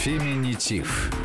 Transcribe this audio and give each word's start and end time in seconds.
Феминитив. 0.00 1.19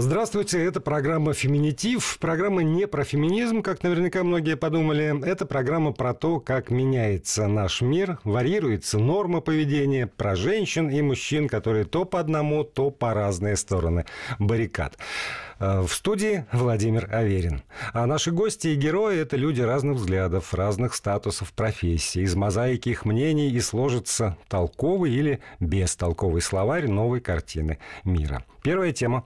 Здравствуйте, 0.00 0.64
это 0.64 0.80
программа 0.80 1.34
«Феминитив». 1.34 2.18
Программа 2.20 2.62
не 2.62 2.86
про 2.86 3.02
феминизм, 3.02 3.62
как 3.62 3.82
наверняка 3.82 4.22
многие 4.22 4.56
подумали. 4.56 5.20
Это 5.26 5.44
программа 5.44 5.90
про 5.92 6.14
то, 6.14 6.38
как 6.38 6.70
меняется 6.70 7.48
наш 7.48 7.80
мир, 7.80 8.20
варьируется 8.22 9.00
норма 9.00 9.40
поведения, 9.40 10.06
про 10.06 10.36
женщин 10.36 10.88
и 10.88 11.02
мужчин, 11.02 11.48
которые 11.48 11.84
то 11.84 12.04
по 12.04 12.20
одному, 12.20 12.62
то 12.62 12.92
по 12.92 13.12
разные 13.12 13.56
стороны 13.56 14.06
баррикад. 14.38 14.96
Э, 15.58 15.80
в 15.80 15.92
студии 15.92 16.44
Владимир 16.52 17.12
Аверин. 17.12 17.64
А 17.92 18.06
наши 18.06 18.30
гости 18.30 18.68
и 18.68 18.76
герои– 18.76 19.18
это 19.18 19.36
люди 19.36 19.62
разных 19.62 19.96
взглядов, 19.96 20.54
разных 20.54 20.94
статусов, 20.94 21.52
профессий. 21.52 22.22
Из 22.22 22.36
мозаики 22.36 22.90
их 22.90 23.04
мнений 23.04 23.50
и 23.50 23.60
сложится 23.60 24.36
толковый 24.46 25.10
или 25.10 25.40
бестолковый 25.58 26.40
словарь 26.40 26.86
новой 26.86 27.20
картины 27.20 27.80
мира. 28.04 28.44
Первая 28.62 28.92
тема 28.92 29.24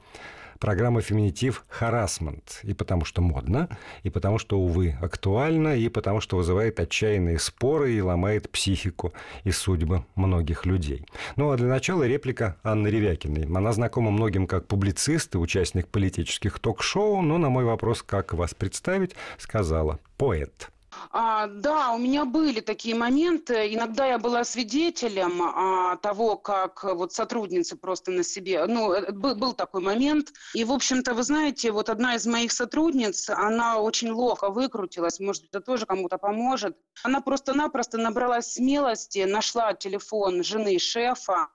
программа 0.62 1.01
«Феминитив» 1.01 1.65
харасмент. 1.69 2.61
И 2.62 2.73
потому 2.73 3.05
что 3.05 3.21
модно, 3.21 3.69
и 4.05 4.11
потому 4.11 4.39
что, 4.39 4.61
увы, 4.61 4.97
актуально, 5.02 5.77
и 5.77 5.88
потому 5.88 6.21
что 6.21 6.37
вызывает 6.37 6.79
отчаянные 6.79 7.41
споры 7.41 7.93
и 7.93 8.01
ломает 8.01 8.48
психику 8.48 9.12
и 9.43 9.51
судьбы 9.51 10.05
многих 10.15 10.65
людей. 10.65 11.05
Ну 11.35 11.51
а 11.51 11.57
для 11.57 11.66
начала 11.66 12.05
реплика 12.05 12.59
Анны 12.62 12.87
Ревякиной. 12.87 13.45
Она 13.52 13.73
знакома 13.73 14.12
многим 14.12 14.47
как 14.47 14.69
публицист 14.69 15.35
и 15.35 15.38
участник 15.38 15.88
политических 15.88 16.61
ток-шоу, 16.61 17.23
но 17.23 17.38
на 17.38 17.49
мой 17.49 17.65
вопрос, 17.65 18.05
как 18.05 18.33
вас 18.33 18.55
представить, 18.55 19.16
сказала 19.38 19.99
«поэт». 20.16 20.71
А, 21.10 21.46
да, 21.46 21.92
у 21.92 21.98
меня 21.98 22.24
были 22.24 22.60
такие 22.60 22.95
моменты. 22.95 23.74
Иногда 23.74 24.06
я 24.06 24.19
была 24.19 24.45
свидетелем 24.45 25.42
а, 25.42 25.96
того, 25.96 26.37
как 26.37 26.84
вот 26.84 27.12
сотрудницы 27.12 27.76
просто 27.76 28.10
на 28.10 28.23
себе... 28.23 28.65
Ну, 28.66 28.93
э, 28.93 29.13
был, 29.13 29.35
был 29.35 29.52
такой 29.52 29.80
момент. 29.80 30.32
И, 30.54 30.65
в 30.65 30.73
общем-то, 30.73 31.15
вы 31.15 31.23
знаете, 31.23 31.70
вот 31.70 31.88
одна 31.88 32.15
из 32.15 32.26
моих 32.26 32.52
сотрудниц, 32.52 33.30
она 33.30 33.80
очень 33.80 34.10
ловко 34.10 34.51
выкрутилась. 34.51 35.20
Может, 35.20 35.45
это 35.45 35.60
тоже 35.60 35.87
кому-то 35.87 36.18
поможет. 36.18 36.76
Она 37.04 37.20
просто-напросто 37.20 37.98
набралась 37.98 38.52
смелости, 38.52 39.24
нашла 39.24 39.74
телефон 39.74 40.43
жены 40.43 40.79
шефа, 40.79 41.48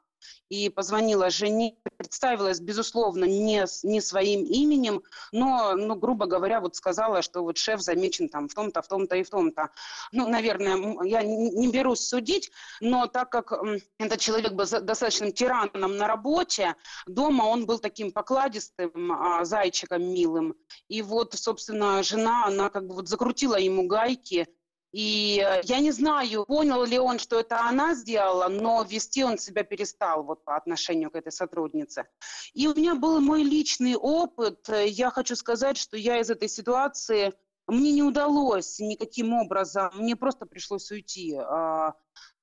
и 0.49 0.69
позвонила 0.69 1.29
жене, 1.29 1.75
представилась, 1.97 2.59
безусловно, 2.59 3.25
не, 3.25 3.65
не 3.83 4.01
своим 4.01 4.43
именем, 4.43 5.03
но, 5.31 5.73
ну, 5.75 5.95
грубо 5.95 6.25
говоря, 6.25 6.61
вот 6.61 6.75
сказала, 6.75 7.21
что 7.21 7.41
вот 7.41 7.57
шеф 7.57 7.81
замечен 7.81 8.29
там 8.29 8.47
в 8.47 8.53
том-то, 8.53 8.81
в 8.81 8.87
том-то 8.87 9.15
и 9.15 9.23
в 9.23 9.29
том-то. 9.29 9.69
Ну, 10.11 10.27
наверное, 10.27 11.03
я 11.03 11.23
не 11.23 11.67
берусь 11.69 12.01
судить, 12.01 12.51
но 12.79 13.07
так 13.07 13.29
как 13.29 13.53
этот 13.97 14.19
человек 14.19 14.53
был 14.53 14.65
достаточно 14.65 15.31
тираном 15.31 15.97
на 15.97 16.07
работе, 16.07 16.75
дома 17.05 17.43
он 17.43 17.65
был 17.65 17.79
таким 17.79 18.11
покладистым 18.11 19.11
а, 19.11 19.45
зайчиком 19.45 20.03
милым. 20.03 20.55
И 20.87 21.02
вот, 21.02 21.33
собственно, 21.33 22.03
жена, 22.03 22.45
она 22.45 22.69
как 22.69 22.87
бы 22.87 22.95
вот 22.95 23.07
закрутила 23.07 23.55
ему 23.55 23.87
гайки, 23.87 24.47
и 24.91 25.43
э, 25.45 25.61
я 25.63 25.80
не 25.80 25.91
знаю, 25.91 26.45
понял 26.45 26.83
ли 26.83 26.97
он, 26.97 27.19
что 27.19 27.39
это 27.39 27.61
она 27.61 27.93
сделала, 27.93 28.47
но 28.47 28.83
вести 28.83 29.23
он 29.23 29.38
себя 29.38 29.63
перестал 29.63 30.23
вот 30.23 30.43
по 30.43 30.55
отношению 30.55 31.11
к 31.11 31.16
этой 31.16 31.31
сотруднице. 31.31 32.05
И 32.53 32.67
у 32.67 32.73
меня 32.73 32.95
был 32.95 33.19
мой 33.19 33.43
личный 33.43 33.95
опыт. 33.95 34.67
Я 34.69 35.11
хочу 35.11 35.35
сказать, 35.35 35.77
что 35.77 35.97
я 35.97 36.19
из 36.19 36.30
этой 36.30 36.47
ситуации 36.47 37.33
мне 37.67 37.91
не 37.91 38.03
удалось 38.03 38.80
никаким 38.80 39.33
образом, 39.33 39.91
мне 39.95 40.15
просто 40.15 40.45
пришлось 40.45 40.89
уйти. 40.89 41.38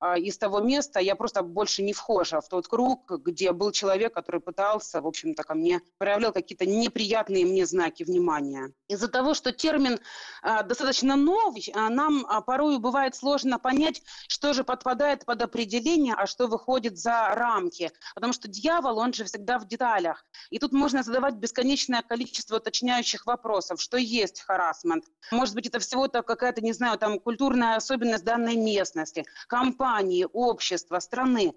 А, 0.00 0.19
из 0.19 0.37
того 0.37 0.61
места, 0.61 1.00
я 1.00 1.17
просто 1.17 1.42
больше 1.42 1.83
не 1.83 1.92
вхожа 1.92 2.41
в 2.41 2.48
тот 2.48 2.69
круг, 2.69 3.11
где 3.23 3.53
был 3.53 3.73
человек, 3.73 4.12
который 4.12 4.41
пытался, 4.41 5.00
в 5.00 5.06
общем-то, 5.06 5.42
ко 5.42 5.55
мне, 5.55 5.81
проявлял 5.98 6.33
какие-то 6.33 6.67
неприятные 6.67 7.47
мне 7.47 7.65
знаки 7.65 8.03
внимания. 8.03 8.72
Из-за 8.88 9.09
того, 9.09 9.34
что 9.34 9.53
термин 9.53 9.99
а, 10.43 10.62
достаточно 10.62 11.16
новый, 11.16 11.72
а, 11.75 11.88
нам 11.88 12.27
порою 12.44 12.81
бывает 12.81 13.15
сложно 13.15 13.59
понять, 13.59 14.03
что 14.28 14.53
же 14.53 14.65
подпадает 14.65 15.25
под 15.25 15.43
определение, 15.43 16.15
а 16.15 16.26
что 16.26 16.49
выходит 16.49 16.99
за 16.99 17.28
рамки. 17.34 17.91
Потому 18.15 18.32
что 18.32 18.49
дьявол, 18.49 18.99
он 18.99 19.12
же 19.12 19.25
всегда 19.25 19.59
в 19.59 19.66
деталях. 19.66 20.26
И 20.50 20.59
тут 20.59 20.72
можно 20.72 21.03
задавать 21.03 21.34
бесконечное 21.34 22.03
количество 22.03 22.56
уточняющих 22.56 23.26
вопросов, 23.26 23.81
что 23.81 23.97
есть 23.97 24.41
харасмент. 24.41 25.05
Может 25.31 25.55
быть, 25.55 25.66
это 25.66 25.78
всего-то 25.78 26.22
какая-то, 26.22 26.61
не 26.61 26.72
знаю, 26.72 26.99
там 26.99 27.19
культурная 27.19 27.76
особенность 27.76 28.25
данной 28.25 28.56
местности, 28.56 29.25
компания, 29.49 29.84
компании, 29.84 30.27
общества, 30.33 30.99
страны. 31.00 31.53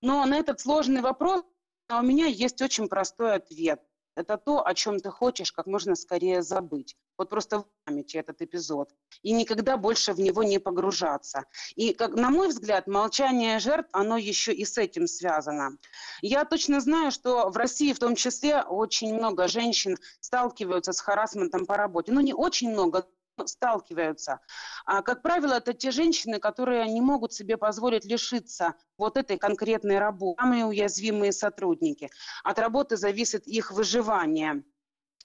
Но 0.00 0.24
на 0.26 0.36
этот 0.36 0.60
сложный 0.60 1.00
вопрос 1.00 1.42
у 1.90 2.02
меня 2.02 2.26
есть 2.26 2.62
очень 2.62 2.88
простой 2.88 3.34
ответ. 3.34 3.80
Это 4.16 4.36
то, 4.36 4.64
о 4.64 4.74
чем 4.74 5.00
ты 5.00 5.10
хочешь 5.10 5.50
как 5.50 5.66
можно 5.66 5.96
скорее 5.96 6.42
забыть. 6.42 6.96
Вот 7.18 7.30
просто 7.30 7.58
в 7.58 7.66
памяти 7.84 8.18
этот 8.18 8.42
эпизод. 8.42 8.90
И 9.22 9.32
никогда 9.32 9.76
больше 9.76 10.12
в 10.12 10.20
него 10.20 10.44
не 10.44 10.60
погружаться. 10.60 11.44
И, 11.74 11.94
как, 11.94 12.14
на 12.14 12.30
мой 12.30 12.48
взгляд, 12.48 12.86
молчание 12.86 13.58
жертв, 13.58 13.88
оно 13.92 14.16
еще 14.16 14.52
и 14.52 14.64
с 14.64 14.78
этим 14.78 15.08
связано. 15.08 15.76
Я 16.22 16.44
точно 16.44 16.80
знаю, 16.80 17.10
что 17.10 17.50
в 17.50 17.56
России 17.56 17.92
в 17.92 17.98
том 17.98 18.14
числе 18.14 18.62
очень 18.62 19.14
много 19.14 19.48
женщин 19.48 19.96
сталкиваются 20.20 20.92
с 20.92 21.00
харасментом 21.00 21.66
по 21.66 21.76
работе. 21.76 22.12
Ну, 22.12 22.20
не 22.20 22.34
очень 22.34 22.70
много, 22.70 23.04
сталкиваются. 23.46 24.40
А, 24.84 25.02
как 25.02 25.22
правило, 25.22 25.54
это 25.54 25.72
те 25.72 25.90
женщины, 25.90 26.38
которые 26.38 26.88
не 26.88 27.00
могут 27.00 27.32
себе 27.32 27.56
позволить 27.56 28.04
лишиться 28.04 28.74
вот 28.98 29.16
этой 29.16 29.38
конкретной 29.38 29.98
работы. 29.98 30.40
Самые 30.40 30.66
уязвимые 30.66 31.32
сотрудники. 31.32 32.10
От 32.42 32.58
работы 32.58 32.96
зависит 32.96 33.46
их 33.46 33.70
выживание. 33.70 34.62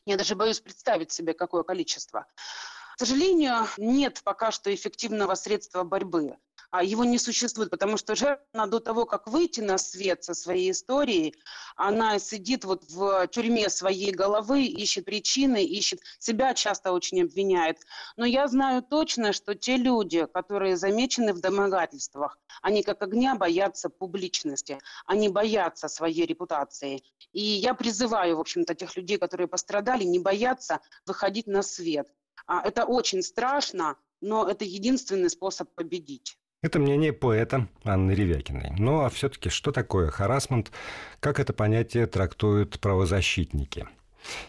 Я 0.05 0.17
даже 0.17 0.35
боюсь 0.35 0.59
представить 0.59 1.11
себе, 1.11 1.33
какое 1.33 1.63
количество. 1.63 2.25
К 2.95 2.99
сожалению, 2.99 3.67
нет 3.77 4.21
пока 4.23 4.51
что 4.51 4.73
эффективного 4.73 5.35
средства 5.35 5.83
борьбы 5.83 6.37
его 6.83 7.03
не 7.03 7.17
существует, 7.17 7.69
потому 7.69 7.97
что 7.97 8.15
жертва 8.15 8.67
до 8.67 8.79
того, 8.79 9.05
как 9.05 9.27
выйти 9.27 9.59
на 9.61 9.77
свет 9.77 10.23
со 10.23 10.33
своей 10.33 10.71
историей, 10.71 11.35
она 11.75 12.19
сидит 12.19 12.63
вот 12.63 12.83
в 12.89 13.27
тюрьме 13.27 13.69
своей 13.69 14.11
головы, 14.11 14.63
ищет 14.63 15.05
причины, 15.05 15.63
ищет 15.63 15.99
себя, 16.19 16.53
часто 16.53 16.91
очень 16.91 17.23
обвиняет. 17.23 17.77
Но 18.17 18.25
я 18.25 18.47
знаю 18.47 18.83
точно, 18.83 19.33
что 19.33 19.55
те 19.55 19.77
люди, 19.77 20.25
которые 20.33 20.77
замечены 20.77 21.33
в 21.33 21.41
домогательствах, 21.41 22.37
они 22.61 22.83
как 22.83 23.01
огня 23.01 23.35
боятся 23.35 23.89
публичности, 23.89 24.79
они 25.05 25.29
боятся 25.29 25.87
своей 25.87 26.25
репутации. 26.25 27.03
И 27.31 27.41
я 27.41 27.73
призываю, 27.73 28.37
в 28.37 28.41
общем-то, 28.41 28.75
тех 28.75 28.95
людей, 28.95 29.17
которые 29.17 29.47
пострадали, 29.47 30.03
не 30.03 30.19
бояться 30.19 30.79
выходить 31.05 31.47
на 31.47 31.63
свет. 31.63 32.07
А 32.45 32.61
это 32.67 32.85
очень 32.85 33.21
страшно, 33.21 33.95
но 34.21 34.47
это 34.47 34.65
единственный 34.65 35.29
способ 35.29 35.69
победить. 35.75 36.38
Это 36.61 36.77
мнение 36.77 37.13
поэта 37.13 37.69
Анны 37.85 38.11
Ревякиной. 38.11 38.71
Ну 38.77 39.05
а 39.05 39.09
все-таки 39.09 39.47
что 39.47 39.71
такое 39.71 40.09
харасмент? 40.09 40.73
Как 41.21 41.39
это 41.39 41.53
понятие 41.53 42.05
трактуют 42.05 42.81
правозащитники? 42.81 43.87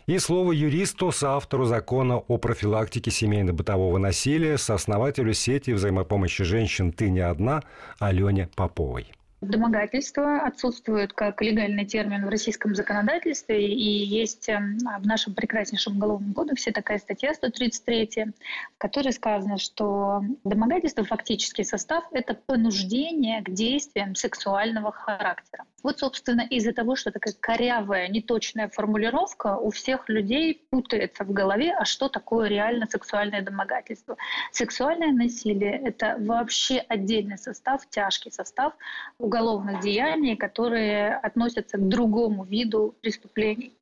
И 0.06 0.18
слово 0.18 0.50
юристу, 0.50 1.12
соавтору 1.12 1.66
закона 1.66 2.16
о 2.16 2.36
профилактике 2.38 3.12
семейно-бытового 3.12 3.98
насилия, 3.98 4.58
сооснователю 4.58 5.32
сети 5.34 5.70
взаимопомощи 5.70 6.42
женщин 6.42 6.90
«Ты 6.90 7.10
не 7.10 7.20
одна» 7.20 7.62
Алене 8.00 8.48
Поповой. 8.56 9.12
Домогательство 9.40 10.42
отсутствует 10.42 11.14
как 11.14 11.40
легальный 11.40 11.86
термин 11.86 12.26
в 12.26 12.28
российском 12.28 12.74
законодательстве, 12.74 13.66
и 13.66 14.04
есть 14.04 14.50
эм, 14.50 14.76
в 14.76 15.06
нашем 15.06 15.34
прекраснейшем 15.34 15.96
уголовном 15.96 16.34
кодексе 16.34 16.72
такая 16.72 16.98
статья 16.98 17.32
133, 17.32 18.26
в 18.74 18.78
которой 18.78 19.14
сказано, 19.14 19.56
что 19.56 20.22
домогательство 20.44 21.04
фактический 21.04 21.64
состав– 21.64 22.04
это 22.12 22.34
понуждение 22.34 23.42
к 23.42 23.48
действиям 23.48 24.14
сексуального 24.14 24.92
характера. 24.92 25.64
Вот, 25.82 26.00
собственно, 26.00 26.42
из-за 26.42 26.74
того, 26.74 26.94
что 26.94 27.10
такая 27.10 27.32
корявая, 27.40 28.08
неточная 28.08 28.68
формулировка 28.68 29.56
у 29.56 29.70
всех 29.70 30.10
людей 30.10 30.66
путается 30.68 31.24
в 31.24 31.32
голове, 31.32 31.74
а 31.74 31.86
что 31.86 32.10
такое 32.10 32.48
реально 32.48 32.86
сексуальное 32.86 33.40
домогательство. 33.40 34.18
Сексуальное 34.52 35.12
насилие– 35.12 35.80
это 35.84 36.16
вообще 36.18 36.84
отдельный 36.88 37.38
состав, 37.38 37.88
тяжкий 37.88 38.30
состав 38.30 38.74
уголовных 39.30 39.80
деяний, 39.80 40.36
которые 40.36 41.14
относятся 41.14 41.78
к 41.78 41.88
другому 41.88 42.44
виду 42.44 42.94
преступлений. 43.00 43.72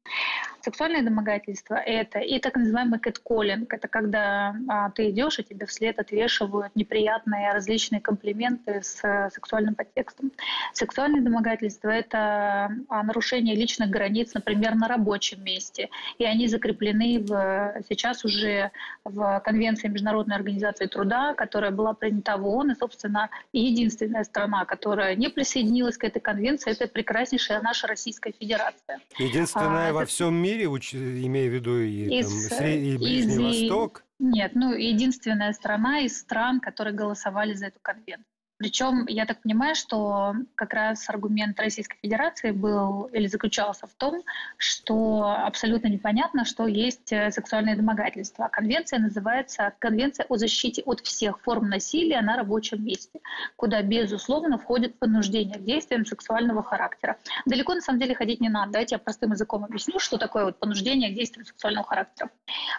Сексуальное 0.68 1.00
домогательство– 1.00 1.74
это 1.86 2.18
и 2.18 2.38
так 2.38 2.54
называемый 2.56 2.98
кэтколлинг. 3.00 3.72
Это 3.72 3.88
когда 3.88 4.54
а, 4.68 4.90
ты 4.90 5.08
идешь, 5.08 5.38
и 5.38 5.42
тебе 5.42 5.64
вслед 5.64 5.98
отвешивают 5.98 6.76
неприятные 6.76 7.54
различные 7.54 8.02
комплименты 8.02 8.82
с 8.82 9.02
а, 9.02 9.30
сексуальным 9.30 9.74
подтекстом. 9.74 10.30
Сексуальное 10.74 11.22
домогательство– 11.22 11.88
это 11.88 12.70
а, 12.90 13.02
нарушение 13.02 13.54
личных 13.54 13.88
границ, 13.88 14.34
например, 14.34 14.74
на 14.74 14.88
рабочем 14.88 15.42
месте. 15.42 15.88
И 16.18 16.24
они 16.24 16.48
закреплены 16.48 17.20
в, 17.20 17.82
сейчас 17.88 18.26
уже 18.26 18.70
в 19.04 19.40
Конвенции 19.46 19.88
Международной 19.88 20.36
организации 20.36 20.84
труда, 20.84 21.32
которая 21.32 21.70
была 21.70 21.94
принята 21.94 22.36
в 22.36 22.46
ООН. 22.46 22.72
И, 22.72 22.74
собственно, 22.74 23.30
единственная 23.54 24.24
страна, 24.24 24.66
которая 24.66 25.14
не 25.14 25.30
присоединилась 25.30 25.96
к 25.96 26.04
этой 26.04 26.20
конвенции, 26.20 26.72
это 26.72 26.88
прекраснейшая 26.88 27.62
наша 27.62 27.86
Российская 27.86 28.34
Федерация. 28.38 29.00
Единственная 29.16 29.88
а, 29.88 29.92
во 29.94 30.02
это... 30.02 30.10
всем 30.10 30.34
мире, 30.34 30.57
имея 30.64 31.50
в 31.50 31.54
виду 31.54 31.78
и, 31.78 32.20
из, 32.20 32.48
там, 32.48 32.66
и 32.66 32.96
Ближний 32.96 33.66
из, 33.66 33.70
Восток? 33.70 34.04
Нет, 34.18 34.52
ну 34.54 34.72
единственная 34.72 35.52
страна 35.52 36.00
из 36.00 36.18
стран, 36.18 36.60
которые 36.60 36.94
голосовали 36.94 37.54
за 37.54 37.66
эту 37.66 37.78
конвенцию. 37.80 38.24
Причем 38.58 39.06
я 39.06 39.24
так 39.24 39.40
понимаю, 39.42 39.76
что 39.76 40.34
как 40.56 40.74
раз 40.74 41.08
аргумент 41.08 41.58
Российской 41.60 41.96
Федерации 42.02 42.50
был 42.50 43.04
или 43.12 43.28
заключался 43.28 43.86
в 43.86 43.94
том, 43.94 44.22
что 44.56 45.22
абсолютно 45.46 45.86
непонятно, 45.86 46.44
что 46.44 46.66
есть 46.66 47.12
э, 47.12 47.30
сексуальное 47.30 47.76
домогательство. 47.76 48.48
конвенция 48.48 48.98
называется 48.98 49.72
«Конвенция 49.78 50.26
о 50.28 50.36
защите 50.36 50.82
от 50.82 51.00
всех 51.00 51.40
форм 51.40 51.68
насилия 51.68 52.20
на 52.20 52.36
рабочем 52.36 52.84
месте», 52.84 53.20
куда, 53.54 53.80
безусловно, 53.82 54.58
входит 54.58 54.98
понуждение 54.98 55.58
к 55.58 55.62
действиям 55.64 56.04
сексуального 56.04 56.64
характера. 56.64 57.16
Далеко, 57.46 57.74
на 57.74 57.80
самом 57.80 58.00
деле, 58.00 58.16
ходить 58.16 58.40
не 58.40 58.48
надо. 58.48 58.72
Давайте 58.72 58.96
я 58.96 58.98
простым 58.98 59.30
языком 59.30 59.64
объясню, 59.64 60.00
что 60.00 60.18
такое 60.18 60.46
вот 60.46 60.58
понуждение 60.58 61.12
к 61.12 61.14
действиям 61.14 61.46
сексуального 61.46 61.86
характера. 61.86 62.30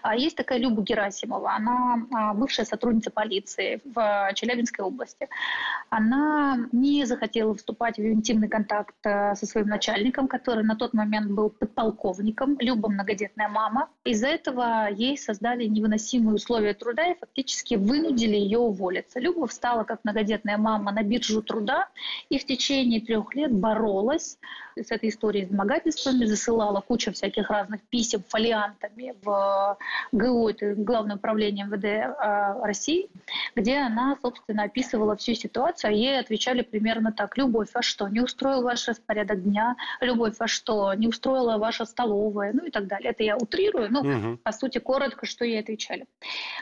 А 0.01 0.17
есть 0.17 0.35
такая 0.35 0.59
Люба 0.59 0.81
Герасимова. 0.81 1.53
Она 1.53 2.05
а, 2.11 2.33
бывшая 2.33 2.65
сотрудница 2.65 3.11
полиции 3.11 3.81
в 3.85 4.31
Челябинской 4.33 4.83
области 4.83 5.29
она 5.89 6.67
не 6.71 7.05
захотела 7.05 7.53
вступать 7.55 7.97
в 7.97 8.01
интимный 8.01 8.47
контакт 8.47 8.95
э, 9.03 9.35
со 9.35 9.45
своим 9.45 9.67
начальником, 9.67 10.27
который 10.27 10.63
на 10.63 10.75
тот 10.75 10.93
момент 10.93 11.31
был 11.31 11.49
подполковником, 11.49 12.57
Люба 12.59 12.89
многодетная 12.89 13.49
мама. 13.49 13.89
Из-за 14.03 14.27
этого 14.27 14.89
ей 14.91 15.17
создали 15.17 15.65
невыносимые 15.65 16.35
условия 16.35 16.73
труда 16.73 17.07
и 17.07 17.17
фактически 17.17 17.75
вынудили 17.75 18.35
ее 18.35 18.59
уволиться. 18.59 19.19
Люба 19.19 19.47
встала 19.47 19.83
как 19.83 19.99
многодетная 20.03 20.57
мама 20.57 20.91
на 20.91 21.03
биржу 21.03 21.41
труда 21.41 21.87
и 22.29 22.37
в 22.37 22.45
течение 22.45 23.01
трех 23.01 23.33
лет 23.35 23.51
боролась 23.51 24.37
с 24.75 24.91
этой 24.91 25.09
историей 25.09 25.45
с 25.45 25.49
домогательствами, 25.49 26.25
засылала 26.25 26.81
кучу 26.81 27.11
всяких 27.11 27.49
разных 27.49 27.81
писем 27.89 28.23
фолиантами 28.27 29.13
в 29.23 29.77
ГУ, 30.11 30.49
это 30.49 30.75
Главное 30.75 31.17
управление 31.17 31.65
МВД 31.65 31.85
э, 31.85 32.63
России, 32.63 33.09
где 33.55 33.77
она, 33.77 34.17
собственно, 34.21 34.63
описывала 34.63 35.15
всю 35.15 35.33
ситуацию, 35.33 35.58
а 35.65 35.91
ей 35.91 36.19
отвечали 36.19 36.61
примерно 36.61 37.11
так. 37.11 37.37
«Любовь, 37.37 37.69
а 37.73 37.81
что, 37.81 38.07
не 38.07 38.21
устроил 38.21 38.63
ваш 38.63 38.87
распорядок 38.87 39.43
дня? 39.43 39.75
Любовь, 40.01 40.35
а 40.39 40.47
что, 40.47 40.93
не 40.93 41.07
устроила 41.07 41.57
ваша 41.57 41.85
столовая?» 41.85 42.51
Ну 42.53 42.65
и 42.65 42.71
так 42.71 42.87
далее. 42.87 43.11
Это 43.11 43.23
я 43.23 43.37
утрирую, 43.37 43.91
но, 43.91 44.01
угу. 44.01 44.37
по 44.37 44.51
сути, 44.51 44.79
коротко, 44.79 45.25
что 45.25 45.45
ей 45.45 45.59
отвечали. 45.59 46.05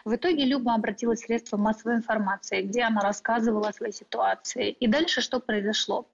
В 0.05 0.15
итоге 0.15 0.45
Люба 0.45 0.73
обратилась 0.73 1.21
в 1.21 1.25
средства 1.25 1.57
массовой 1.57 1.95
информации, 1.95 2.61
где 2.61 2.83
она 2.83 3.01
рассказывала 3.01 3.69
о 3.69 3.73
своей 3.73 3.93
ситуации. 3.93 4.71
И 4.71 4.87
дальше 4.87 5.21
что 5.21 5.39
произошло? 5.39 6.07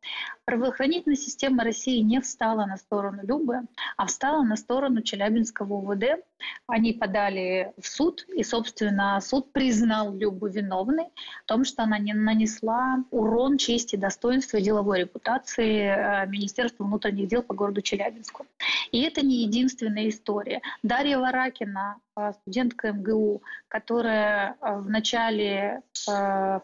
Правоохранительная 0.46 1.18
система 1.18 1.64
России 1.64 2.00
не 2.00 2.20
встала 2.20 2.66
на 2.66 2.78
сторону 2.78 3.22
Любы, 3.24 3.62
а 3.98 4.06
встала 4.06 4.44
на 4.44 4.56
сторону 4.56 5.02
Челябинского 5.02 5.74
УВД. 5.74 6.24
Они 6.68 6.94
подали 6.94 7.74
в 7.80 7.88
суд, 7.88 8.26
и, 8.36 8.44
собственно, 8.44 9.20
суд 9.22 9.52
признал 9.52 10.14
Любу 10.14 10.48
виновной 10.48 11.06
в 11.44 11.48
том, 11.48 11.66
что 11.66 11.84
она 11.84 11.98
не 12.00 12.14
нанесла 12.14 13.04
урон 13.12 13.58
чести, 13.58 13.96
достоинству 13.96 14.58
и 14.58 14.62
деловой 14.62 15.02
репутации 15.02 15.84
э, 15.84 16.28
Министерства 16.28 16.84
внутренних 16.84 17.28
дел 17.28 17.44
по 17.44 17.54
городу 17.54 17.82
Челябинску. 17.82 18.46
И 18.92 19.02
это 19.02 19.26
не 19.26 19.44
единственная 19.44 20.10
история. 20.10 20.62
Дарья 20.84 21.20
Варакина, 21.20 21.98
студентка 22.42 22.92
МГУ, 22.92 23.42
которая 23.68 24.56
э, 24.62 24.78
в 24.78 24.90
начале, 24.90 25.82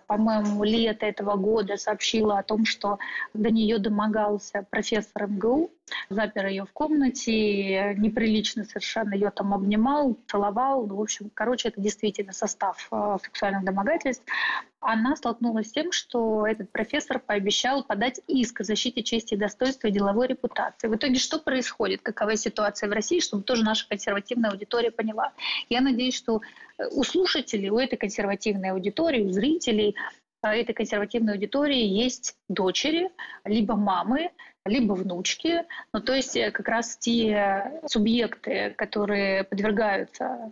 по-моему, 0.08 0.64
лета 0.64 1.06
этого 1.06 1.36
года 1.36 1.78
сообщила 1.78 2.40
о 2.40 2.44
том, 2.44 2.66
что 2.66 3.00
до 3.34 3.50
нее 3.50 3.80
домогался 3.80 4.66
профессор 4.70 5.28
МГУ, 5.28 5.72
запер 6.10 6.48
ее 6.48 6.66
в 6.66 6.72
комнате, 6.72 7.96
неприлично 7.96 8.64
совершенно 8.64 9.14
ее 9.14 9.32
там 9.32 9.54
обнимал, 9.54 10.18
целовал. 10.28 10.86
Ну, 10.86 10.96
в 10.98 11.02
общем, 11.02 11.32
короче, 11.34 11.70
это 11.70 11.82
действительно 11.82 12.34
состав 12.34 12.90
сексуальных 13.24 13.64
домогательств. 13.64 14.26
Она 14.82 15.16
столкнулась 15.16 15.70
с 15.70 15.72
тем, 15.74 15.92
что 15.92 16.48
этот 16.48 16.72
профессор 16.72 17.20
пообещал 17.20 17.84
подать 17.84 18.22
иск 18.28 18.62
о 18.62 18.64
защите 18.64 19.04
чести 19.04 19.34
и 19.34 19.38
достоинства 19.38 19.88
и 19.88 19.92
деловой 19.92 20.28
репутации. 20.28 20.88
В 20.88 20.96
итоге 20.96 21.16
что 21.16 21.40
происходит? 21.40 22.02
Какова 22.02 22.36
ситуация 22.38 22.88
в 22.88 22.94
России, 22.94 23.20
чтобы 23.20 23.44
тоже 23.44 23.64
наша 23.64 23.88
консервативная 23.88 24.52
аудитория 24.52 24.92
поняла? 24.92 25.34
Я 25.70 25.82
надеюсь, 25.82 26.16
что 26.16 26.42
у 26.92 27.04
слушателей, 27.04 27.70
у 27.70 27.78
этой 27.78 27.98
консервативной 27.98 28.72
аудитории, 28.72 29.26
у 29.26 29.32
зрителей 29.32 29.96
этой 30.42 30.74
консервативной 30.74 31.34
аудитории 31.34 31.84
есть 31.84 32.38
дочери, 32.48 33.10
либо 33.44 33.76
мамы, 33.76 34.32
либо 34.66 34.94
внучки. 34.94 35.66
Ну, 35.94 36.00
то 36.00 36.14
есть 36.14 36.36
э, 36.36 36.52
как 36.52 36.68
раз 36.68 36.98
те 36.98 37.82
субъекты, 37.88 38.74
которые 38.78 39.44
подвергаются 39.44 40.24
э, 40.24 40.52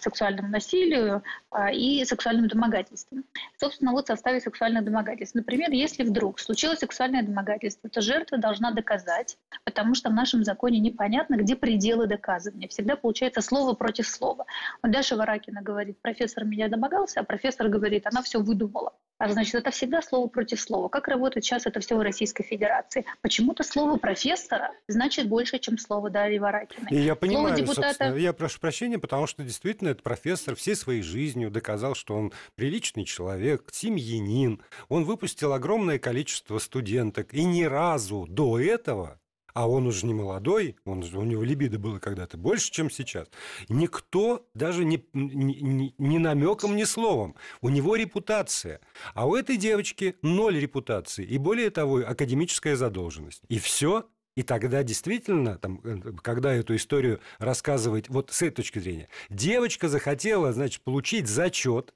сексуальному 0.00 0.48
насилию 0.48 1.22
э, 1.52 1.72
и 1.72 2.04
сексуальным 2.04 2.48
домогательствам. 2.48 3.24
Собственно, 3.58 3.92
вот 3.92 4.04
в 4.04 4.08
составе 4.08 4.40
сексуальных 4.40 4.84
домогательств. 4.84 5.34
Например, 5.34 5.70
если 5.70 6.02
вдруг 6.02 6.40
случилось 6.40 6.80
сексуальное 6.80 7.22
домогательство, 7.22 7.88
то 7.88 8.00
жертва 8.00 8.38
должна 8.38 8.72
доказать, 8.72 9.38
потому 9.64 9.94
что 9.94 10.10
в 10.10 10.14
нашем 10.14 10.44
законе 10.44 10.80
непонятно, 10.80 11.36
где 11.36 11.54
пределы 11.54 12.06
доказывания. 12.06 12.68
Всегда 12.68 12.96
получается 12.96 13.40
слово 13.40 13.74
против 13.74 14.08
слова. 14.08 14.46
Вот 14.82 14.92
Даша 14.92 15.16
Варакина 15.16 15.62
говорит, 15.62 16.00
профессор 16.02 16.44
меня 16.44 16.68
домогался, 16.68 17.20
а 17.20 17.22
профессор 17.22 17.68
говорит, 17.68 18.06
она 18.06 18.22
все 18.22 18.40
выдумала. 18.40 18.92
А 19.22 19.28
значит, 19.28 19.54
это 19.54 19.70
всегда 19.70 20.02
слово 20.02 20.26
против 20.26 20.60
слова. 20.60 20.88
Как 20.88 21.06
работает 21.06 21.44
сейчас 21.44 21.64
это 21.66 21.78
все 21.78 21.96
в 21.96 22.00
Российской 22.00 22.42
Федерации? 22.42 23.04
Почему-то 23.20 23.62
слово 23.62 23.96
профессора 23.96 24.72
значит 24.88 25.28
больше, 25.28 25.60
чем 25.60 25.78
слово 25.78 26.10
Дарьи 26.10 26.40
Варакиной. 26.40 26.88
И 26.90 26.96
я 27.02 27.14
понимаю, 27.14 27.56
слово 27.56 27.56
депутата... 27.56 28.16
я 28.16 28.32
прошу 28.32 28.58
прощения, 28.58 28.98
потому 28.98 29.28
что 29.28 29.44
действительно 29.52 29.90
этот 29.90 30.02
профессор 30.02 30.56
всей 30.56 30.74
своей 30.74 31.02
жизнью 31.02 31.50
доказал, 31.50 31.94
что 31.94 32.14
он 32.16 32.32
приличный 32.54 33.04
человек, 33.04 33.68
семьянин. 33.70 34.62
Он 34.88 35.04
выпустил 35.04 35.52
огромное 35.52 35.98
количество 35.98 36.58
студенток. 36.58 37.34
И 37.34 37.44
ни 37.44 37.64
разу 37.64 38.26
до 38.28 38.58
этого 38.58 39.18
а 39.54 39.68
он 39.68 39.86
уже 39.86 40.06
не 40.06 40.14
молодой, 40.14 40.76
он, 40.86 41.04
у 41.14 41.24
него 41.24 41.42
либидо 41.42 41.78
было 41.78 41.98
когда-то 41.98 42.38
больше, 42.38 42.70
чем 42.70 42.90
сейчас. 42.90 43.28
Никто 43.68 44.46
даже 44.54 44.82
не, 44.82 45.04
не, 45.12 45.94
не 45.98 46.18
намеком, 46.18 46.74
ни 46.74 46.84
словом. 46.84 47.36
У 47.60 47.68
него 47.68 47.96
репутация. 47.96 48.80
А 49.12 49.28
у 49.28 49.36
этой 49.36 49.58
девочки 49.58 50.16
ноль 50.22 50.58
репутации. 50.58 51.26
И 51.26 51.36
более 51.36 51.68
того, 51.68 51.98
академическая 51.98 52.76
задолженность. 52.76 53.42
И 53.48 53.58
все. 53.58 54.06
И 54.36 54.42
тогда 54.42 54.82
действительно, 54.82 55.58
там, 55.58 55.80
э, 55.84 56.12
когда 56.22 56.52
эту 56.54 56.74
историю 56.76 57.20
рассказывать 57.38 58.08
вот 58.08 58.30
с 58.30 58.42
этой 58.42 58.56
точки 58.56 58.78
зрения, 58.78 59.08
девочка 59.28 59.88
захотела, 59.88 60.52
значит, 60.52 60.82
получить 60.82 61.28
зачет, 61.28 61.94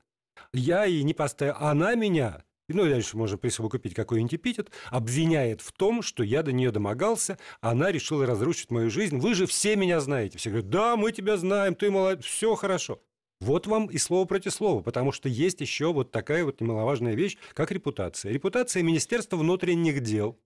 я 0.53 0.85
ей 0.85 1.03
не 1.03 1.15
поставил, 1.15 1.55
она 1.59 1.95
меня 1.95 2.43
ну 2.69 2.85
и 2.85 2.91
дальше 2.91 3.17
можно 3.17 3.39
присовокупить 3.39 3.95
какой-нибудь 3.95 4.35
эпитет, 4.35 4.71
обвиняет 4.91 5.61
в 5.61 5.73
том, 5.73 6.03
что 6.03 6.25
я 6.25 6.43
до 6.43 6.53
нее 6.53 6.73
домогался, 6.73 7.39
а 7.61 7.71
она 7.71 7.93
решила 7.93 8.27
разрушить 8.27 8.71
мою 8.71 8.91
жизнь. 8.91 9.19
Вы 9.19 9.35
же 9.35 9.47
все 9.47 9.77
меня 9.77 10.01
знаете. 10.01 10.39
Все 10.39 10.51
говорят, 10.51 10.71
да, 10.71 10.97
мы 10.97 11.13
тебя 11.13 11.37
знаем, 11.37 11.75
ты 11.75 11.91
молодец, 11.91 12.25
все 12.25 12.55
хорошо. 12.57 13.01
Вот 13.41 13.67
вам 13.67 13.87
и 13.87 13.99
слово 13.99 14.25
против 14.25 14.53
слова, 14.53 14.83
потому 14.83 15.13
что 15.13 15.29
есть 15.29 15.61
еще 15.61 15.93
вот 15.93 16.11
такая 16.11 16.45
вот 16.45 16.61
немаловажная 16.61 17.15
вещь, 17.15 17.37
как 17.55 17.71
репутация. 17.71 18.33
Репутация 18.33 18.83
Министерства 18.83 19.37
внутренних 19.37 20.01
дел, 20.01 20.39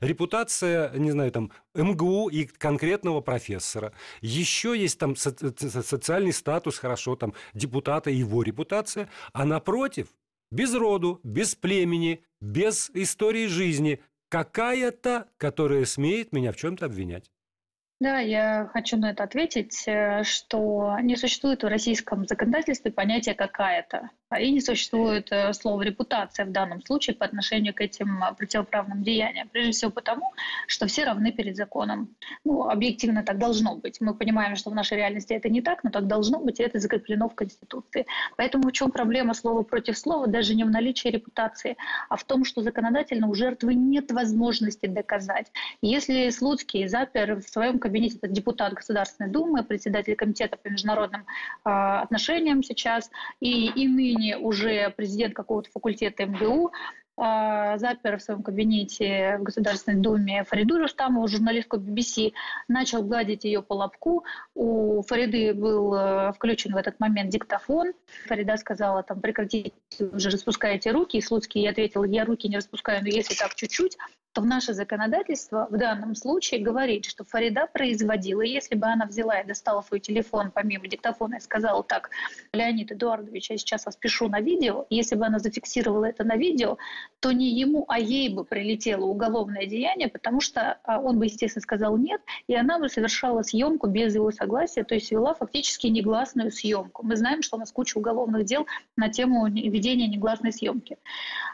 репутация, 0.00 0.90
не 0.92 1.10
знаю, 1.10 1.32
там, 1.32 1.52
МГУ 1.74 2.28
и 2.28 2.44
конкретного 2.44 3.20
профессора. 3.20 3.92
Еще 4.20 4.78
есть 4.78 4.98
там 4.98 5.16
социальный 5.16 6.32
статус, 6.32 6.78
хорошо, 6.78 7.16
там, 7.16 7.34
депутата 7.54 8.10
и 8.10 8.16
его 8.16 8.42
репутация. 8.42 9.08
А 9.32 9.44
напротив, 9.44 10.08
без 10.50 10.74
роду, 10.74 11.20
без 11.22 11.54
племени, 11.54 12.24
без 12.40 12.90
истории 12.94 13.46
жизни, 13.46 14.00
какая-то, 14.28 15.28
которая 15.36 15.84
смеет 15.84 16.32
меня 16.32 16.52
в 16.52 16.56
чем-то 16.56 16.86
обвинять. 16.86 17.30
Да, 18.00 18.20
я 18.20 18.70
хочу 18.72 18.96
на 18.96 19.10
это 19.10 19.24
ответить, 19.24 19.82
э, 19.88 20.22
что 20.22 20.96
не 21.00 21.16
существует 21.16 21.64
в 21.64 21.66
российском 21.66 22.26
законодательстве 22.26 22.92
понятия 22.92 23.34
«какая-то». 23.34 24.10
И 24.36 24.50
не 24.50 24.60
существует 24.60 25.28
э, 25.30 25.54
слова 25.54 25.80
«репутация» 25.80 26.44
в 26.44 26.52
данном 26.52 26.82
случае 26.84 27.16
по 27.16 27.24
отношению 27.24 27.72
к 27.72 27.80
этим 27.80 28.22
э, 28.22 28.34
противоправным 28.34 29.02
деяниям. 29.02 29.48
Прежде 29.48 29.72
всего 29.72 29.90
потому, 29.90 30.34
что 30.66 30.86
все 30.86 31.04
равны 31.04 31.32
перед 31.32 31.56
законом. 31.56 32.14
Ну, 32.44 32.68
объективно 32.68 33.22
так 33.22 33.38
должно 33.38 33.76
быть. 33.76 34.02
Мы 34.02 34.14
понимаем, 34.14 34.56
что 34.56 34.68
в 34.68 34.74
нашей 34.74 34.98
реальности 34.98 35.32
это 35.32 35.48
не 35.48 35.62
так, 35.62 35.82
но 35.82 35.88
так 35.88 36.06
должно 36.06 36.40
быть, 36.40 36.60
и 36.60 36.62
это 36.62 36.78
закреплено 36.78 37.30
в 37.30 37.34
Конституции. 37.34 38.04
Поэтому 38.36 38.68
в 38.68 38.72
чем 38.72 38.90
проблема 38.90 39.32
слова 39.32 39.62
против 39.62 39.96
слова 39.96 40.26
даже 40.26 40.54
не 40.54 40.64
в 40.64 40.70
наличии 40.70 41.08
репутации, 41.08 41.78
а 42.10 42.16
в 42.16 42.24
том, 42.24 42.44
что 42.44 42.60
законодательно 42.60 43.28
у 43.28 43.34
жертвы 43.34 43.74
нет 43.74 44.12
возможности 44.12 44.84
доказать. 44.84 45.50
Если 45.80 46.28
Слуцкий 46.28 46.86
запер 46.86 47.36
в 47.36 47.48
своем 47.48 47.78
кабинете, 47.78 48.18
это 48.18 48.28
депутат 48.28 48.74
Государственной 48.74 49.30
Думы, 49.30 49.64
председатель 49.64 50.16
комитета 50.16 50.58
по 50.58 50.68
международным 50.68 51.22
э, 51.64 51.70
отношениям 51.70 52.62
сейчас, 52.62 53.10
и 53.40 53.68
иные 53.70 54.17
ныне 54.18 54.36
уже 54.36 54.90
президент 54.96 55.34
какого-то 55.34 55.70
факультета 55.70 56.26
МГУ, 56.26 56.72
запер 57.18 58.18
в 58.18 58.22
своем 58.22 58.42
кабинете 58.42 59.38
в 59.38 59.42
Государственной 59.42 60.00
Думе 60.00 60.44
Фариду 60.44 60.78
Рустамову, 60.78 61.26
журналистку 61.26 61.76
BBC, 61.76 62.32
начал 62.68 63.02
гладить 63.02 63.44
ее 63.44 63.62
по 63.62 63.74
лобку. 63.74 64.24
У 64.54 65.02
Фариды 65.02 65.52
был 65.52 65.94
э, 65.94 66.32
включен 66.32 66.72
в 66.72 66.76
этот 66.76 67.00
момент 67.00 67.30
диктофон. 67.30 67.92
Фарида 68.26 68.56
сказала, 68.56 69.02
там, 69.02 69.20
прекратите, 69.20 69.72
уже 70.12 70.30
распускаете 70.30 70.92
руки. 70.92 71.16
И 71.16 71.20
Слуцкий 71.20 71.68
ответил, 71.68 72.04
я 72.04 72.24
руки 72.24 72.48
не 72.48 72.56
распускаю, 72.56 73.02
но 73.02 73.08
если 73.08 73.34
так 73.34 73.54
чуть-чуть 73.54 73.96
то 74.32 74.42
в 74.42 74.46
наше 74.46 74.74
законодательство 74.74 75.66
в 75.70 75.76
данном 75.76 76.14
случае 76.14 76.60
говорит, 76.60 77.06
что 77.06 77.24
Фарида 77.24 77.66
производила, 77.72 78.42
если 78.42 78.76
бы 78.76 78.86
она 78.86 79.06
взяла 79.06 79.40
и 79.40 79.46
достала 79.46 79.82
свой 79.82 80.00
телефон 80.00 80.50
помимо 80.54 80.86
диктофона 80.86 81.36
и 81.36 81.40
сказала 81.40 81.82
так, 81.82 82.10
Леонид 82.52 82.92
Эдуардович, 82.92 83.50
я 83.50 83.58
сейчас 83.58 83.86
вас 83.86 83.96
пишу 83.96 84.28
на 84.28 84.40
видео, 84.40 84.86
если 84.90 85.16
бы 85.16 85.26
она 85.26 85.38
зафиксировала 85.38 86.04
это 86.04 86.24
на 86.24 86.36
видео, 86.36 86.78
то 87.20 87.32
не 87.32 87.58
ему, 87.58 87.84
а 87.88 87.98
ей 87.98 88.28
бы 88.28 88.44
прилетело 88.44 89.06
уголовное 89.06 89.66
деяние, 89.66 90.08
потому 90.08 90.40
что 90.40 90.78
а, 90.84 91.00
он 91.00 91.18
бы, 91.18 91.26
естественно, 91.26 91.62
сказал 91.62 91.96
нет, 91.96 92.20
и 92.46 92.54
она 92.54 92.78
бы 92.78 92.88
совершала 92.88 93.42
съемку 93.42 93.88
без 93.88 94.14
его 94.14 94.30
согласия, 94.30 94.84
то 94.84 94.94
есть 94.94 95.10
вела 95.10 95.34
фактически 95.34 95.88
негласную 95.88 96.52
съемку. 96.52 97.04
Мы 97.04 97.16
знаем, 97.16 97.42
что 97.42 97.56
у 97.56 97.60
нас 97.60 97.72
куча 97.72 97.98
уголовных 97.98 98.44
дел 98.44 98.66
на 98.96 99.08
тему 99.08 99.48
ведения 99.48 100.06
негласной 100.06 100.52
съемки. 100.52 100.98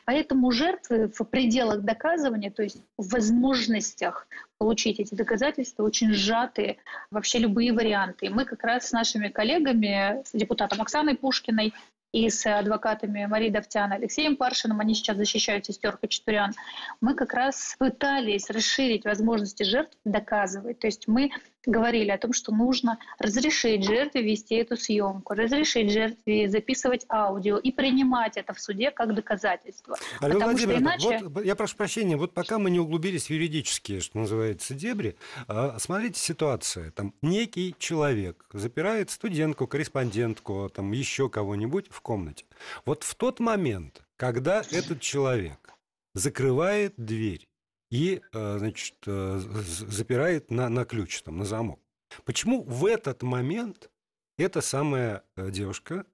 Поэтому 0.04 0.50
жертвы 0.50 1.08
в 1.08 1.24
пределах 1.24 1.80
доказывания, 1.80 2.50
то 2.50 2.62
есть 2.62 2.82
в 2.98 3.08
возможностях 3.12 4.28
получить 4.58 5.00
эти 5.00 5.14
доказательства 5.14 5.82
очень 5.82 6.12
сжатые, 6.12 6.76
вообще 7.10 7.38
любые 7.38 7.72
варианты. 7.72 8.28
Мы 8.28 8.44
как 8.44 8.62
раз 8.64 8.88
с 8.88 8.92
нашими 8.92 9.28
коллегами, 9.28 10.22
с 10.24 10.32
депутатом 10.32 10.80
Оксаной 10.82 11.16
Пушкиной 11.16 11.72
и 12.14 12.30
с 12.30 12.46
адвокатами 12.46 13.26
Марией 13.26 13.50
Давтян 13.50 13.90
Алексеем 13.90 14.36
Паршиным, 14.36 14.78
они 14.78 14.94
сейчас 14.94 15.16
защищают 15.16 15.66
сестер 15.66 15.98
Хачатурян, 16.00 16.52
мы 17.00 17.16
как 17.16 17.34
раз 17.34 17.74
пытались 17.76 18.48
расширить 18.50 19.04
возможности 19.04 19.64
жертв 19.64 19.98
доказывать. 20.04 20.78
То 20.78 20.86
есть 20.86 21.08
мы 21.08 21.32
говорили 21.66 22.10
о 22.10 22.18
том, 22.18 22.32
что 22.32 22.52
нужно 22.52 22.98
разрешить 23.18 23.84
жертве 23.84 24.22
вести 24.22 24.56
эту 24.56 24.76
съемку, 24.76 25.34
разрешить 25.34 25.90
жертве 25.90 26.48
записывать 26.48 27.04
аудио 27.08 27.58
и 27.58 27.72
принимать 27.72 28.36
это 28.36 28.52
в 28.52 28.60
суде 28.60 28.90
как 28.90 29.14
доказательство. 29.14 29.96
Алена 30.20 30.40
Потому 30.40 30.58
что 30.58 30.76
иначе... 30.76 31.20
вот, 31.24 31.44
я 31.44 31.54
прошу 31.54 31.76
прощения, 31.76 32.16
вот 32.16 32.32
пока 32.34 32.58
мы 32.58 32.70
не 32.70 32.80
углубились 32.80 33.26
в 33.26 33.30
юридические, 33.30 34.00
что 34.00 34.18
называется, 34.18 34.74
дебри, 34.74 35.16
а, 35.48 35.78
смотрите 35.78 36.20
ситуация. 36.20 36.90
Там 36.90 37.14
некий 37.22 37.74
человек 37.78 38.44
запирает 38.52 39.10
студентку, 39.10 39.66
корреспондентку, 39.66 40.70
там 40.74 40.92
еще 40.92 41.28
кого-нибудь 41.28 41.86
в 41.90 42.00
комнате. 42.00 42.44
Вот 42.84 43.02
в 43.02 43.14
тот 43.14 43.40
момент, 43.40 44.02
когда 44.16 44.62
этот 44.70 45.00
человек 45.00 45.74
закрывает 46.14 46.94
дверь 46.96 47.48
и, 47.90 48.20
э, 48.32 48.58
значит, 48.58 48.96
э, 49.06 49.38
запирает 49.38 50.50
на, 50.50 50.68
на 50.68 50.84
ключ, 50.84 51.22
там, 51.22 51.38
на 51.38 51.44
замок. 51.44 51.80
Почему 52.24 52.62
в 52.62 52.86
этот 52.86 53.22
момент 53.22 53.90
эта 54.36 54.60
самая 54.60 55.22
э, 55.36 55.50
девушка, 55.50 56.06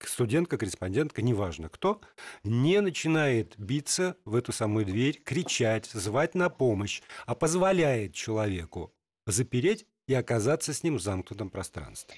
студентка, 0.00 0.58
корреспондентка, 0.58 1.22
неважно 1.22 1.68
кто, 1.68 2.00
не 2.44 2.80
начинает 2.80 3.58
биться 3.58 4.16
в 4.24 4.34
эту 4.34 4.52
самую 4.52 4.86
дверь, 4.86 5.20
кричать, 5.22 5.86
звать 5.86 6.34
на 6.34 6.50
помощь, 6.50 7.02
а 7.26 7.34
позволяет 7.34 8.14
человеку 8.14 8.92
запереть 9.26 9.86
и 10.06 10.14
оказаться 10.14 10.72
с 10.72 10.82
ним 10.82 10.96
в 10.96 11.02
замкнутом 11.02 11.50
пространстве? 11.50 12.16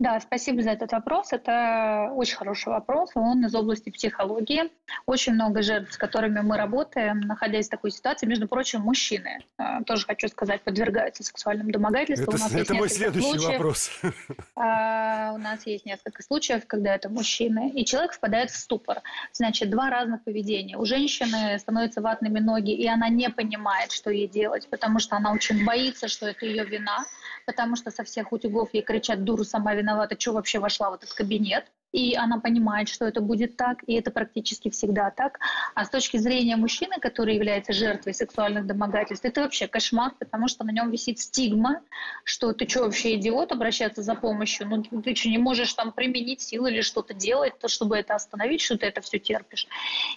Да, 0.00 0.18
спасибо 0.18 0.60
за 0.60 0.70
этот 0.70 0.90
вопрос. 0.90 1.32
Это 1.32 2.10
очень 2.14 2.36
хороший 2.36 2.70
вопрос. 2.70 3.10
Он 3.14 3.44
из 3.46 3.54
области 3.54 3.90
психологии. 3.90 4.64
Очень 5.06 5.34
много 5.34 5.62
жертв, 5.62 5.92
с 5.92 5.96
которыми 5.96 6.40
мы 6.40 6.56
работаем, 6.56 7.20
находясь 7.20 7.68
в 7.68 7.70
такой 7.70 7.92
ситуации, 7.92 8.26
между 8.26 8.48
прочим, 8.48 8.80
мужчины, 8.80 9.44
э, 9.58 9.84
тоже 9.86 10.04
хочу 10.04 10.26
сказать, 10.28 10.62
подвергаются 10.62 11.22
сексуальным 11.22 11.70
домогательствам. 11.70 12.34
Это, 12.34 12.58
это 12.58 12.74
мой 12.74 12.88
следующий 12.88 13.28
случаев. 13.28 13.52
вопрос. 13.52 13.90
А, 14.56 15.32
у 15.34 15.38
нас 15.38 15.66
есть 15.66 15.84
несколько 15.84 16.22
случаев, 16.22 16.66
когда 16.66 16.94
это 16.94 17.08
мужчины, 17.08 17.70
и 17.70 17.84
человек 17.84 18.12
впадает 18.12 18.50
в 18.50 18.56
ступор. 18.56 19.02
Значит, 19.32 19.70
два 19.70 19.90
разных 19.90 20.22
поведения. 20.22 20.76
У 20.76 20.84
женщины 20.84 21.58
становятся 21.58 22.00
ватными 22.00 22.40
ноги, 22.40 22.72
и 22.72 22.86
она 22.86 23.08
не 23.08 23.28
понимает, 23.30 23.92
что 23.92 24.10
ей 24.10 24.28
делать, 24.28 24.68
потому 24.68 25.00
что 25.00 25.16
она 25.16 25.32
очень 25.32 25.64
боится, 25.64 26.08
что 26.08 26.26
это 26.26 26.46
ее 26.46 26.64
вина, 26.64 27.04
потому 27.46 27.76
что 27.76 27.90
со 27.90 28.04
всех 28.04 28.32
утюгов 28.32 28.70
ей 28.72 28.82
кричат 28.82 29.24
«дура 29.24 29.44
сама 29.44 29.74
виновата, 29.74 29.84
что 30.18 30.32
вообще 30.32 30.58
вошла 30.58 30.90
в 30.90 30.94
этот 30.94 31.12
кабинет?» 31.12 31.64
И 31.94 32.16
она 32.16 32.40
понимает, 32.40 32.88
что 32.88 33.06
это 33.06 33.20
будет 33.20 33.56
так, 33.56 33.84
и 33.86 33.94
это 33.94 34.10
практически 34.10 34.68
всегда 34.68 35.12
так. 35.12 35.38
А 35.76 35.84
с 35.84 35.90
точки 35.90 36.16
зрения 36.16 36.56
мужчины, 36.56 36.96
который 37.00 37.36
является 37.36 37.72
жертвой 37.72 38.14
сексуальных 38.14 38.66
домогательств, 38.66 39.24
это 39.24 39.42
вообще 39.42 39.68
кошмар, 39.68 40.12
потому 40.18 40.48
что 40.48 40.64
на 40.64 40.72
нем 40.72 40.90
висит 40.90 41.20
стигма, 41.20 41.82
что 42.24 42.52
ты 42.52 42.68
что 42.68 42.80
вообще 42.80 43.14
идиот 43.14 43.52
обращаться 43.52 44.02
за 44.02 44.16
помощью, 44.16 44.66
ну 44.66 44.82
ты 44.82 45.14
что 45.14 45.28
не 45.28 45.38
можешь 45.38 45.72
там 45.74 45.92
применить 45.92 46.40
силы 46.40 46.72
или 46.72 46.80
что-то 46.80 47.14
делать, 47.14 47.60
то, 47.60 47.68
чтобы 47.68 47.96
это 47.96 48.16
остановить, 48.16 48.60
что 48.60 48.76
ты 48.76 48.86
это 48.86 49.00
все 49.00 49.20
терпишь. 49.20 49.68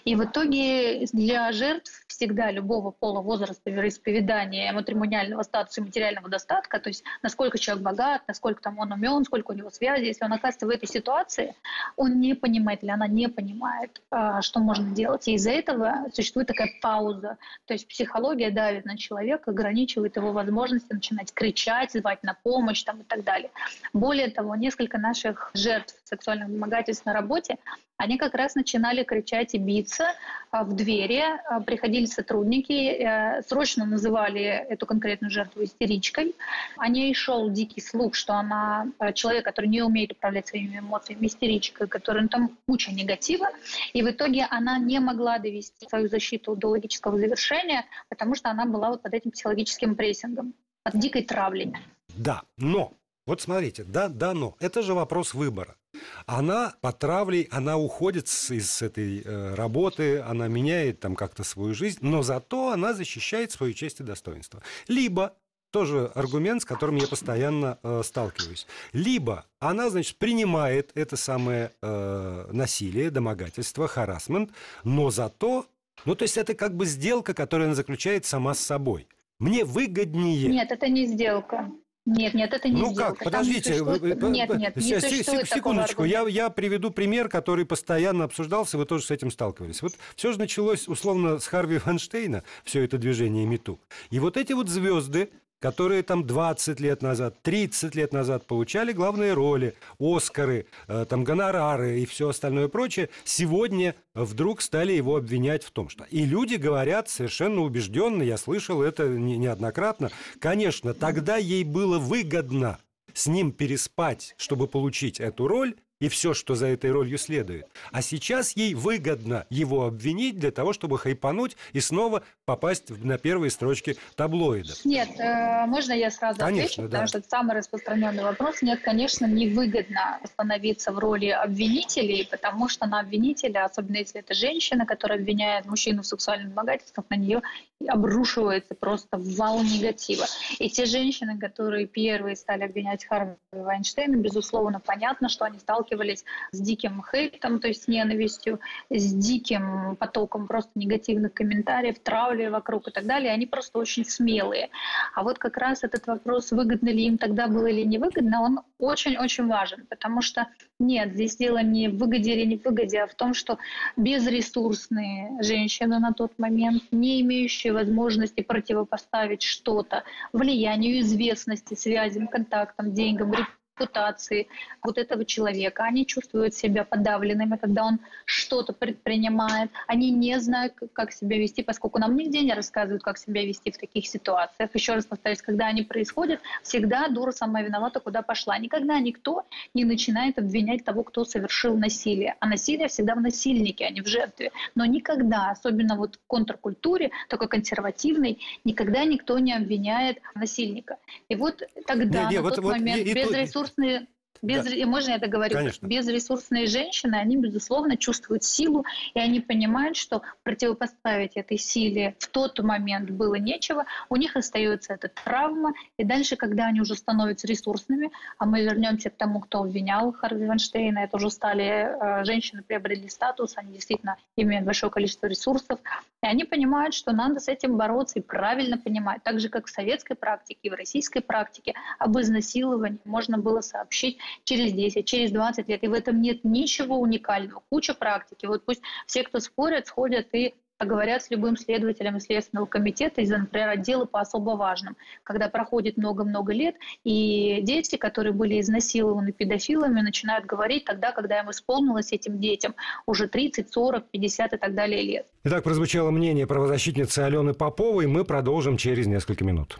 И 0.04 0.16
в 0.16 0.24
итоге 0.24 1.06
для 1.12 1.52
жертв 1.52 1.92
всегда 2.08 2.50
любого 2.50 2.90
пола, 2.90 3.20
возраста, 3.20 3.70
вероисповедания, 3.70 4.72
матримониального 4.72 5.44
статуса 5.44 5.80
и 5.80 5.84
материального 5.84 6.28
достатка, 6.28 6.80
то 6.80 6.88
есть 6.88 7.04
насколько 7.22 7.56
человек 7.56 7.84
богат, 7.84 8.22
насколько 8.26 8.60
там 8.60 8.80
он 8.80 8.90
умен, 8.90 9.24
сколько 9.24 9.52
у 9.52 9.54
него 9.54 9.70
связи, 9.70 10.06
если 10.06 10.24
он 10.24 10.32
оказывается 10.32 10.66
в 10.66 10.70
этой 10.70 10.88
ситуации, 10.88 11.54
он 11.96 12.20
не 12.20 12.34
понимает 12.34 12.82
или 12.82 12.90
она 12.90 13.06
не 13.06 13.28
понимает, 13.28 14.02
а, 14.10 14.42
что 14.42 14.60
можно 14.60 14.94
делать. 14.94 15.28
И 15.28 15.34
из-за 15.34 15.50
этого 15.50 16.06
существует 16.12 16.48
такая 16.48 16.70
пауза. 16.80 17.38
То 17.66 17.74
есть 17.74 17.88
психология 17.88 18.50
давит 18.50 18.84
на 18.84 18.96
человека, 18.96 19.50
ограничивает 19.50 20.16
его 20.16 20.32
возможности 20.32 20.92
начинать 20.92 21.32
кричать, 21.32 21.92
звать 21.92 22.22
на 22.22 22.34
помощь 22.34 22.82
там, 22.82 23.00
и 23.00 23.04
так 23.04 23.24
далее. 23.24 23.50
Более 23.92 24.30
того, 24.30 24.54
несколько 24.56 24.98
наших 24.98 25.50
жертв 25.54 25.94
сексуальных 26.04 26.50
домогательств 26.50 27.04
на 27.04 27.12
работе, 27.12 27.58
они 27.98 28.16
как 28.16 28.34
раз 28.34 28.54
начинали 28.54 29.02
кричать 29.02 29.54
и 29.54 29.58
биться 29.58 30.14
а, 30.50 30.62
в 30.62 30.74
двери. 30.74 31.20
А, 31.20 31.60
приходили 31.60 32.06
сотрудники, 32.06 32.72
э, 32.72 33.42
срочно 33.42 33.84
называли 33.84 34.40
эту 34.40 34.86
конкретную 34.86 35.32
жертву 35.32 35.64
истеричкой. 35.64 36.36
О 36.76 36.88
ней 36.88 37.12
шел 37.12 37.50
дикий 37.50 37.80
слух, 37.80 38.14
что 38.14 38.34
она 38.34 38.86
э, 39.00 39.12
человек, 39.12 39.44
который 39.44 39.66
не 39.66 39.82
умеет 39.82 40.12
управлять 40.12 40.46
своими 40.46 40.78
эмоциями, 40.78 41.26
истеричка, 41.26 41.88
который 41.88 42.22
ну, 42.22 42.28
там 42.28 42.56
куча 42.68 42.92
негатива. 42.92 43.48
И 43.92 44.02
в 44.02 44.08
итоге 44.08 44.46
она 44.48 44.78
не 44.78 45.00
могла 45.00 45.40
довести 45.40 45.86
свою 45.88 46.08
защиту 46.08 46.54
до 46.54 46.68
логического 46.68 47.18
завершения, 47.18 47.84
потому 48.08 48.36
что 48.36 48.48
она 48.48 48.64
была 48.64 48.90
вот 48.90 49.02
под 49.02 49.12
этим 49.12 49.32
психологическим 49.32 49.96
прессингом, 49.96 50.54
под 50.84 51.00
дикой 51.00 51.22
травлей. 51.22 51.74
Да, 52.16 52.42
но 52.56 52.92
вот 53.28 53.42
смотрите, 53.42 53.84
да, 53.84 54.08
да, 54.08 54.32
но. 54.32 54.56
Это 54.58 54.80
же 54.80 54.94
вопрос 54.94 55.34
выбора. 55.34 55.76
Она 56.24 56.74
по 56.80 56.92
травлей, 56.92 57.46
она 57.50 57.76
уходит 57.76 58.26
из 58.26 58.80
этой 58.80 59.20
э, 59.22 59.54
работы, 59.54 60.20
она 60.20 60.48
меняет 60.48 61.00
там 61.00 61.14
как-то 61.14 61.44
свою 61.44 61.74
жизнь, 61.74 61.98
но 62.00 62.22
зато 62.22 62.70
она 62.72 62.94
защищает 62.94 63.52
свою 63.52 63.74
честь 63.74 64.00
и 64.00 64.02
достоинство. 64.02 64.62
Либо 64.88 65.34
тоже 65.70 66.10
аргумент, 66.14 66.62
с 66.62 66.64
которым 66.64 66.96
я 66.96 67.06
постоянно 67.06 67.78
э, 67.82 68.00
сталкиваюсь. 68.02 68.66
Либо 68.94 69.44
она, 69.58 69.90
значит, 69.90 70.16
принимает 70.16 70.90
это 70.94 71.18
самое 71.18 71.72
э, 71.82 72.48
насилие, 72.50 73.10
домогательство, 73.10 73.88
харасмент, 73.88 74.52
но 74.84 75.10
зато, 75.10 75.66
ну, 76.06 76.14
то 76.14 76.22
есть 76.22 76.38
это 76.38 76.54
как 76.54 76.74
бы 76.74 76.86
сделка, 76.86 77.34
которую 77.34 77.66
она 77.66 77.74
заключает 77.74 78.24
сама 78.24 78.54
с 78.54 78.60
собой. 78.60 79.06
Мне 79.38 79.66
выгоднее. 79.66 80.48
Нет, 80.48 80.72
это 80.72 80.88
не 80.88 81.06
сделка. 81.06 81.70
Нет, 82.08 82.32
нет, 82.32 82.52
это 82.52 82.68
не 82.68 82.80
Ну 82.80 82.92
сделка. 82.92 83.14
как, 83.14 83.24
подождите. 83.24 83.74
Существует... 83.74 84.22
Нет, 84.22 84.56
нет, 84.56 84.76
не 84.76 85.00
существует 85.00 85.48
Секундочку, 85.48 86.04
я, 86.04 86.26
я 86.26 86.48
приведу 86.48 86.90
пример, 86.90 87.28
который 87.28 87.66
постоянно 87.66 88.24
обсуждался, 88.24 88.78
вы 88.78 88.86
тоже 88.86 89.04
с 89.04 89.10
этим 89.10 89.30
сталкивались. 89.30 89.82
Вот 89.82 89.92
все 90.16 90.32
же 90.32 90.38
началось 90.38 90.88
условно 90.88 91.38
с 91.38 91.46
Харви 91.46 91.78
Ванштейна, 91.84 92.44
все 92.64 92.82
это 92.82 92.96
движение 92.96 93.44
МИТУ. 93.44 93.78
И 94.08 94.20
вот 94.20 94.38
эти 94.38 94.54
вот 94.54 94.68
звезды, 94.68 95.30
которые 95.60 96.02
там 96.02 96.26
20 96.26 96.80
лет 96.80 97.02
назад, 97.02 97.42
30 97.42 97.94
лет 97.94 98.12
назад 98.12 98.46
получали 98.46 98.92
главные 98.92 99.32
роли, 99.32 99.74
Оскары, 99.98 100.66
э, 100.86 101.06
там 101.08 101.24
гонорары 101.24 102.00
и 102.00 102.06
все 102.06 102.28
остальное 102.28 102.68
прочее, 102.68 103.08
сегодня 103.24 103.94
вдруг 104.14 104.62
стали 104.62 104.92
его 104.92 105.16
обвинять 105.16 105.64
в 105.64 105.70
том, 105.70 105.88
что... 105.88 106.04
И 106.04 106.24
люди 106.24 106.54
говорят 106.54 107.08
совершенно 107.08 107.62
убежденно, 107.62 108.22
я 108.22 108.36
слышал 108.36 108.82
это 108.82 109.08
неоднократно, 109.08 110.10
конечно, 110.38 110.94
тогда 110.94 111.36
ей 111.36 111.64
было 111.64 111.98
выгодно 111.98 112.78
с 113.12 113.26
ним 113.26 113.52
переспать, 113.52 114.34
чтобы 114.36 114.68
получить 114.68 115.18
эту 115.18 115.48
роль, 115.48 115.74
и 116.00 116.08
все, 116.08 116.34
что 116.34 116.54
за 116.54 116.66
этой 116.66 116.90
ролью 116.90 117.18
следует. 117.18 117.66
А 117.90 118.02
сейчас 118.02 118.56
ей 118.56 118.74
выгодно 118.74 119.46
его 119.50 119.84
обвинить 119.84 120.38
для 120.38 120.50
того, 120.50 120.72
чтобы 120.72 120.98
хайпануть 120.98 121.56
и 121.72 121.80
снова 121.80 122.22
попасть 122.44 122.90
на 122.90 123.18
первые 123.18 123.50
строчки 123.50 123.96
таблоидов. 124.14 124.84
Нет, 124.84 125.08
э, 125.18 125.66
можно 125.66 125.92
я 125.92 126.10
сразу 126.10 126.38
конечно, 126.38 126.64
отвечу, 126.64 126.82
да. 126.82 126.88
потому 126.88 127.06
что 127.08 127.18
это 127.18 127.28
самый 127.28 127.56
распространенный 127.56 128.22
вопрос. 128.22 128.62
Нет, 128.62 128.80
конечно, 128.82 129.26
невыгодно 129.26 130.20
становиться 130.24 130.92
в 130.92 130.98
роли 130.98 131.28
обвинителей, 131.28 132.26
потому 132.30 132.68
что 132.68 132.86
на 132.86 133.00
обвинителя, 133.00 133.64
особенно 133.64 133.96
если 133.96 134.20
это 134.20 134.34
женщина, 134.34 134.86
которая 134.86 135.18
обвиняет 135.18 135.66
мужчину 135.66 136.02
в 136.02 136.06
сексуальных 136.06 136.50
домогательствах, 136.50 137.06
на 137.10 137.16
нее 137.16 137.42
обрушивается 137.88 138.74
просто 138.74 139.18
вал 139.18 139.62
негатива. 139.62 140.26
И 140.58 140.70
те 140.70 140.84
женщины, 140.84 141.38
которые 141.38 141.86
первые 141.86 142.36
стали 142.36 142.64
обвинять 142.64 143.04
Харви 143.04 143.34
Вайнштейна, 143.52 144.16
безусловно, 144.16 144.80
понятно, 144.80 145.28
что 145.28 145.44
они 145.44 145.58
сталкиваются 145.58 145.87
сталкивались 145.88 146.24
с 146.52 146.60
диким 146.60 147.02
хейтом, 147.10 147.60
то 147.60 147.68
есть 147.68 147.88
ненавистью, 147.88 148.60
с 148.90 149.12
диким 149.12 149.96
потоком 149.96 150.46
просто 150.46 150.70
негативных 150.74 151.32
комментариев, 151.34 151.98
травли 151.98 152.48
вокруг 152.48 152.88
и 152.88 152.90
так 152.90 153.06
далее. 153.06 153.32
Они 153.32 153.46
просто 153.46 153.78
очень 153.78 154.04
смелые. 154.04 154.68
А 155.14 155.22
вот 155.22 155.38
как 155.38 155.56
раз 155.56 155.84
этот 155.84 156.06
вопрос, 156.06 156.52
выгодно 156.52 156.88
ли 156.88 157.06
им 157.06 157.18
тогда 157.18 157.48
было 157.48 157.66
или 157.66 157.86
не 157.86 157.98
выгодно, 157.98 158.42
он 158.42 158.60
очень-очень 158.78 159.46
важен, 159.46 159.86
потому 159.88 160.22
что 160.22 160.46
нет, 160.78 161.12
здесь 161.12 161.36
дело 161.36 161.62
не 161.62 161.88
в 161.88 161.96
выгоде 161.96 162.34
или 162.34 162.46
не 162.46 162.58
в 162.58 162.64
выгоде, 162.64 163.00
а 163.00 163.06
в 163.06 163.14
том, 163.14 163.34
что 163.34 163.58
безресурсные 163.96 165.42
женщины 165.42 165.98
на 165.98 166.12
тот 166.12 166.38
момент, 166.38 166.82
не 166.92 167.20
имеющие 167.20 167.72
возможности 167.72 168.42
противопоставить 168.42 169.42
что-то 169.42 170.04
влиянию, 170.32 171.00
известности, 171.00 171.74
связям, 171.74 172.28
контактам, 172.28 172.92
деньгам, 172.94 173.32
репутации 173.78 174.48
вот 174.82 174.98
этого 174.98 175.24
человека. 175.24 175.84
Они 175.84 176.06
чувствуют 176.06 176.54
себя 176.54 176.84
подавленными, 176.84 177.56
когда 177.56 177.84
он 177.84 178.00
что-то 178.24 178.72
предпринимает. 178.72 179.70
Они 179.86 180.10
не 180.10 180.38
знают, 180.40 180.74
как 180.92 181.12
себя 181.12 181.38
вести, 181.38 181.62
поскольку 181.62 181.98
нам 181.98 182.16
нигде 182.16 182.40
не 182.40 182.54
рассказывают, 182.54 183.02
как 183.02 183.18
себя 183.18 183.44
вести 183.44 183.70
в 183.70 183.78
таких 183.78 184.06
ситуациях. 184.06 184.70
Еще 184.74 184.94
раз 184.94 185.06
повторюсь, 185.06 185.42
когда 185.42 185.66
они 185.66 185.82
происходят, 185.82 186.40
всегда 186.62 187.08
дура 187.08 187.32
сама 187.32 187.62
виновата, 187.62 188.00
куда 188.00 188.22
пошла. 188.22 188.58
Никогда 188.58 188.98
никто 189.00 189.46
не 189.74 189.84
начинает 189.84 190.38
обвинять 190.38 190.84
того, 190.84 191.02
кто 191.02 191.24
совершил 191.24 191.76
насилие. 191.76 192.36
А 192.40 192.46
насилие 192.46 192.88
всегда 192.88 193.14
в 193.14 193.20
насильнике, 193.20 193.86
а 193.86 193.90
не 193.90 194.00
в 194.00 194.06
жертве. 194.06 194.52
Но 194.74 194.84
никогда, 194.84 195.50
особенно 195.50 195.96
вот 195.96 196.16
в 196.16 196.26
контркультуре, 196.26 197.10
такой 197.28 197.48
консервативной, 197.48 198.38
никогда 198.64 199.04
никто 199.04 199.38
не 199.38 199.54
обвиняет 199.54 200.18
насильника. 200.34 200.96
И 201.28 201.36
вот 201.36 201.62
тогда, 201.86 202.24
не, 202.24 202.30
не, 202.30 202.36
на 202.36 202.42
вот, 202.42 202.54
тот 202.56 202.64
вот, 202.64 202.72
момент, 202.72 203.00
и, 203.00 203.14
без 203.14 203.30
и, 203.30 203.34
ресурсов 203.34 203.67
ресурсные 203.76 204.08
без, 204.42 204.64
да. 204.64 204.86
можно 204.86 205.12
я 205.12 205.18
договорю? 205.18 205.54
Конечно. 205.54 205.86
Безресурсные 205.86 206.66
женщины, 206.66 207.16
они, 207.16 207.36
безусловно, 207.36 207.96
чувствуют 207.96 208.44
силу, 208.44 208.84
и 209.14 209.20
они 209.20 209.40
понимают, 209.40 209.96
что 209.96 210.22
противопоставить 210.42 211.32
этой 211.36 211.58
силе 211.58 212.14
в 212.18 212.28
тот 212.28 212.58
момент 212.60 213.10
было 213.10 213.34
нечего, 213.34 213.86
у 214.08 214.16
них 214.16 214.36
остается 214.36 214.94
эта 214.94 215.08
травма, 215.08 215.72
и 215.96 216.04
дальше, 216.04 216.36
когда 216.36 216.66
они 216.66 216.80
уже 216.80 216.94
становятся 216.94 217.46
ресурсными, 217.46 218.10
а 218.38 218.46
мы 218.46 218.62
вернемся 218.62 219.10
к 219.10 219.16
тому, 219.16 219.40
кто 219.40 219.60
обвинял 219.60 220.12
Харви 220.12 220.46
Вайнштейна, 220.46 221.00
это 221.00 221.16
уже 221.16 221.30
стали 221.30 221.64
э, 221.64 222.24
женщины, 222.24 222.62
приобрели 222.62 223.08
статус, 223.08 223.54
они 223.56 223.72
действительно 223.72 224.16
имеют 224.36 224.64
большое 224.64 224.90
количество 224.90 225.26
ресурсов, 225.26 225.80
и 226.22 226.26
они 226.26 226.44
понимают, 226.44 226.94
что 226.94 227.12
надо 227.12 227.40
с 227.40 227.48
этим 227.48 227.76
бороться, 227.76 228.18
и 228.18 228.22
правильно 228.22 228.78
понимают, 228.78 229.22
так 229.22 229.40
же, 229.40 229.48
как 229.48 229.66
в 229.66 229.70
советской 229.70 230.14
практике 230.14 230.60
и 230.62 230.70
в 230.70 230.74
российской 230.74 231.20
практике 231.20 231.74
об 231.98 232.18
изнасиловании 232.18 233.00
можно 233.04 233.38
было 233.38 233.60
сообщить 233.60 234.17
через 234.44 234.72
10, 234.72 235.04
через 235.04 235.30
20 235.30 235.68
лет. 235.68 235.82
И 235.82 235.88
в 235.88 235.92
этом 235.92 236.20
нет 236.20 236.44
ничего 236.44 236.98
уникального. 236.98 237.62
Куча 237.70 237.94
практики. 237.94 238.46
Вот 238.46 238.64
пусть 238.64 238.82
все, 239.06 239.22
кто 239.22 239.40
спорят, 239.40 239.86
сходят 239.86 240.28
и 240.32 240.54
говорят 240.86 241.22
с 241.22 241.30
любым 241.30 241.56
следователем 241.56 242.20
Следственного 242.20 242.66
комитета 242.66 243.20
из, 243.20 243.30
например, 243.30 243.68
отдела 243.68 244.04
по 244.04 244.20
особо 244.20 244.50
важным, 244.50 244.96
когда 245.24 245.48
проходит 245.48 245.96
много-много 245.96 246.52
лет, 246.52 246.76
и 247.04 247.60
дети, 247.62 247.96
которые 247.96 248.32
были 248.32 248.60
изнасилованы 248.60 249.32
педофилами, 249.32 250.00
начинают 250.00 250.46
говорить 250.46 250.84
тогда, 250.84 251.12
когда 251.12 251.40
им 251.40 251.50
исполнилось 251.50 252.12
этим 252.12 252.38
детям 252.38 252.74
уже 253.06 253.28
30, 253.28 253.72
40, 253.72 254.04
50 254.10 254.52
и 254.52 254.56
так 254.56 254.74
далее 254.74 255.02
лет. 255.02 255.26
Итак, 255.44 255.64
прозвучало 255.64 256.10
мнение 256.10 256.46
правозащитницы 256.46 257.20
Алены 257.20 257.54
Поповой. 257.54 258.06
Мы 258.06 258.24
продолжим 258.24 258.76
через 258.76 259.06
несколько 259.06 259.44
минут. 259.44 259.78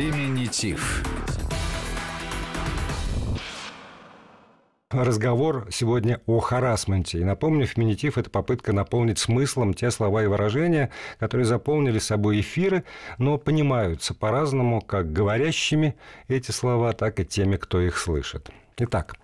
Феминитив. 0.00 1.04
Разговор 4.88 5.66
сегодня 5.70 6.22
о 6.24 6.40
харасменте. 6.40 7.18
И 7.18 7.24
напомню, 7.24 7.66
феминитив– 7.66 8.16
это 8.16 8.30
попытка 8.30 8.72
наполнить 8.72 9.18
смыслом 9.18 9.74
те 9.74 9.90
слова 9.90 10.22
и 10.22 10.26
выражения, 10.26 10.90
которые 11.18 11.44
заполнили 11.44 11.98
собой 11.98 12.40
эфиры, 12.40 12.84
но 13.18 13.36
понимаются 13.36 14.14
по-разному, 14.14 14.80
как 14.80 15.12
говорящими 15.12 15.94
эти 16.28 16.50
слова, 16.50 16.94
так 16.94 17.20
и 17.20 17.26
теми, 17.26 17.56
кто 17.56 17.78
их 17.78 17.98
слышит. 17.98 18.48
Итак, 18.78 19.16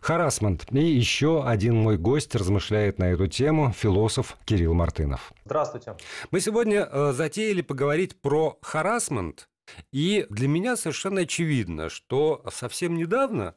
харасмент. 0.00 0.64
И 0.72 0.82
еще 0.82 1.46
один 1.46 1.76
мой 1.76 1.98
гость 1.98 2.34
размышляет 2.34 2.98
на 2.98 3.10
эту 3.10 3.26
тему, 3.26 3.70
философ 3.76 4.38
Кирилл 4.46 4.72
Мартынов. 4.72 5.34
Здравствуйте. 5.44 5.94
Мы 6.30 6.40
сегодня 6.40 6.88
э, 6.90 7.12
затеяли 7.12 7.60
поговорить 7.60 8.16
про 8.22 8.56
харасмент, 8.62 9.50
и 9.92 10.26
для 10.30 10.48
меня 10.48 10.76
совершенно 10.76 11.22
очевидно, 11.22 11.88
что 11.88 12.44
совсем 12.50 12.96
недавно 12.96 13.54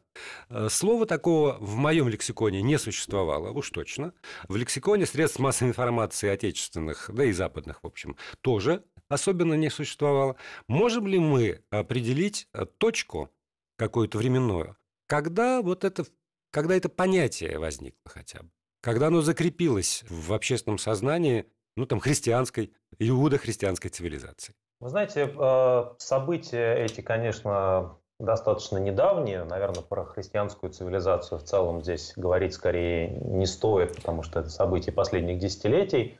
э, 0.50 0.68
слова 0.70 1.06
такого 1.06 1.58
в 1.60 1.76
моем 1.76 2.08
лексиконе 2.08 2.62
не 2.62 2.78
существовало, 2.78 3.52
уж 3.52 3.70
точно. 3.72 4.14
В 4.48 4.56
лексиконе 4.56 5.06
средств 5.06 5.40
массовой 5.40 5.70
информации 5.70 6.30
отечественных, 6.30 7.10
да 7.14 7.26
и 7.26 7.32
западных, 7.32 7.84
в 7.84 7.88
общем, 7.88 8.16
тоже 8.42 8.84
особенно 9.08 9.54
не 9.54 9.70
существовало. 9.70 10.36
Можем 10.68 11.08
ли 11.08 11.20
мы 11.20 11.64
определить 11.70 12.48
э, 12.54 12.66
точку 12.66 13.32
какую-то 13.78 14.18
временную, 14.18 14.78
когда 15.08 15.62
вот 15.62 15.84
это, 15.84 16.06
когда 16.52 16.76
это 16.76 16.90
понятие 16.90 17.60
возникло 17.60 18.00
хотя 18.06 18.44
бы? 18.44 18.50
Когда 18.82 19.08
оно 19.08 19.22
закрепилось 19.22 20.04
в 20.10 20.34
общественном 20.34 20.78
сознании, 20.78 21.46
ну, 21.76 21.88
там, 21.88 22.00
христианской, 22.00 22.72
иудо-христианской 23.00 23.90
цивилизации? 23.90 24.54
Вы 24.80 24.90
знаете, 24.90 25.34
э, 25.34 25.84
события 25.98 26.76
эти, 26.76 27.02
конечно, 27.02 27.98
достаточно 28.20 28.78
недавние. 28.78 29.44
Наверное, 29.44 29.84
про 29.84 30.06
христианскую 30.06 30.72
цивилизацию 30.72 31.40
в 31.40 31.44
целом 31.44 31.82
здесь 31.82 32.14
говорить 32.16 32.54
скорее 32.54 33.10
не 33.10 33.46
стоит, 33.46 33.96
потому 33.96 34.24
что 34.24 34.40
это 34.42 34.50
события 34.50 34.92
последних 34.92 35.40
десятилетий. 35.40 36.20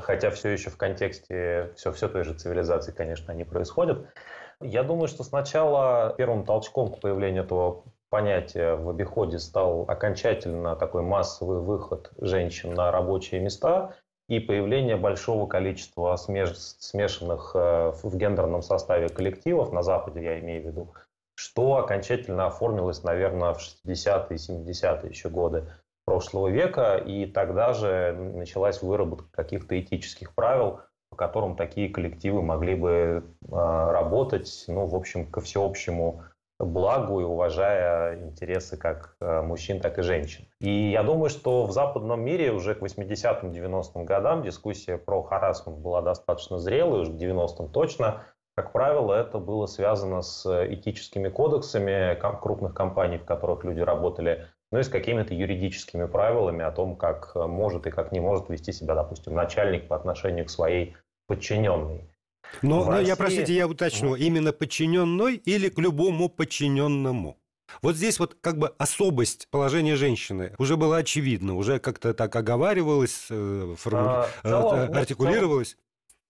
Хотя 0.00 0.30
все 0.30 0.50
еще 0.50 0.70
в 0.70 0.76
контексте 0.76 1.72
все, 1.76 1.90
все 1.90 2.08
той 2.08 2.22
же 2.22 2.34
цивилизации, 2.34 2.92
конечно, 2.92 3.32
они 3.32 3.44
происходят. 3.44 4.06
Я 4.60 4.84
думаю, 4.84 5.08
что 5.08 5.24
сначала 5.24 6.14
первым 6.16 6.44
толчком 6.44 6.92
к 6.92 7.00
появлению 7.00 7.42
этого 7.42 7.82
понятия 8.10 8.74
в 8.74 8.88
обиходе 8.90 9.38
стал 9.38 9.84
окончательно 9.88 10.76
такой 10.76 11.02
массовый 11.02 11.60
выход 11.60 12.12
женщин 12.18 12.74
на 12.74 12.92
рабочие 12.92 13.40
места 13.40 13.96
и 14.28 14.40
появление 14.40 14.96
большого 14.96 15.46
количества 15.46 16.16
смеш... 16.16 16.56
смешанных 16.56 17.52
э, 17.54 17.92
в 18.02 18.16
гендерном 18.16 18.62
составе 18.62 19.08
коллективов, 19.08 19.72
на 19.72 19.82
Западе 19.82 20.22
я 20.22 20.40
имею 20.40 20.62
в 20.62 20.66
виду, 20.66 20.94
что 21.34 21.76
окончательно 21.76 22.46
оформилось, 22.46 23.02
наверное, 23.02 23.54
в 23.54 23.58
60-е, 23.58 24.36
70-е 24.36 25.08
еще 25.08 25.28
годы 25.28 25.66
прошлого 26.04 26.48
века, 26.48 26.96
и 26.96 27.26
тогда 27.26 27.72
же 27.72 28.12
началась 28.12 28.82
выработка 28.82 29.28
каких-то 29.32 29.78
этических 29.80 30.34
правил, 30.34 30.80
по 31.10 31.16
которым 31.16 31.56
такие 31.56 31.88
коллективы 31.88 32.42
могли 32.42 32.74
бы 32.74 32.90
э, 32.90 33.46
работать, 33.50 34.64
ну, 34.68 34.86
в 34.86 34.94
общем, 34.94 35.26
ко 35.26 35.40
всеобщему 35.40 36.24
благу 36.66 37.20
и 37.20 37.24
уважая 37.24 38.16
интересы 38.22 38.76
как 38.76 39.16
э, 39.20 39.42
мужчин, 39.42 39.80
так 39.80 39.98
и 39.98 40.02
женщин. 40.02 40.46
И 40.60 40.90
я 40.90 41.02
думаю, 41.02 41.30
что 41.30 41.64
в 41.64 41.72
западном 41.72 42.24
мире 42.24 42.52
уже 42.52 42.74
к 42.74 42.82
80-м, 42.82 43.50
90-м 43.50 44.04
годам 44.04 44.42
дискуссия 44.42 44.98
про 44.98 45.22
харасмент 45.22 45.78
была 45.78 46.02
достаточно 46.02 46.58
зрелой, 46.58 47.02
уже 47.02 47.12
к 47.12 47.16
90-м 47.16 47.70
точно. 47.70 48.24
Как 48.54 48.72
правило, 48.72 49.14
это 49.14 49.38
было 49.38 49.66
связано 49.66 50.20
с 50.20 50.46
этическими 50.68 51.28
кодексами 51.28 52.18
крупных 52.40 52.74
компаний, 52.74 53.16
в 53.18 53.24
которых 53.24 53.64
люди 53.64 53.80
работали, 53.80 54.46
ну 54.70 54.78
и 54.78 54.82
с 54.82 54.88
какими-то 54.88 55.32
юридическими 55.32 56.06
правилами 56.06 56.62
о 56.62 56.70
том, 56.70 56.96
как 56.96 57.34
может 57.34 57.86
и 57.86 57.90
как 57.90 58.12
не 58.12 58.20
может 58.20 58.50
вести 58.50 58.72
себя, 58.72 58.94
допустим, 58.94 59.34
начальник 59.34 59.88
по 59.88 59.96
отношению 59.96 60.44
к 60.44 60.50
своей 60.50 60.96
подчиненной. 61.26 62.11
Но, 62.62 62.84
но 62.84 63.00
я, 63.00 63.16
простите, 63.16 63.54
я 63.54 63.66
уточню, 63.66 64.14
именно 64.14 64.52
подчиненной 64.52 65.36
или 65.36 65.68
к 65.68 65.78
любому 65.78 66.28
подчиненному? 66.28 67.38
Вот 67.80 67.96
здесь 67.96 68.18
вот 68.18 68.36
как 68.40 68.58
бы 68.58 68.68
особость 68.78 69.48
положения 69.50 69.96
женщины 69.96 70.54
уже 70.58 70.76
была 70.76 70.98
очевидна, 70.98 71.56
уже 71.56 71.78
как-то 71.78 72.12
так 72.12 72.34
оговаривалось, 72.36 73.26
э, 73.30 73.74
форму... 73.78 74.08
а, 74.08 74.26
целом, 74.42 74.78
э, 74.78 74.98
артикулировалось. 74.98 75.76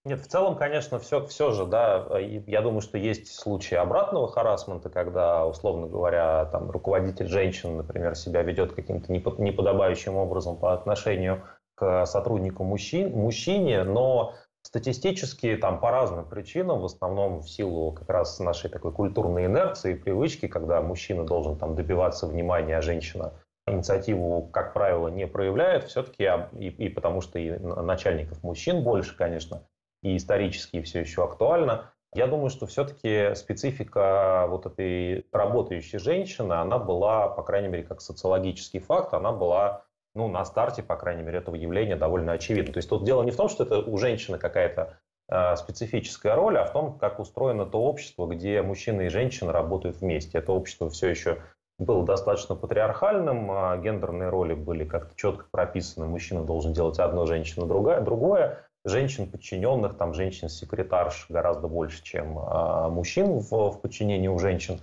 Нет, 0.04 0.20
в 0.20 0.26
целом, 0.26 0.56
конечно, 0.56 0.98
все, 0.98 1.24
все 1.26 1.52
же, 1.52 1.64
да, 1.64 2.18
я 2.18 2.60
думаю, 2.60 2.80
что 2.80 2.98
есть 2.98 3.32
случаи 3.32 3.76
обратного 3.76 4.28
харасмента, 4.28 4.90
когда, 4.90 5.46
условно 5.46 5.86
говоря, 5.86 6.46
там, 6.46 6.70
руководитель 6.70 7.28
женщин, 7.28 7.76
например, 7.76 8.16
себя 8.16 8.42
ведет 8.42 8.72
каким-то 8.72 9.12
неподобающим 9.12 10.16
образом 10.16 10.56
по 10.56 10.72
отношению 10.72 11.44
к 11.76 12.04
сотруднику 12.06 12.64
мужчин, 12.64 13.12
мужчине, 13.12 13.84
но 13.84 14.34
статистически 14.62 15.56
там 15.56 15.80
по 15.80 15.90
разным 15.90 16.24
причинам, 16.24 16.80
в 16.80 16.84
основном 16.84 17.40
в 17.40 17.50
силу 17.50 17.92
как 17.92 18.08
раз 18.08 18.38
нашей 18.38 18.70
такой 18.70 18.92
культурной 18.92 19.46
инерции 19.46 19.92
и 19.92 19.98
привычки, 19.98 20.46
когда 20.48 20.80
мужчина 20.80 21.24
должен 21.24 21.56
там 21.56 21.74
добиваться 21.74 22.26
внимания, 22.26 22.78
а 22.78 22.82
женщина 22.82 23.32
инициативу, 23.66 24.48
как 24.52 24.72
правило, 24.72 25.08
не 25.08 25.26
проявляет, 25.26 25.84
все-таки 25.84 26.28
и, 26.58 26.68
и 26.68 26.88
потому 26.88 27.20
что 27.20 27.38
и 27.38 27.50
начальников 27.58 28.42
мужчин 28.42 28.82
больше, 28.82 29.16
конечно, 29.16 29.62
и 30.02 30.16
исторически 30.16 30.82
все 30.82 31.00
еще 31.00 31.24
актуально. 31.24 31.92
Я 32.14 32.26
думаю, 32.26 32.50
что 32.50 32.66
все-таки 32.66 33.34
специфика 33.34 34.46
вот 34.48 34.66
этой 34.66 35.26
работающей 35.32 35.98
женщины, 35.98 36.52
она 36.52 36.78
была, 36.78 37.28
по 37.28 37.42
крайней 37.42 37.68
мере, 37.68 37.84
как 37.84 38.00
социологический 38.00 38.80
факт, 38.80 39.14
она 39.14 39.32
была 39.32 39.84
ну, 40.14 40.28
на 40.28 40.44
старте, 40.44 40.82
по 40.82 40.96
крайней 40.96 41.22
мере, 41.22 41.38
этого 41.38 41.54
явления 41.54 41.96
довольно 41.96 42.32
очевидно. 42.32 42.72
То 42.72 42.78
есть 42.78 42.88
тут 42.88 43.04
дело 43.04 43.22
не 43.22 43.30
в 43.30 43.36
том, 43.36 43.48
что 43.48 43.64
это 43.64 43.78
у 43.78 43.96
женщины 43.98 44.38
какая-то 44.38 44.98
э, 45.28 45.56
специфическая 45.56 46.34
роль, 46.34 46.58
а 46.58 46.64
в 46.64 46.72
том, 46.72 46.98
как 46.98 47.18
устроено 47.18 47.66
то 47.66 47.82
общество, 47.82 48.26
где 48.26 48.62
мужчина 48.62 49.02
и 49.02 49.08
женщина 49.08 49.52
работают 49.52 50.00
вместе. 50.00 50.38
Это 50.38 50.52
общество 50.52 50.88
все 50.90 51.08
еще 51.08 51.38
было 51.78 52.04
достаточно 52.04 52.54
патриархальным, 52.54 53.50
а 53.50 53.76
гендерные 53.78 54.28
роли 54.28 54.54
были 54.54 54.84
как-то 54.84 55.16
четко 55.16 55.46
прописаны. 55.50 56.06
Мужчина 56.06 56.44
должен 56.44 56.72
делать 56.72 56.98
одно, 56.98 57.26
женщина 57.26 57.66
другая, 57.66 58.00
другое 58.00 58.66
женщин 58.84 59.30
подчиненных, 59.30 59.96
там 59.96 60.14
женщин-секретарш 60.14 61.26
гораздо 61.28 61.68
больше, 61.68 62.02
чем 62.02 62.38
а, 62.38 62.88
мужчин 62.88 63.38
в, 63.38 63.50
в 63.50 63.80
подчинении 63.80 64.28
у 64.28 64.38
женщин 64.38 64.80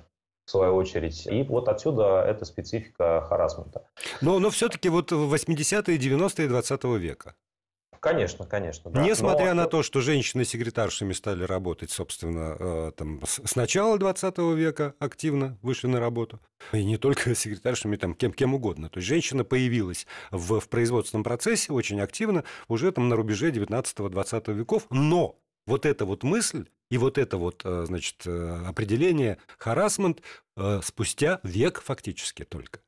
в 0.50 0.52
свою 0.52 0.76
очередь. 0.76 1.28
И 1.28 1.44
вот 1.44 1.70
отсюда 1.70 2.24
эта 2.24 2.44
специфика 2.44 3.22
харасмента. 3.30 3.86
Но, 4.20 4.40
но 4.40 4.50
все-таки 4.50 4.90
вот 4.90 5.12
80-е, 5.12 5.98
90-е 5.98 6.48
20 6.48 6.84
века. 6.98 7.36
Конечно, 8.00 8.46
конечно. 8.48 8.90
Да. 8.90 9.04
Несмотря 9.04 9.54
Но... 9.54 9.64
на 9.64 9.68
то, 9.68 9.84
что 9.84 10.02
женщины-секретаршами 10.02 11.14
стали 11.14 11.44
работать, 11.44 11.92
собственно, 11.92 12.56
э, 12.58 12.92
там, 12.96 13.22
с 13.26 13.56
начала 13.56 14.00
20 14.00 14.38
века 14.56 14.96
активно 14.98 15.60
вышли 15.62 15.86
на 15.88 16.00
работу, 16.00 16.40
и 16.72 16.84
не 16.84 16.98
только 16.98 17.36
секретаршами, 17.36 17.98
там, 17.98 18.16
кем, 18.16 18.32
кем 18.34 18.56
угодно. 18.56 18.90
То 18.90 19.00
есть 19.00 19.08
женщина 19.08 19.44
появилась 19.44 20.08
в, 20.32 20.60
в 20.60 20.70
производственном 20.70 21.24
процессе 21.24 21.72
очень 21.74 22.02
активно 22.02 22.44
уже 22.68 22.92
там 22.92 23.08
на 23.08 23.16
рубеже 23.16 23.52
19-20 23.52 24.54
веков, 24.54 24.88
но 24.90 25.36
вот 25.70 25.86
эта 25.86 26.06
вот 26.06 26.24
мысль 26.24 26.68
и 26.92 26.98
вот 26.98 27.18
это 27.18 27.38
вот, 27.38 27.62
э, 27.64 27.86
значит, 27.86 28.28
э, 28.28 28.66
определение 28.68 29.38
харасмент 29.58 30.22
спустя 30.82 31.40
век 31.44 31.80
фактически 31.82 32.44
только. 32.44 32.82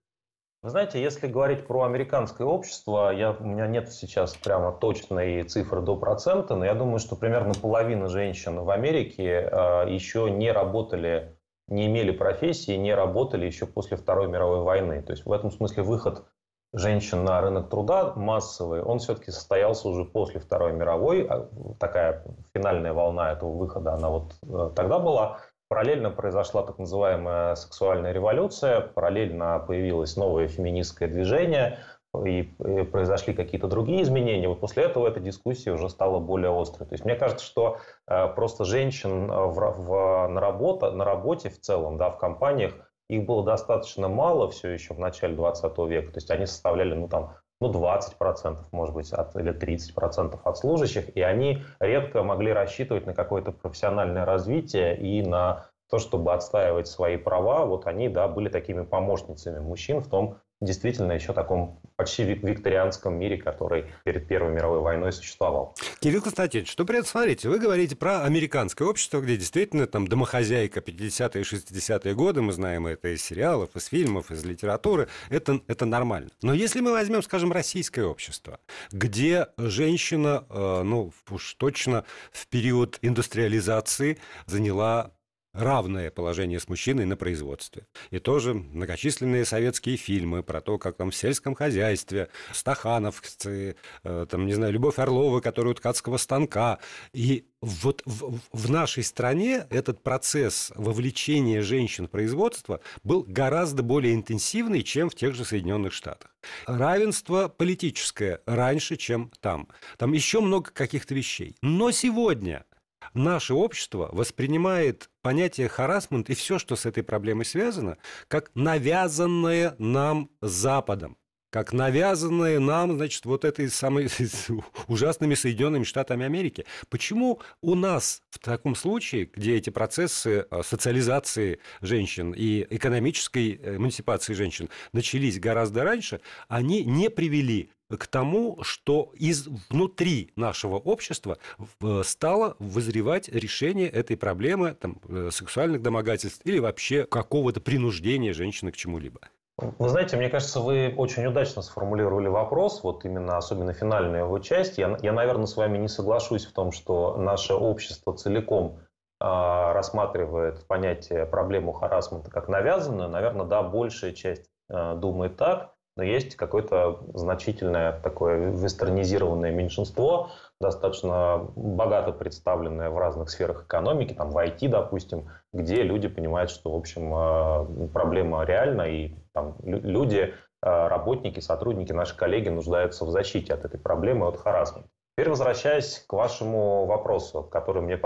Вы 0.64 0.70
знаете, 0.70 1.02
если 1.02 1.26
говорить 1.26 1.66
про 1.66 1.86
американское 1.86 2.46
общество, 2.46 3.12
я, 3.12 3.32
у 3.32 3.44
меня 3.44 3.66
нет 3.66 3.92
сейчас 3.92 4.36
прямо 4.36 4.72
точной 4.72 5.42
цифры 5.42 5.82
до 5.82 5.96
процента, 5.96 6.56
но 6.56 6.64
я 6.64 6.76
думаю, 6.76 7.00
что 7.00 7.16
примерно 7.16 7.56
половина 7.56 8.08
женщин 8.08 8.60
в 8.60 8.70
Америке 8.70 9.50
э, 9.52 9.86
еще 9.90 10.30
не 10.30 10.52
работали, 10.52 11.36
не 11.68 11.88
имели 11.88 12.12
профессии, 12.12 12.74
не 12.74 12.94
работали 12.94 13.48
еще 13.48 13.66
после 13.66 13.98
Второй 13.98 14.28
мировой 14.28 14.62
войны. 14.62 15.02
То 15.02 15.14
есть 15.14 15.26
в 15.26 15.32
этом 15.32 15.50
смысле 15.50 15.82
выход 15.82 16.28
женщин 16.74 17.24
на 17.24 17.42
рынок 17.42 17.70
труда 17.70 18.14
массовый, 18.16 18.82
он 18.82 19.00
все-таки 19.00 19.32
состоялся 19.32 19.88
уже 19.90 20.06
после 20.06 20.40
Второй 20.40 20.74
мировой. 20.74 21.26
А 21.30 21.50
такая 21.80 22.24
финальная 22.54 22.94
волна 22.94 23.32
этого 23.34 23.52
выхода, 23.52 23.94
она 23.94 24.10
вот 24.10 24.36
э, 24.44 24.72
тогда 24.76 25.00
была. 25.00 25.40
Параллельно 25.68 26.10
произошла 26.10 26.64
так 26.64 26.80
называемая 26.80 27.56
сексуальная 27.56 28.12
революция, 28.12 28.82
параллельно 28.82 29.64
появилось 29.66 30.18
новое 30.18 30.50
феминистское 30.50 31.08
движение, 31.08 31.80
и 32.26 32.44
произошли 32.92 33.34
какие-то 33.34 33.68
другие 33.68 34.02
изменения. 34.02 34.50
Вот 34.50 34.60
после 34.60 34.84
этого 34.84 35.08
эта 35.08 35.22
дискуссия 35.22 35.72
уже 35.72 35.90
стала 35.90 36.20
более 36.20 36.52
острой. 36.52 36.86
То 36.88 36.94
есть 36.94 37.06
мне 37.06 37.16
кажется, 37.16 37.46
что 37.46 37.78
э, 38.08 38.28
просто 38.36 38.66
женщин 38.66 39.28
в, 39.28 39.54
в, 39.54 40.28
на, 40.28 40.42
работа, 40.42 40.92
на 40.92 41.06
работе 41.06 41.50
в 41.50 41.60
целом, 41.60 41.98
да, 41.98 42.10
в 42.10 42.18
компаниях, 42.18 42.74
их 43.12 43.26
было 43.26 43.44
достаточно 43.44 44.08
мало 44.08 44.50
все 44.50 44.70
еще 44.70 44.94
в 44.94 45.00
начале 45.00 45.36
20 45.36 45.78
века. 45.90 46.14
То 46.14 46.18
есть 46.18 46.32
они 46.32 46.46
составляли, 46.46 46.94
ну, 46.94 47.10
там, 47.10 47.34
ну, 47.60 47.70
20%, 47.70 48.58
может 48.72 48.96
быть, 48.96 49.12
от, 49.12 49.36
или 49.36 49.54
30% 49.54 50.40
от 50.42 50.58
служащих, 50.58 51.16
и 51.16 51.22
они 51.22 51.62
редко 51.80 52.24
могли 52.24 52.54
рассчитывать 52.54 53.06
на 53.06 53.14
какое-то 53.14 53.52
профессиональное 53.52 54.24
развитие 54.24 54.98
и 54.98 55.22
на 55.22 55.66
то, 55.90 56.00
чтобы 56.00 56.34
отстаивать 56.34 56.88
свои 56.88 57.18
права, 57.18 57.66
вот 57.66 57.86
они, 57.86 58.08
да, 58.08 58.30
были 58.30 58.48
такими 58.48 58.84
помощницами 58.84 59.60
мужчин 59.60 60.00
в 60.00 60.08
том 60.08 60.38
действительно 60.62 61.12
еще 61.14 61.34
таком 61.34 61.80
почти 61.96 62.24
викторианском 62.24 63.16
мире, 63.16 63.38
который 63.38 63.86
перед 64.04 64.28
Первой 64.28 64.52
мировой 64.52 64.80
войной 64.80 65.12
существовал. 65.12 65.76
Кирилл 66.00 66.22
Константинович, 66.22 66.72
что 66.72 66.86
при 66.86 66.98
этом, 67.00 67.10
смотрите, 67.10 67.50
вы 67.50 67.60
говорите 67.60 67.96
про 67.96 68.24
американское 68.24 68.88
общество, 68.88 69.20
где 69.22 69.38
действительно 69.38 69.88
там 69.88 70.08
домохозяйка 70.08 70.80
50-е 70.80 71.42
и 71.42 71.44
60-е 71.44 72.16
годы, 72.16 72.42
мы 72.42 72.54
знаем 72.54 72.88
это 72.88 73.10
из 73.10 73.24
сериалов, 73.24 73.76
из 73.76 73.86
фильмов, 73.88 74.32
из 74.32 74.46
литературы, 74.46 75.08
это, 75.30 75.60
это 75.68 75.86
нормально. 75.86 76.30
Но 76.42 76.54
если 76.54 76.80
мы 76.80 76.92
возьмем, 76.92 77.22
скажем, 77.24 77.52
российское 77.52 78.04
общество, 78.04 78.60
где 78.92 79.48
женщина, 79.58 80.46
э, 80.50 80.82
ну, 80.84 81.12
уж 81.30 81.56
точно 81.56 82.06
в 82.32 82.48
период 82.48 83.00
индустриализации 83.02 84.18
заняла 84.46 85.12
равное 85.54 86.12
положение 86.12 86.60
с 86.60 86.68
мужчиной 86.68 87.06
на 87.06 87.18
производстве. 87.18 87.86
И 88.10 88.20
тоже 88.20 88.54
многочисленные 88.54 89.46
советские 89.46 89.98
фильмы 89.98 90.44
про 90.44 90.62
то, 90.62 90.78
как 90.78 90.98
там 90.98 91.12
в 91.12 91.16
сельском 91.16 91.56
хозяйстве 91.56 92.30
стахановцы, 92.54 93.76
э, 94.04 94.26
там, 94.30 94.46
не 94.46 94.54
знаю, 94.54 94.74
Любовь 94.74 95.00
Орлова, 95.00 95.42
которая 95.42 95.72
у 95.72 95.76
ткацкого 95.76 96.18
станка. 96.18 96.80
И 97.14 97.46
вот 97.62 98.02
в, 98.06 98.40
в 98.52 98.72
нашей 98.72 99.04
стране 99.04 99.68
этот 99.70 100.02
процесс 100.02 100.72
вовлечения 100.76 101.62
женщин 101.62 102.08
в 102.08 102.10
производство 102.12 102.82
был 103.04 103.24
гораздо 103.28 103.84
более 103.84 104.16
интенсивный, 104.16 104.84
чем 104.84 105.10
в 105.10 105.16
тех 105.16 105.36
же 105.36 105.46
Соединенных 105.46 105.94
Штатах. 105.94 106.36
Равенство 106.66 107.48
политическое 107.50 108.42
раньше, 108.46 108.96
чем 108.96 109.32
там. 109.42 109.68
Там 109.98 110.14
еще 110.14 110.42
много 110.42 110.72
каких-то 110.72 111.14
вещей. 111.14 111.56
Но 111.62 111.92
сегодня 111.92 112.66
наше 113.14 113.54
общество 113.54 114.10
воспринимает 114.12 115.10
понятие 115.22 115.68
харасмент 115.68 116.30
и 116.30 116.36
все, 116.36 116.60
что 116.60 116.76
с 116.76 116.86
этой 116.86 117.04
проблемой 117.04 117.46
связано, 117.46 117.98
как 118.28 118.52
навязанное 118.56 119.76
нам 119.78 120.30
Западом 120.42 121.18
как 121.52 121.74
навязанное 121.74 122.60
нам, 122.60 122.96
значит, 122.96 123.26
вот 123.26 123.46
этой 123.46 123.70
самой 123.70 124.08
ужасными 124.88 125.36
Соединенными 125.36 125.84
Штатами 125.84 126.26
Америки. 126.26 126.66
Почему 126.90 127.42
у 127.62 127.76
нас 127.76 128.24
в 128.30 128.40
таком 128.40 128.74
случае, 128.74 129.26
где 129.26 129.58
эти 129.58 129.70
процессы 129.70 130.48
э, 130.50 130.62
социализации 130.64 131.60
женщин 131.82 132.32
и 132.32 132.66
экономической 132.70 133.60
эмансипации 133.76 134.34
женщин 134.34 134.70
начались 134.94 135.40
гораздо 135.40 135.84
раньше, 135.84 136.22
они 136.48 136.86
не 136.86 137.10
привели 137.10 137.70
к 137.98 138.08
тому, 138.08 138.60
что 138.64 139.12
из 139.16 139.48
внутри 139.70 140.32
нашего 140.36 140.76
общества 140.76 141.38
э, 141.82 142.02
стало 142.04 142.56
вызревать 142.60 143.30
решение 143.30 143.90
этой 143.90 144.18
проблемы 144.18 144.74
там, 144.74 144.98
э, 145.08 145.30
сексуальных 145.32 145.82
домогательств 145.82 146.42
или 146.46 146.60
вообще 146.60 147.06
какого-то 147.06 147.62
принуждения 147.62 148.34
женщины 148.34 148.72
к 148.72 148.78
чему-либо. 148.78 149.20
Вы 149.58 149.90
знаете, 149.90 150.18
мне 150.18 150.30
кажется, 150.30 150.60
вы 150.60 150.94
очень 150.98 151.26
удачно 151.26 151.62
сформулировали 151.62 152.28
вопрос, 152.28 152.82
вот 152.84 153.06
именно 153.06 153.38
особенно 153.38 153.74
финальную 153.74 154.24
его 154.24 154.40
часть. 154.40 154.78
Я, 154.78 154.98
я 155.02 155.14
наверное, 155.14 155.46
с 155.46 155.56
вами 155.56 155.78
не 155.78 155.88
соглашусь 155.88 156.46
в 156.46 156.54
том, 156.54 156.72
что 156.72 157.18
наше 157.18 157.54
общество 157.54 158.16
целиком 158.16 158.80
э, 158.80 159.24
рассматривает 159.24 160.66
понятие 160.68 161.26
проблему 161.26 161.74
харасмента 161.74 162.32
как 162.32 162.48
навязанную. 162.48 163.10
Наверное, 163.10 163.46
да, 163.46 163.62
большая 163.62 164.14
часть 164.14 164.50
э, 164.70 164.96
думает 164.96 165.38
так 165.38 165.71
но 165.98 166.04
есть 166.04 166.36
какое-то 166.36 167.00
значительное 167.14 168.00
такое 168.00 168.52
вестернизированное 168.52 169.52
меньшинство, 169.52 170.30
достаточно 170.60 171.52
богато 171.56 172.14
представленное 172.14 172.90
в 172.90 172.98
разных 172.98 173.30
сферах 173.30 173.66
экономики, 173.66 174.14
там 174.14 174.32
в 174.32 174.38
IT, 174.38 174.68
допустим, 174.70 175.30
где 175.54 175.84
люди 175.84 176.08
понимают, 176.08 176.50
что, 176.50 176.72
в 176.72 176.76
общем, 176.76 177.14
э, 177.14 177.88
проблема 177.90 178.44
реальна, 178.46 178.84
и 178.84 179.16
там 179.34 179.58
люди, 179.64 180.34
э, 180.64 180.88
работники, 180.88 181.40
сотрудники, 181.40 181.92
наши 181.92 182.16
коллеги 182.16 182.50
нуждаются 182.50 183.06
в 183.06 183.10
защите 183.10 183.54
от 183.54 183.66
этой 183.66 183.80
проблемы, 183.80 184.28
от 184.28 184.38
харасмента. 184.38 184.90
Теперь 185.18 185.30
возвращаясь 185.30 186.06
к 186.08 186.14
вашему 186.14 186.86
вопросу, 186.86 187.44
который 187.44 187.82
мне 187.82 188.00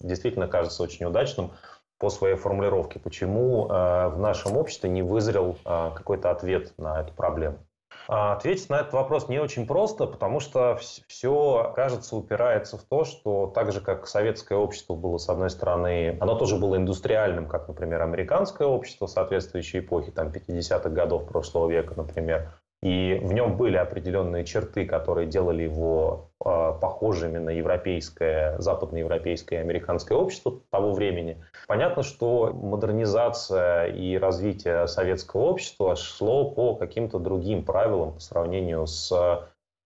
действительно 0.00 0.46
кажется 0.46 0.82
очень 0.82 1.06
удачным 1.06 1.52
по 1.98 2.10
своей 2.10 2.36
формулировке. 2.36 2.98
Почему 2.98 3.66
э, 3.66 4.08
в 4.08 4.18
нашем 4.18 4.56
обществе 4.56 4.90
не 4.90 5.02
вызрел 5.02 5.56
э, 5.64 5.90
какой-то 5.94 6.30
ответ 6.30 6.72
на 6.78 7.00
эту 7.00 7.12
проблему? 7.14 7.58
А 8.08 8.34
ответить 8.34 8.68
на 8.68 8.80
этот 8.80 8.92
вопрос 8.92 9.28
не 9.28 9.38
очень 9.40 9.66
просто, 9.66 10.06
потому 10.06 10.38
что 10.38 10.78
все, 11.08 11.72
кажется, 11.74 12.14
упирается 12.14 12.76
в 12.78 12.84
то, 12.84 13.04
что 13.04 13.48
так 13.48 13.72
же, 13.72 13.80
как 13.80 14.06
советское 14.06 14.56
общество 14.56 14.94
было, 14.94 15.18
с 15.18 15.28
одной 15.28 15.50
стороны, 15.50 16.16
оно 16.20 16.36
тоже 16.36 16.56
было 16.56 16.76
индустриальным, 16.76 17.48
как, 17.48 17.66
например, 17.66 18.02
американское 18.02 18.68
общество 18.68 19.06
соответствующей 19.06 19.80
эпохи, 19.80 20.12
там, 20.12 20.28
50-х 20.28 20.88
годов 20.90 21.26
прошлого 21.26 21.68
века, 21.68 21.94
например, 21.96 22.52
и 22.82 23.18
в 23.22 23.32
нем 23.32 23.56
были 23.56 23.76
определенные 23.76 24.44
черты, 24.44 24.84
которые 24.84 25.26
делали 25.26 25.62
его 25.62 26.30
э, 26.44 26.72
похожими 26.80 27.38
на 27.38 27.50
европейское, 27.50 28.58
западноевропейское 28.58 29.58
и 29.58 29.62
американское 29.62 30.16
общество 30.16 30.60
того 30.70 30.92
времени. 30.92 31.42
Понятно, 31.66 32.02
что 32.02 32.52
модернизация 32.52 33.86
и 33.86 34.18
развитие 34.18 34.86
советского 34.86 35.42
общества 35.42 35.96
шло 35.96 36.50
по 36.50 36.74
каким-то 36.74 37.18
другим 37.18 37.64
правилам 37.64 38.12
по 38.12 38.20
сравнению 38.20 38.86
с 38.86 39.10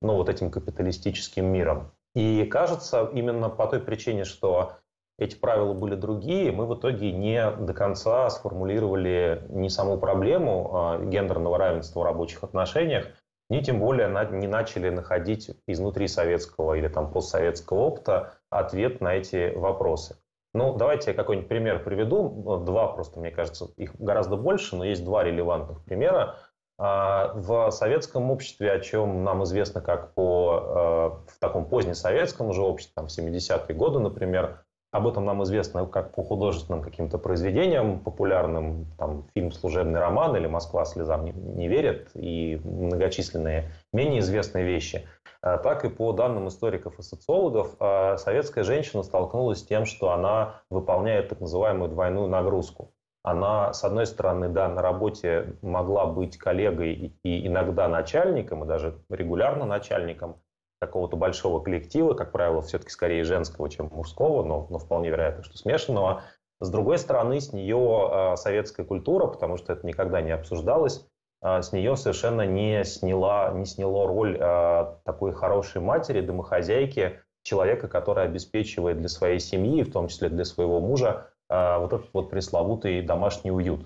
ну, 0.02 0.14
вот 0.14 0.28
этим 0.28 0.50
капиталистическим 0.50 1.46
миром. 1.46 1.92
И 2.14 2.44
кажется, 2.46 3.08
именно 3.12 3.48
по 3.48 3.66
той 3.66 3.80
причине, 3.80 4.24
что 4.24 4.72
эти 5.20 5.36
правила 5.36 5.74
были 5.74 5.94
другие, 5.94 6.50
мы 6.50 6.66
в 6.66 6.74
итоге 6.74 7.12
не 7.12 7.48
до 7.50 7.74
конца 7.74 8.28
сформулировали 8.30 9.44
ни 9.50 9.68
саму 9.68 9.98
проблему 9.98 10.70
а, 10.72 10.98
гендерного 10.98 11.58
равенства 11.58 12.00
в 12.00 12.04
рабочих 12.04 12.42
отношениях, 12.42 13.06
ни 13.50 13.60
тем 13.60 13.80
более 13.80 14.08
не 14.32 14.46
начали 14.46 14.88
находить 14.88 15.50
изнутри 15.66 16.08
советского 16.08 16.74
или 16.74 16.88
там 16.88 17.12
постсоветского 17.12 17.80
опыта 17.80 18.34
ответ 18.48 19.02
на 19.02 19.14
эти 19.14 19.52
вопросы. 19.54 20.16
Ну, 20.54 20.74
давайте 20.74 21.10
я 21.10 21.16
какой-нибудь 21.16 21.48
пример 21.48 21.84
приведу. 21.84 22.58
Два 22.64 22.88
просто, 22.88 23.20
мне 23.20 23.30
кажется, 23.30 23.66
их 23.76 23.94
гораздо 23.96 24.36
больше, 24.36 24.74
но 24.74 24.84
есть 24.84 25.04
два 25.04 25.22
релевантных 25.22 25.84
примера. 25.84 26.36
А, 26.78 27.34
в 27.34 27.70
советском 27.72 28.30
обществе, 28.30 28.72
о 28.72 28.80
чем 28.80 29.22
нам 29.22 29.44
известно 29.44 29.82
как 29.82 30.14
по 30.14 30.60
а, 30.62 31.08
в 31.28 31.38
таком 31.40 31.68
позднесоветском 31.68 32.48
уже 32.48 32.62
обществе, 32.62 32.94
там, 32.96 33.06
в 33.06 33.10
70-е 33.10 33.76
годы, 33.76 33.98
например, 33.98 34.64
об 34.92 35.06
этом 35.06 35.24
нам 35.24 35.42
известно 35.44 35.86
как 35.86 36.14
по 36.14 36.22
художественным 36.22 36.82
каким-то 36.82 37.18
произведениям 37.18 38.00
популярным, 38.00 38.86
там, 38.98 39.24
фильм 39.34 39.52
«Служебный 39.52 40.00
роман» 40.00 40.36
или 40.36 40.46
«Москва 40.46 40.84
слезам 40.84 41.24
не, 41.24 41.32
не 41.32 41.68
верит» 41.68 42.10
и 42.14 42.60
многочисленные 42.64 43.70
менее 43.92 44.20
известные 44.20 44.64
вещи. 44.64 45.06
А, 45.42 45.58
так 45.58 45.84
и 45.84 45.88
по 45.88 46.12
данным 46.12 46.48
историков 46.48 46.98
и 46.98 47.02
социологов, 47.02 47.76
а, 47.78 48.16
советская 48.16 48.64
женщина 48.64 49.02
столкнулась 49.02 49.60
с 49.60 49.66
тем, 49.66 49.86
что 49.86 50.10
она 50.10 50.62
выполняет 50.70 51.28
так 51.28 51.40
называемую 51.40 51.90
двойную 51.90 52.28
нагрузку. 52.28 52.92
Она, 53.22 53.72
с 53.72 53.84
одной 53.84 54.06
стороны, 54.06 54.48
да, 54.48 54.68
на 54.68 54.80
работе 54.80 55.54
могла 55.60 56.06
быть 56.06 56.38
коллегой 56.38 57.14
и 57.22 57.46
иногда 57.46 57.86
начальником, 57.86 58.64
и 58.64 58.66
даже 58.66 58.98
регулярно 59.10 59.66
начальником, 59.66 60.36
какого-то 60.80 61.16
большого 61.16 61.60
коллектива, 61.60 62.14
как 62.14 62.32
правило, 62.32 62.62
все-таки 62.62 62.90
скорее 62.90 63.22
женского, 63.24 63.68
чем 63.68 63.90
мужского, 63.92 64.42
но, 64.42 64.66
но 64.70 64.78
вполне 64.78 65.10
вероятно, 65.10 65.44
что 65.44 65.56
смешанного. 65.58 66.22
С 66.60 66.70
другой 66.70 66.98
стороны, 66.98 67.40
с 67.40 67.52
нее 67.52 68.10
э, 68.10 68.36
советская 68.36 68.84
культура, 68.86 69.26
потому 69.26 69.56
что 69.56 69.72
это 69.74 69.86
никогда 69.86 70.22
не 70.22 70.30
обсуждалось, 70.30 71.06
э, 71.42 71.62
с 71.62 71.72
нее 71.72 71.96
совершенно 71.96 72.46
не, 72.46 72.82
сняла, 72.84 73.52
не 73.52 73.66
сняло 73.66 74.06
роль 74.06 74.38
э, 74.40 74.86
такой 75.04 75.32
хорошей 75.32 75.82
матери, 75.82 76.22
домохозяйки, 76.22 77.20
человека, 77.42 77.88
который 77.88 78.24
обеспечивает 78.24 78.98
для 78.98 79.08
своей 79.08 79.38
семьи, 79.38 79.82
в 79.82 79.92
том 79.92 80.08
числе 80.08 80.28
для 80.28 80.44
своего 80.44 80.80
мужа, 80.80 81.30
вот 81.48 81.92
этот 81.92 82.10
вот 82.12 82.30
пресловутый 82.30 83.02
домашний 83.02 83.50
уют. 83.50 83.84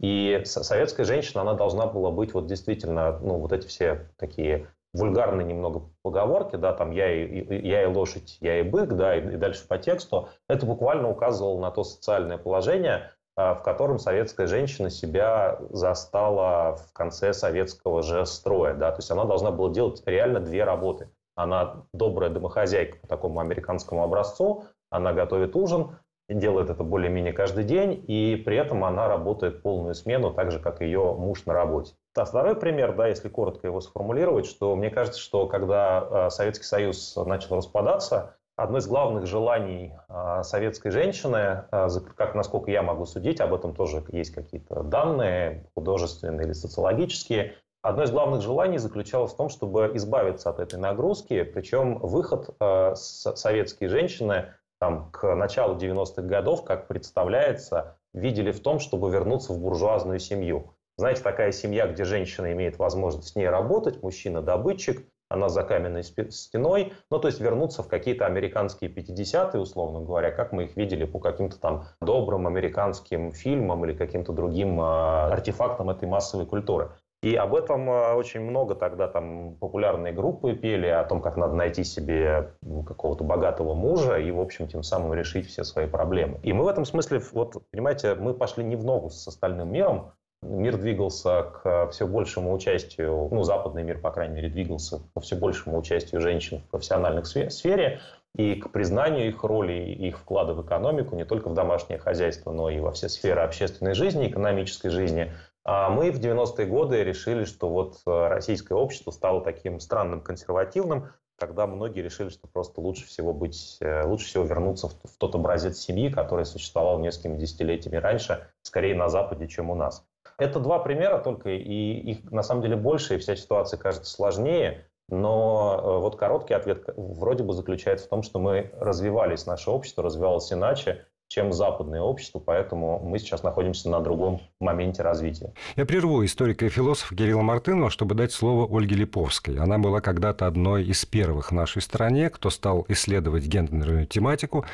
И 0.00 0.42
советская 0.44 1.04
женщина, 1.04 1.40
она 1.40 1.54
должна 1.54 1.86
была 1.86 2.10
быть 2.10 2.34
вот 2.34 2.46
действительно, 2.46 3.18
ну, 3.18 3.38
вот 3.38 3.52
эти 3.52 3.66
все 3.66 4.06
такие 4.16 4.68
вульгарные 4.92 5.46
немного 5.46 5.82
поговорки, 6.02 6.56
да, 6.56 6.72
там 6.72 6.90
я 6.90 7.12
и, 7.12 7.66
я 7.66 7.82
и 7.82 7.86
лошадь, 7.86 8.38
я 8.40 8.60
и 8.60 8.62
бык, 8.62 8.92
да, 8.94 9.16
и, 9.16 9.34
и 9.34 9.36
дальше 9.36 9.66
по 9.66 9.78
тексту, 9.78 10.28
это 10.48 10.66
буквально 10.66 11.08
указывало 11.08 11.60
на 11.60 11.70
то 11.70 11.84
социальное 11.84 12.38
положение, 12.38 13.10
а, 13.36 13.54
в 13.54 13.62
котором 13.62 13.98
советская 13.98 14.46
женщина 14.46 14.90
себя 14.90 15.58
застала 15.70 16.76
в 16.76 16.92
конце 16.92 17.32
советского 17.32 18.02
же 18.02 18.26
строя, 18.26 18.74
да, 18.74 18.90
то 18.90 18.98
есть 18.98 19.10
она 19.10 19.24
должна 19.24 19.50
была 19.50 19.70
делать 19.70 20.02
реально 20.06 20.40
две 20.40 20.64
работы. 20.64 21.08
Она 21.36 21.86
добрая 21.94 22.28
домохозяйка 22.28 22.98
по 22.98 23.06
такому 23.06 23.40
американскому 23.40 24.02
образцу, 24.02 24.64
она 24.90 25.12
готовит 25.12 25.56
ужин, 25.56 25.96
делает 26.34 26.70
это 26.70 26.84
более-менее 26.84 27.32
каждый 27.32 27.64
день, 27.64 28.04
и 28.06 28.36
при 28.36 28.56
этом 28.56 28.84
она 28.84 29.08
работает 29.08 29.62
полную 29.62 29.94
смену, 29.94 30.32
так 30.32 30.50
же, 30.50 30.58
как 30.60 30.80
ее 30.80 31.14
муж 31.14 31.44
на 31.46 31.54
работе. 31.54 31.94
А 32.16 32.24
второй 32.24 32.56
пример, 32.56 32.94
да, 32.94 33.08
если 33.08 33.28
коротко 33.28 33.66
его 33.66 33.80
сформулировать, 33.80 34.46
что 34.46 34.74
мне 34.76 34.90
кажется, 34.90 35.20
что 35.20 35.46
когда 35.46 36.26
э, 36.26 36.30
Советский 36.30 36.64
Союз 36.64 37.16
начал 37.16 37.56
распадаться, 37.56 38.36
одно 38.56 38.78
из 38.78 38.86
главных 38.86 39.26
желаний 39.26 39.94
э, 40.08 40.42
советской 40.42 40.90
женщины, 40.90 41.64
э, 41.70 41.88
как 42.16 42.34
насколько 42.34 42.70
я 42.70 42.82
могу 42.82 43.06
судить, 43.06 43.40
об 43.40 43.54
этом 43.54 43.74
тоже 43.74 44.04
есть 44.12 44.34
какие-то 44.34 44.82
данные 44.82 45.70
художественные 45.74 46.46
или 46.46 46.52
социологические, 46.52 47.54
Одно 47.82 48.02
из 48.02 48.10
главных 48.10 48.42
желаний 48.42 48.76
заключалось 48.76 49.32
в 49.32 49.36
том, 49.38 49.48
чтобы 49.48 49.92
избавиться 49.94 50.50
от 50.50 50.60
этой 50.60 50.78
нагрузки, 50.78 51.44
причем 51.44 51.96
выход 51.96 52.54
советские 52.94 53.88
женщины 53.88 54.52
там, 54.80 55.10
к 55.12 55.34
началу 55.34 55.76
90-х 55.76 56.22
годов, 56.22 56.64
как 56.64 56.88
представляется, 56.88 57.98
видели 58.14 58.50
в 58.50 58.60
том, 58.60 58.80
чтобы 58.80 59.10
вернуться 59.10 59.52
в 59.52 59.60
буржуазную 59.60 60.18
семью. 60.18 60.74
Знаете, 60.96 61.22
такая 61.22 61.52
семья, 61.52 61.86
где 61.86 62.04
женщина 62.04 62.52
имеет 62.52 62.78
возможность 62.78 63.28
с 63.28 63.36
ней 63.36 63.48
работать, 63.48 64.02
мужчина 64.02 64.42
добытчик, 64.42 65.06
она 65.28 65.48
за 65.48 65.62
каменной 65.62 66.02
стеной, 66.02 66.92
ну, 67.08 67.18
то 67.20 67.28
есть 67.28 67.40
вернуться 67.40 67.82
в 67.82 67.88
какие-то 67.88 68.26
американские 68.26 68.90
50-е, 68.90 69.60
условно 69.60 70.00
говоря, 70.00 70.32
как 70.32 70.50
мы 70.52 70.64
их 70.64 70.76
видели 70.76 71.04
по 71.04 71.20
каким-то 71.20 71.58
там 71.60 71.84
добрым 72.00 72.48
американским 72.48 73.32
фильмам 73.32 73.84
или 73.84 73.92
каким-то 73.92 74.32
другим 74.32 74.80
э, 74.80 74.84
артефактам 74.84 75.88
этой 75.90 76.08
массовой 76.08 76.46
культуры. 76.46 76.90
И 77.22 77.34
об 77.34 77.54
этом 77.54 77.90
э, 77.90 78.14
очень 78.14 78.40
много 78.40 78.74
тогда 78.74 79.06
там 79.06 79.56
популярные 79.56 80.12
группы 80.12 80.54
пели, 80.54 80.86
о 80.86 81.04
том, 81.04 81.20
как 81.20 81.36
надо 81.36 81.54
найти 81.54 81.84
себе 81.84 82.54
какого-то 82.86 83.24
богатого 83.24 83.74
мужа 83.74 84.16
и, 84.16 84.30
в 84.30 84.40
общем, 84.40 84.68
тем 84.68 84.82
самым 84.82 85.12
решить 85.12 85.46
все 85.46 85.62
свои 85.64 85.86
проблемы. 85.86 86.40
И 86.42 86.54
мы 86.54 86.64
в 86.64 86.68
этом 86.68 86.86
смысле, 86.86 87.20
вот, 87.32 87.62
понимаете, 87.70 88.14
мы 88.14 88.32
пошли 88.32 88.64
не 88.64 88.76
в 88.76 88.84
ногу 88.84 89.10
с 89.10 89.28
остальным 89.28 89.70
миром, 89.70 90.12
мир 90.42 90.78
двигался 90.78 91.42
к 91.42 91.90
все 91.90 92.06
большему 92.06 92.52
участию, 92.52 93.28
ну, 93.30 93.42
западный 93.42 93.82
мир, 93.82 93.98
по 93.98 94.10
крайней 94.10 94.36
мере, 94.36 94.48
двигался 94.48 95.00
к 95.14 95.20
все 95.20 95.36
большему 95.36 95.78
участию 95.78 96.22
женщин 96.22 96.60
в 96.60 96.70
профессиональной 96.70 97.24
сфере 97.24 98.00
и 98.34 98.54
к 98.54 98.70
признанию 98.70 99.28
их 99.28 99.42
роли 99.42 99.72
и 99.72 100.08
их 100.08 100.18
вклада 100.18 100.54
в 100.54 100.64
экономику, 100.64 101.16
не 101.16 101.24
только 101.24 101.48
в 101.48 101.54
домашнее 101.54 101.98
хозяйство, 101.98 102.52
но 102.52 102.70
и 102.70 102.78
во 102.78 102.92
все 102.92 103.08
сферы 103.08 103.42
общественной 103.42 103.94
жизни, 103.94 104.28
экономической 104.28 104.88
жизни. 104.88 105.32
А 105.72 105.88
мы 105.88 106.10
в 106.10 106.18
90-е 106.18 106.66
годы 106.66 107.04
решили, 107.04 107.44
что 107.44 107.68
вот 107.68 108.00
э, 108.04 108.26
российское 108.26 108.74
общество 108.74 109.12
стало 109.12 109.40
таким 109.40 109.78
странным 109.78 110.20
консервативным, 110.20 111.12
когда 111.38 111.68
многие 111.68 112.00
решили, 112.00 112.28
что 112.28 112.48
просто 112.48 112.80
лучше 112.80 113.06
всего 113.06 113.32
быть, 113.32 113.76
э, 113.80 114.02
лучше 114.04 114.26
всего 114.26 114.42
вернуться 114.42 114.88
в, 114.88 114.94
тот 115.16 115.36
образец 115.36 115.78
семьи, 115.78 116.10
который 116.10 116.44
существовал 116.44 116.98
несколькими 116.98 117.36
десятилетиями 117.36 117.98
раньше, 117.98 118.48
скорее 118.62 118.96
на 118.96 119.08
Западе, 119.08 119.46
чем 119.46 119.70
у 119.70 119.76
нас. 119.76 120.04
Это 120.38 120.58
два 120.58 120.80
примера 120.80 121.18
только, 121.18 121.50
и 121.50 122.00
их 122.00 122.28
на 122.32 122.42
самом 122.42 122.62
деле 122.62 122.74
больше, 122.74 123.14
и 123.14 123.18
вся 123.18 123.36
ситуация 123.36 123.78
кажется 123.78 124.12
сложнее. 124.12 124.88
Но 125.08 125.80
э, 125.80 126.00
вот 126.00 126.16
короткий 126.16 126.54
ответ 126.54 126.82
вроде 126.96 127.44
бы 127.44 127.52
заключается 127.52 128.06
в 128.06 128.08
том, 128.08 128.24
что 128.24 128.40
мы 128.40 128.72
развивались, 128.80 129.46
наше 129.46 129.70
общество 129.70 130.02
развивалось 130.02 130.52
иначе, 130.52 131.06
чем 131.30 131.52
западное 131.52 132.00
общество, 132.00 132.40
поэтому 132.40 132.98
мы 132.98 133.20
сейчас 133.20 133.44
находимся 133.44 133.88
на 133.88 134.00
другом 134.00 134.40
моменте 134.58 135.02
развития. 135.02 135.54
Я 135.76 135.86
прерву 135.86 136.24
историка 136.24 136.66
и 136.66 136.68
философа 136.68 137.14
Кирилла 137.14 137.42
Мартынова, 137.42 137.88
чтобы 137.88 138.16
дать 138.16 138.32
слово 138.32 138.66
Ольге 138.68 138.96
Липовской. 138.96 139.56
Она 139.58 139.78
была 139.78 140.00
когда-то 140.00 140.48
одной 140.48 140.84
из 140.84 141.04
первых 141.04 141.52
в 141.52 141.54
нашей 141.54 141.82
стране, 141.82 142.30
кто 142.30 142.50
стал 142.50 142.84
исследовать 142.88 143.46
гендерную 143.46 144.08
тематику, 144.08 144.64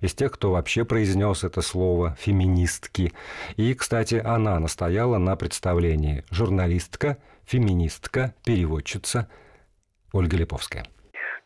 из 0.00 0.14
тех, 0.14 0.32
кто 0.32 0.52
вообще 0.52 0.86
произнес 0.86 1.44
это 1.44 1.60
слово 1.60 2.16
«феминистки». 2.18 3.12
И, 3.56 3.74
кстати, 3.74 4.14
она 4.14 4.58
настояла 4.58 5.18
на 5.18 5.36
представлении 5.36 6.24
журналистка, 6.30 7.18
феминистка, 7.44 8.34
переводчица 8.42 9.28
Ольга 10.14 10.38
Липовская 10.38 10.86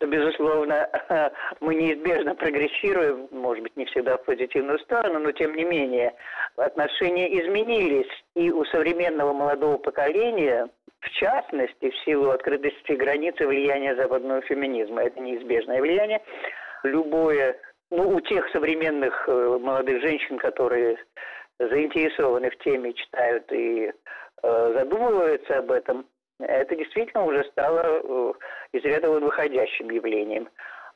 то, 0.00 0.06
безусловно, 0.06 0.88
мы 1.60 1.74
неизбежно 1.74 2.34
прогрессируем, 2.34 3.28
может 3.30 3.62
быть, 3.62 3.76
не 3.76 3.84
всегда 3.84 4.16
в 4.16 4.24
позитивную 4.24 4.78
сторону, 4.80 5.18
но 5.20 5.32
тем 5.32 5.54
не 5.54 5.64
менее 5.64 6.14
отношения 6.56 7.28
изменились. 7.38 8.10
И 8.34 8.50
у 8.50 8.64
современного 8.64 9.34
молодого 9.34 9.76
поколения, 9.76 10.68
в 11.00 11.10
частности, 11.10 11.90
в 11.90 11.96
силу 12.04 12.30
открытости 12.30 12.92
границы 12.92 13.46
влияния 13.46 13.94
западного 13.94 14.40
феминизма, 14.42 15.02
это 15.02 15.20
неизбежное 15.20 15.82
влияние, 15.82 16.22
любое 16.82 17.60
ну, 17.90 18.08
у 18.08 18.20
тех 18.20 18.48
современных 18.50 19.28
э, 19.28 19.58
молодых 19.60 20.00
женщин, 20.00 20.38
которые 20.38 20.96
заинтересованы 21.58 22.48
в 22.48 22.56
теме, 22.58 22.94
читают 22.94 23.52
и 23.52 23.92
э, 24.42 24.72
задумываются 24.78 25.58
об 25.58 25.70
этом, 25.72 26.06
это 26.38 26.74
действительно 26.74 27.24
уже 27.24 27.44
стало 27.44 27.82
э, 27.84 28.32
из 28.72 28.84
ряда 28.84 29.08
вон 29.08 29.24
выходящим 29.24 29.90
явлением. 29.90 30.48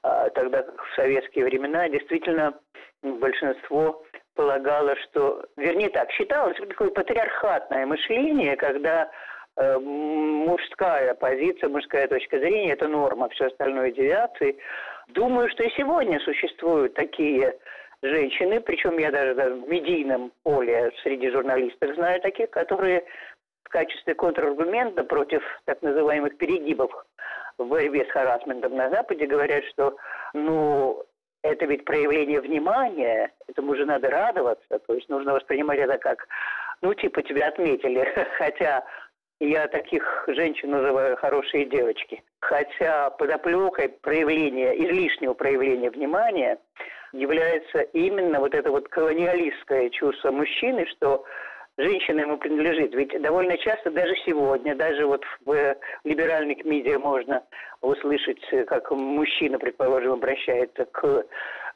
А 0.02 0.28
тогда 0.30 0.62
как 0.62 0.84
в 0.84 0.94
советские 0.94 1.46
времена 1.46 1.88
действительно 1.88 2.54
большинство 3.02 4.04
полагало, 4.34 4.96
что, 4.96 5.44
вернее 5.56 5.88
так, 5.90 6.10
считалось 6.10 6.56
такое 6.56 6.90
патриархатное 6.90 7.86
мышление, 7.86 8.56
когда 8.56 9.10
э, 9.56 9.78
мужская 9.78 11.14
позиция, 11.14 11.68
мужская 11.68 12.08
точка 12.08 12.38
зрения– 12.38 12.72
это 12.74 12.88
норма, 12.88 13.28
все 13.30 13.46
остальное 13.46 13.92
девиации. 13.92 14.58
Думаю, 15.08 15.48
что 15.50 15.62
и 15.62 15.70
сегодня 15.70 16.18
существуют 16.20 16.94
такие 16.94 17.56
женщины, 18.02 18.60
причем 18.60 18.98
я 18.98 19.10
даже 19.10 19.34
в 19.34 19.68
медийном 19.68 20.32
поле 20.42 20.92
среди 21.02 21.30
журналистов 21.30 21.94
знаю 21.94 22.20
таких, 22.20 22.50
которые 22.50 23.04
в 23.62 23.68
качестве 23.70 24.14
контраргумента 24.14 25.04
против 25.04 25.42
так 25.64 25.80
называемых 25.82 26.36
перегибов 26.36 26.92
в 27.58 27.66
борьбе 27.66 28.04
с 28.04 28.10
харасментом 28.10 28.76
на 28.76 28.90
Западе 28.90 29.26
говорят, 29.26 29.64
что 29.64 29.96
ну, 30.32 31.04
это 31.42 31.66
ведь 31.66 31.84
проявление 31.84 32.40
внимания, 32.40 33.30
этому 33.46 33.76
же 33.76 33.84
надо 33.84 34.10
радоваться, 34.10 34.78
то 34.86 34.94
есть 34.94 35.08
нужно 35.08 35.34
воспринимать 35.34 35.78
это 35.78 35.98
как, 35.98 36.26
ну, 36.80 36.94
типа 36.94 37.22
тебя 37.22 37.48
отметили, 37.48 38.08
хотя 38.38 38.84
я 39.40 39.68
таких 39.68 40.24
женщин 40.28 40.70
называю 40.70 41.16
хорошие 41.16 41.66
девочки. 41.66 42.22
Хотя 42.40 43.10
подоплекой 43.10 43.88
проявления, 43.88 44.72
излишнего 44.72 45.34
проявления 45.34 45.90
внимания 45.90 46.58
является 47.12 47.80
именно 47.80 48.40
вот 48.40 48.54
это 48.54 48.70
вот 48.70 48.88
колониалистское 48.88 49.90
чувство 49.90 50.30
мужчины, 50.30 50.86
что 50.86 51.24
женщина 51.76 52.20
ему 52.20 52.38
принадлежит. 52.38 52.94
Ведь 52.94 53.20
довольно 53.20 53.56
часто, 53.58 53.90
даже 53.90 54.14
сегодня, 54.24 54.74
даже 54.74 55.06
вот 55.06 55.24
в 55.44 55.76
либеральных 56.04 56.64
медиа 56.64 56.98
можно 56.98 57.42
услышать, 57.80 58.40
как 58.66 58.90
мужчина, 58.90 59.58
предположим, 59.58 60.12
обращается 60.12 60.84
к 60.86 61.24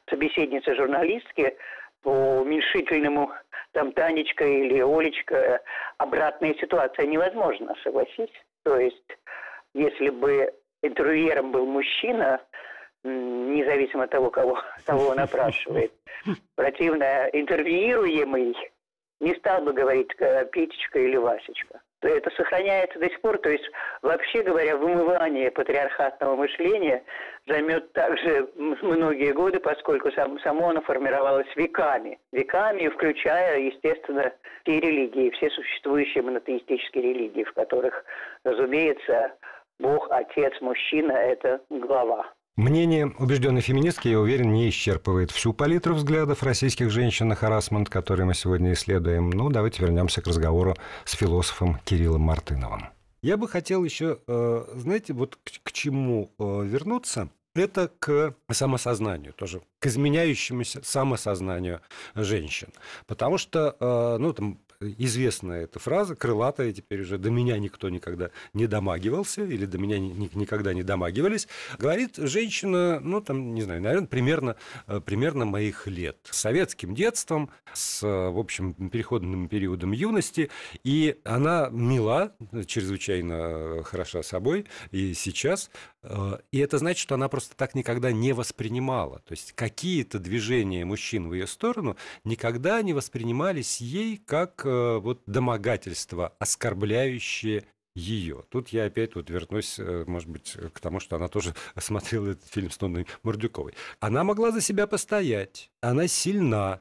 собеседнице 0.08 0.74
журналистке 0.74 1.56
по 2.02 2.10
уменьшительному 2.40 3.32
там 3.72 3.92
Танечка 3.92 4.44
или 4.44 4.80
Олечка, 4.80 5.60
обратная 5.98 6.54
ситуация 6.54 7.06
невозможна, 7.06 7.74
согласись. 7.82 8.32
То 8.64 8.78
есть, 8.78 9.18
если 9.74 10.10
бы 10.10 10.52
интервьюером 10.82 11.52
был 11.52 11.66
мужчина, 11.66 12.40
независимо 13.04 14.04
от 14.04 14.10
того, 14.10 14.30
кого, 14.30 14.58
кого 14.86 15.08
он 15.08 15.18
опрашивает, 15.18 15.92
противно 16.56 17.28
интервьюируемый 17.32 18.56
не 19.20 19.34
стал 19.34 19.62
бы 19.62 19.72
говорить 19.72 20.10
э, 20.18 20.46
Петечка 20.46 20.98
или 20.98 21.16
Васечка. 21.16 21.80
Это 22.00 22.30
сохраняется 22.30 22.98
до 23.00 23.08
сих 23.08 23.20
пор. 23.20 23.38
То 23.38 23.50
есть, 23.50 23.68
вообще 24.02 24.42
говоря, 24.42 24.76
вымывание 24.76 25.50
патриархатного 25.50 26.36
мышления 26.36 27.02
займет 27.46 27.92
также 27.92 28.48
многие 28.56 29.32
годы, 29.32 29.58
поскольку 29.58 30.12
сам, 30.12 30.38
само 30.40 30.68
оно 30.68 30.80
формировалось 30.82 31.48
веками. 31.56 32.18
Веками, 32.32 32.88
включая, 32.88 33.58
естественно, 33.58 34.32
все 34.62 34.78
религии, 34.78 35.30
все 35.30 35.50
существующие 35.50 36.22
монотеистические 36.22 37.02
религии, 37.02 37.42
в 37.42 37.52
которых, 37.52 38.04
разумеется, 38.44 39.32
Бог, 39.80 40.08
Отец, 40.10 40.52
Мужчина– 40.60 41.12
это 41.12 41.60
глава. 41.70 42.32
Мнение 42.58 43.06
убежденной 43.20 43.60
феминистки, 43.60 44.08
я 44.08 44.18
уверен, 44.18 44.52
не 44.52 44.68
исчерпывает 44.68 45.30
всю 45.30 45.52
палитру 45.52 45.94
взглядов 45.94 46.42
российских 46.42 46.90
женщин 46.90 47.28
на 47.28 47.36
харасмент, 47.36 47.88
который 47.88 48.24
мы 48.24 48.34
сегодня 48.34 48.72
исследуем. 48.72 49.30
Ну, 49.30 49.48
давайте 49.48 49.80
вернемся 49.80 50.22
к 50.22 50.26
разговору 50.26 50.74
с 51.04 51.12
философом 51.12 51.78
Кириллом 51.84 52.22
Мартыновым. 52.22 52.88
Я 53.22 53.36
бы 53.36 53.46
хотел 53.46 53.84
еще, 53.84 54.18
э, 54.26 54.64
знаете, 54.74 55.12
вот 55.12 55.38
к 55.62 55.70
чему 55.70 56.32
э, 56.36 56.64
вернуться 56.64 57.28
это 57.54 57.92
к 57.96 58.34
самосознанию 58.50 59.34
тоже, 59.34 59.62
к 59.78 59.86
изменяющемуся 59.86 60.82
самосознанию 60.82 61.80
женщин. 62.16 62.72
Потому 63.06 63.38
что, 63.38 63.76
э, 63.78 64.16
ну, 64.18 64.32
там, 64.32 64.58
известная 64.80 65.64
эта 65.64 65.78
фраза, 65.78 66.14
крылатая 66.14 66.72
теперь 66.72 67.02
уже, 67.02 67.18
до 67.18 67.30
меня 67.30 67.58
никто 67.58 67.88
никогда 67.88 68.30
не 68.52 68.66
домагивался, 68.66 69.44
или 69.44 69.66
до 69.66 69.78
меня 69.78 69.98
ни, 69.98 70.30
никогда 70.34 70.72
не 70.72 70.82
домагивались, 70.82 71.48
говорит 71.78 72.16
женщина, 72.16 73.00
ну, 73.00 73.20
там, 73.20 73.54
не 73.54 73.62
знаю, 73.62 73.82
наверное, 73.82 74.06
примерно, 74.06 74.56
э, 74.86 75.00
примерно 75.04 75.44
моих 75.44 75.86
лет, 75.86 76.18
с 76.30 76.38
советским 76.38 76.94
детством, 76.94 77.50
с, 77.74 78.02
в 78.02 78.38
общем, 78.38 78.72
переходным 78.90 79.48
периодом 79.48 79.92
юности, 79.92 80.50
и 80.84 81.18
она 81.24 81.68
мила, 81.70 82.34
чрезвычайно 82.66 83.82
хороша 83.84 84.22
собой, 84.22 84.66
и 84.92 85.12
сейчас, 85.14 85.70
э, 85.97 85.97
и 86.52 86.58
это 86.58 86.78
значит, 86.78 87.00
что 87.00 87.16
она 87.16 87.28
просто 87.28 87.56
так 87.56 87.74
никогда 87.74 88.12
не 88.12 88.32
воспринимала. 88.32 89.18
То 89.20 89.32
есть 89.32 89.52
какие-то 89.52 90.18
движения 90.18 90.84
мужчин 90.84 91.28
в 91.28 91.34
ее 91.34 91.46
сторону 91.46 91.96
никогда 92.24 92.80
не 92.82 92.92
воспринимались 92.92 93.80
ей 93.80 94.16
как 94.18 94.64
Э, 94.68 94.98
вот 94.98 95.22
домогательства, 95.26 96.34
оскорбляющие 96.38 97.64
ее. 97.94 98.44
Тут 98.50 98.68
я 98.68 98.84
опять 98.84 99.14
вот 99.14 99.30
вернусь, 99.30 99.78
э, 99.78 100.04
может 100.06 100.28
быть, 100.28 100.56
к 100.72 100.78
тому, 100.80 101.00
что 101.00 101.16
она 101.16 101.28
тоже 101.28 101.54
смотрела 101.78 102.28
этот 102.30 102.48
фильм 102.48 102.70
с 102.70 102.80
Нонной 102.80 103.06
Мордюковой. 103.22 103.74
Она 103.98 104.24
могла 104.24 104.52
за 104.52 104.60
себя 104.60 104.86
постоять, 104.86 105.70
она 105.80 106.06
сильна, 106.06 106.80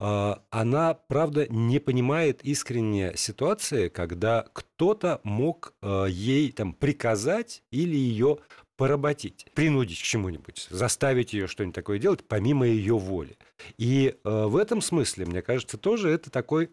она, 0.00 0.94
правда, 0.94 1.46
не 1.48 1.78
понимает 1.78 2.42
искренне 2.42 3.12
ситуации, 3.16 3.88
когда 3.88 4.46
кто-то 4.54 5.20
мог 5.24 5.74
э, 5.82 6.06
ей 6.08 6.52
там 6.52 6.72
приказать 6.72 7.62
или 7.70 7.96
ее 7.96 8.38
поработить, 8.78 9.46
принудить 9.54 10.00
к 10.00 10.04
чему-нибудь, 10.04 10.68
заставить 10.70 11.34
ее 11.34 11.46
что-нибудь 11.46 11.74
такое 11.74 11.98
делать 11.98 12.26
помимо 12.26 12.66
ее 12.66 12.96
воли. 12.96 13.36
И 13.76 14.16
э, 14.24 14.44
в 14.46 14.56
этом 14.56 14.80
смысле, 14.80 15.26
мне 15.26 15.42
кажется, 15.42 15.76
тоже 15.76 16.08
это 16.08 16.30
такое 16.30 16.70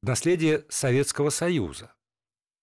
наследие 0.00 0.64
Советского 0.68 1.30
Союза 1.30 1.92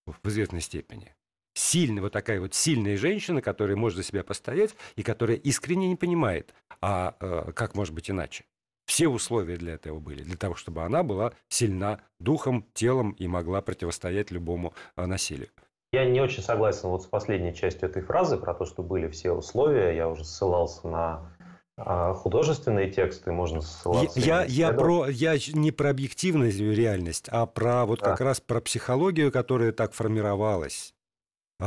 в 0.05 0.25
известной 0.29 0.61
степени. 0.61 1.13
Сильная, 1.55 2.01
вот 2.01 2.13
такая 2.13 2.39
вот 2.39 2.53
сильная 2.53 2.95
женщина, 2.95 3.41
которая 3.41 3.75
может 3.75 3.97
за 3.97 4.03
себя 4.03 4.23
постоять 4.23 4.75
и 4.95 5.03
которая 5.03 5.35
искренне 5.35 5.89
не 5.89 5.97
понимает, 5.97 6.53
а 6.79 7.51
как 7.53 7.75
может 7.75 7.93
быть 7.93 8.09
иначе. 8.09 8.45
Все 8.85 9.07
условия 9.07 9.57
для 9.57 9.73
этого 9.73 9.99
были, 9.99 10.23
для 10.23 10.37
того, 10.37 10.55
чтобы 10.55 10.83
она 10.83 11.03
была 11.03 11.33
сильна 11.49 11.99
духом, 12.19 12.65
телом 12.73 13.11
и 13.11 13.27
могла 13.27 13.61
противостоять 13.61 14.31
любому 14.31 14.73
э, 14.95 15.05
насилию. 15.05 15.49
Я 15.91 16.05
не 16.05 16.19
очень 16.19 16.43
согласен 16.43 16.89
вот 16.89 17.03
с 17.03 17.05
последней 17.05 17.55
частью 17.55 17.89
этой 17.89 18.01
фразы 18.01 18.37
про 18.37 18.53
то, 18.53 18.65
что 18.65 18.83
были 18.83 19.07
все 19.07 19.31
условия. 19.31 19.95
Я 19.95 20.09
уже 20.09 20.25
ссылался 20.25 20.87
на 20.87 21.31
а, 21.77 22.13
художественные 22.13 22.89
тексты, 22.89 23.31
можно 23.31 23.61
ссылаться. 23.61 24.19
Я, 24.19 24.45
я, 24.45 24.71
про, 24.71 25.07
я 25.07 25.35
не 25.53 25.71
про 25.71 25.89
объективную 25.89 26.51
реальность, 26.75 27.27
а 27.29 27.45
про 27.45 27.85
вот 27.85 27.99
да. 27.99 28.11
как 28.11 28.21
раз 28.21 28.39
про 28.39 28.61
психологию, 28.61 29.31
которая 29.31 29.73
так 29.73 29.93
формировалась. 29.93 30.94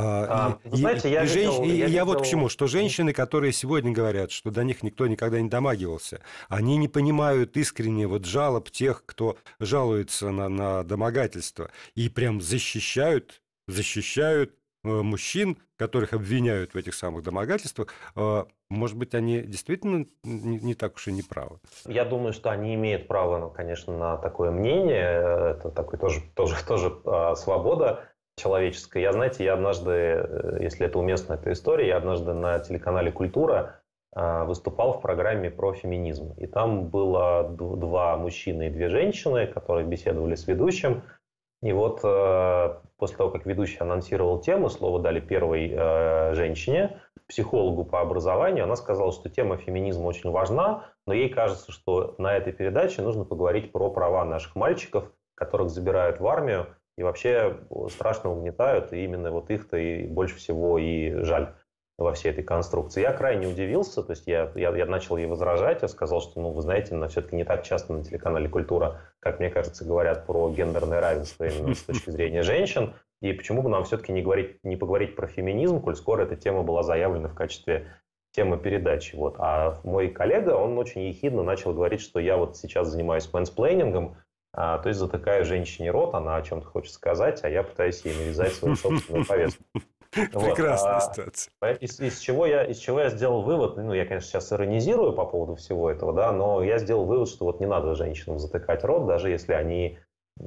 А, 0.01 0.59
и, 0.63 0.75
знаете, 0.77 1.11
я, 1.11 1.23
и, 1.23 1.27
видел, 1.27 1.63
и, 1.63 1.69
я, 1.69 1.87
я 1.87 2.05
вот 2.05 2.21
к 2.21 2.25
чему, 2.25 2.49
что 2.49 2.67
женщины, 2.67 3.13
которые 3.13 3.53
сегодня 3.53 3.91
говорят, 3.91 4.31
что 4.31 4.51
до 4.51 4.63
них 4.63 4.83
никто 4.83 5.07
никогда 5.07 5.41
не 5.41 5.49
домагивался, 5.49 6.21
они 6.47 6.77
не 6.77 6.87
понимают 6.87 7.57
искренне 7.57 8.07
вот 8.07 8.25
жалоб 8.25 8.69
тех, 8.69 9.03
кто 9.05 9.37
жалуется 9.59 10.31
на, 10.31 10.49
на 10.49 10.83
домогательство, 10.83 11.69
и 11.95 12.09
прям 12.09 12.41
защищают 12.41 13.41
защищают 13.69 14.53
э, 14.83 14.89
мужчин, 14.89 15.57
которых 15.77 16.13
обвиняют 16.13 16.73
в 16.73 16.77
этих 16.77 16.93
самых 16.93 17.23
домогательствах, 17.23 17.93
э, 18.15 18.45
может 18.69 18.97
быть, 18.97 19.15
они 19.15 19.41
действительно 19.41 20.05
не, 20.23 20.75
так 20.75 20.95
уж 20.95 21.07
и 21.07 21.11
не 21.11 21.23
правы. 21.23 21.59
Я 21.85 22.05
думаю, 22.05 22.33
что 22.33 22.51
они 22.51 22.75
имеют 22.75 23.07
право, 23.07 23.39
ну, 23.39 23.49
конечно, 23.49 23.97
на 23.97 24.17
такое 24.17 24.51
мнение. 24.51 25.55
Это 25.57 25.71
такой 25.71 25.97
тоже, 25.97 26.21
тоже, 26.35 26.55
тоже 26.67 26.95
а, 27.05 27.35
свобода 27.35 28.08
человеческая. 28.39 29.01
Я, 29.01 29.13
знаете, 29.13 29.43
я 29.43 29.53
однажды, 29.53 29.91
э, 29.91 30.57
если 30.61 30.85
это 30.85 30.97
уместно, 30.99 31.33
эта 31.33 31.51
история, 31.51 31.87
я 31.89 31.97
однажды 31.97 32.33
на 32.33 32.59
телеканале 32.59 33.11
«Культура» 33.11 33.81
а, 34.11 34.45
выступал 34.45 34.93
в 34.93 35.01
программе 35.01 35.51
про 35.51 35.73
феминизм. 35.73 36.33
И 36.37 36.47
там 36.47 36.87
было 36.87 37.47
два 37.49 38.17
мужчины 38.17 38.67
и 38.67 38.69
две 38.71 38.89
женщины, 38.89 39.45
которые 39.45 39.85
беседовали 39.85 40.35
с 40.35 40.47
ведущим– 40.47 41.03
и 41.61 41.73
вот 41.73 41.99
э, 42.03 42.75
после 42.97 43.17
того, 43.17 43.31
как 43.31 43.45
ведущий 43.45 43.79
анонсировал 43.79 44.39
тему, 44.39 44.69
слово 44.69 45.01
дали 45.01 45.19
первой 45.19 45.69
э, 45.69 46.33
женщине, 46.33 47.01
психологу 47.27 47.83
по 47.83 47.99
образованию. 47.99 48.63
Она 48.63 48.77
сказала, 48.77 49.11
что 49.11 49.29
тема 49.29 49.57
феминизма 49.57 50.05
очень 50.05 50.31
важна, 50.31 50.85
но 51.05 51.13
ей 51.13 51.29
кажется, 51.29 51.71
что 51.71 52.15
на 52.17 52.35
этой 52.35 52.53
передаче 52.53 53.01
нужно 53.01 53.25
поговорить 53.25 53.73
про 53.73 53.89
права 53.91 54.23
наших 54.23 54.55
мальчиков, 54.55 55.11
которых 55.35 55.69
забирают 55.69 56.21
в 56.21 56.27
армию 56.27 56.67
и 56.99 57.03
вообще 57.03 57.57
страшно 57.89 58.29
угнетают, 58.29 58.91
и 58.91 59.05
именно 59.05 59.31
вот 59.31 59.49
их-то 59.49 59.77
и 59.77 60.03
больше 60.03 60.35
всего 60.35 60.77
и 60.77 61.13
жаль. 61.23 61.55
во 61.99 62.13
всей 62.13 62.31
этой 62.31 62.43
конструкции. 62.43 63.01
Я 63.01 63.11
крайне 63.11 63.47
удивился, 63.47 64.01
то 64.01 64.11
есть 64.11 64.25
я, 64.25 64.51
я, 64.55 64.75
я 64.75 64.85
начал 64.85 65.17
ей 65.17 65.27
возражать, 65.27 65.81
я 65.81 65.87
сказал, 65.87 66.21
что, 66.21 66.39
ну, 66.39 66.51
вы 66.51 66.61
знаете, 66.61 66.95
на, 66.95 67.09
все-таки 67.09 67.35
не 67.35 67.43
так 67.43 67.63
часто 67.63 67.93
на 67.93 68.03
телеканале 68.03 68.47
«Культура», 68.47 69.01
как 69.19 69.39
мне 69.39 69.49
кажется, 69.49 69.85
говорят 69.85 70.25
про 70.25 70.49
гендерное 70.49 71.01
равенство 71.01 71.43
именно 71.43 71.75
с 71.75 71.83
точки 71.83 72.09
зрения 72.09 72.41
женщин, 72.41 72.93
и 73.21 73.33
почему 73.33 73.61
бы 73.61 73.69
нам 73.69 73.83
все-таки 73.83 74.13
не, 74.13 74.21
говорить, 74.21 74.63
не 74.63 74.77
поговорить 74.77 75.15
про 75.15 75.27
феминизм, 75.27 75.81
коль 75.81 75.95
скоро 75.95 76.23
эта 76.23 76.37
тема 76.37 76.63
была 76.63 76.83
заявлена 76.83 77.27
в 77.27 77.35
качестве 77.35 77.87
темы 78.31 78.57
передачи. 78.57 79.15
Вот. 79.15 79.35
А 79.37 79.79
мой 79.83 80.07
коллега, 80.07 80.51
он 80.51 80.77
очень 80.77 81.01
ехидно 81.07 81.43
начал 81.43 81.73
говорить, 81.73 82.01
что 82.01 82.19
я 82.19 82.37
вот 82.37 82.55
сейчас 82.55 82.87
занимаюсь 82.87 83.29
мэнсплейнингом, 83.33 84.15
а, 84.53 84.79
то 84.79 84.89
есть 84.89 84.99
затыкаю 84.99 85.45
женщине 85.45 85.91
рот, 85.91 86.13
она 86.15 86.35
о 86.35 86.41
чем-то 86.41 86.65
хочет 86.65 86.93
сказать, 86.93 87.43
а 87.43 87.49
я 87.49 87.63
пытаюсь 87.63 88.03
ей 88.05 88.15
навязать 88.17 88.53
свою 88.53 88.75
собственную 88.75 89.25
повестку. 89.25 89.63
Прекрасная 90.11 90.95
вот. 90.95 91.03
ситуация. 91.03 91.73
Из, 91.75 91.99
из, 91.99 92.19
чего 92.19 92.47
я, 92.47 92.63
из 92.63 92.77
чего 92.77 92.99
я 92.99 93.09
сделал 93.09 93.43
вывод, 93.43 93.77
ну, 93.77 93.93
я, 93.93 94.05
конечно, 94.05 94.27
сейчас 94.27 94.51
иронизирую 94.51 95.13
по 95.13 95.25
поводу 95.25 95.55
всего 95.55 95.89
этого, 95.89 96.13
да, 96.13 96.31
но 96.31 96.63
я 96.63 96.79
сделал 96.79 97.05
вывод, 97.05 97.29
что 97.29 97.45
вот 97.45 97.59
не 97.59 97.67
надо 97.67 97.93
женщинам 97.93 98.39
затыкать 98.39 98.83
рот, 98.83 99.05
даже 99.05 99.29
если 99.29 99.53
они 99.53 99.99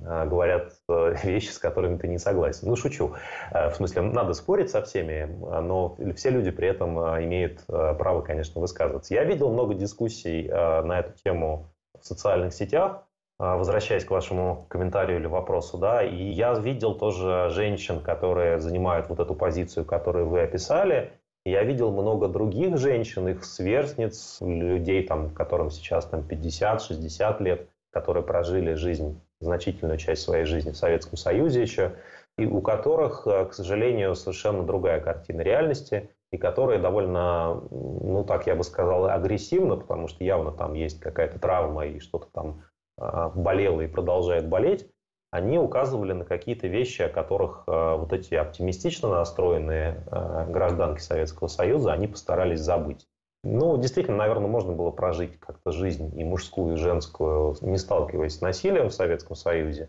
а, 0.04 0.26
говорят 0.26 0.72
э, 0.88 1.14
вещи, 1.22 1.50
с 1.50 1.58
которыми 1.58 1.98
ты 1.98 2.08
не 2.08 2.18
согласен. 2.18 2.68
Ну, 2.68 2.76
шучу. 2.76 3.14
Э, 3.52 3.70
в 3.70 3.76
смысле, 3.76 4.02
надо 4.02 4.32
спорить 4.32 4.70
со 4.70 4.82
всеми, 4.82 5.24
но 5.60 5.96
все 6.16 6.30
люди 6.30 6.50
при 6.50 6.68
этом 6.68 6.98
а, 6.98 7.22
имеют 7.22 7.60
э, 7.68 7.94
право, 7.94 8.22
конечно, 8.22 8.60
высказываться. 8.60 9.14
Я 9.14 9.24
видел 9.24 9.52
много 9.52 9.74
дискуссий 9.74 10.48
на 10.48 11.00
эту 11.00 11.12
тему 11.22 11.72
в 12.00 12.04
социальных 12.04 12.52
сетях, 12.52 12.92
а, 12.92 13.04
возвращаясь 13.42 14.04
к 14.04 14.10
вашему 14.10 14.66
комментарию 14.68 15.18
или 15.18 15.26
вопросу, 15.26 15.76
да, 15.76 16.02
и 16.02 16.30
я 16.30 16.54
видел 16.54 16.94
тоже 16.94 17.48
женщин, 17.50 18.00
которые 18.00 18.60
занимают 18.60 19.08
вот 19.08 19.18
эту 19.18 19.34
позицию, 19.34 19.84
которую 19.84 20.28
вы 20.28 20.42
описали, 20.42 21.12
я 21.44 21.64
видел 21.64 21.90
много 21.90 22.28
других 22.28 22.78
женщин, 22.78 23.26
их 23.26 23.44
сверстниц, 23.44 24.38
людей, 24.40 25.02
там, 25.02 25.30
которым 25.30 25.70
сейчас 25.70 26.06
там 26.06 26.20
50-60 26.20 27.42
лет, 27.42 27.68
которые 27.90 28.22
прожили 28.22 28.74
жизнь, 28.74 29.20
значительную 29.40 29.98
часть 29.98 30.22
своей 30.22 30.44
жизни 30.44 30.70
в 30.70 30.76
Советском 30.76 31.16
Союзе 31.16 31.62
еще, 31.62 31.94
и 32.38 32.46
у 32.46 32.60
которых, 32.60 33.26
э, 33.26 33.46
к 33.46 33.54
сожалению, 33.54 34.14
совершенно 34.14 34.62
другая 34.62 35.00
картина 35.00 35.40
реальности, 35.40 36.10
и 36.30 36.38
которые 36.38 36.78
довольно, 36.78 37.60
ну 37.70 38.24
так 38.24 38.46
я 38.46 38.54
бы 38.54 38.62
сказал, 38.62 39.06
агрессивно, 39.06 39.76
потому 39.76 40.06
что 40.06 40.22
явно 40.22 40.52
там 40.52 40.74
есть 40.74 41.00
какая-то 41.00 41.40
травма 41.40 41.86
и 41.86 41.98
что-то 41.98 42.28
там 42.32 42.62
болела 42.98 43.80
и 43.80 43.88
продолжает 43.88 44.48
болеть, 44.48 44.88
они 45.32 45.58
указывали 45.58 46.12
на 46.12 46.26
какие-то 46.26 46.68
вещи, 46.68 47.00
о 47.00 47.08
которых 47.08 47.64
а, 47.66 47.96
вот 47.96 48.12
эти 48.12 48.34
оптимистично 48.34 49.08
настроенные 49.08 50.04
а, 50.10 50.44
гражданки 50.44 51.00
Советского 51.00 51.48
Союза, 51.48 51.90
они 51.92 52.06
постарались 52.06 52.60
забыть. 52.60 53.08
Ну, 53.42 53.78
действительно, 53.78 54.18
наверное, 54.18 54.46
можно 54.46 54.72
было 54.72 54.90
прожить 54.90 55.40
как-то 55.40 55.72
жизнь 55.72 56.12
и 56.20 56.22
мужскую, 56.22 56.74
и 56.74 56.76
женскую, 56.76 57.56
не 57.62 57.78
сталкиваясь 57.78 58.36
с 58.36 58.40
насилием 58.42 58.90
в 58.90 58.94
Советском 58.94 59.34
Союзе. 59.34 59.88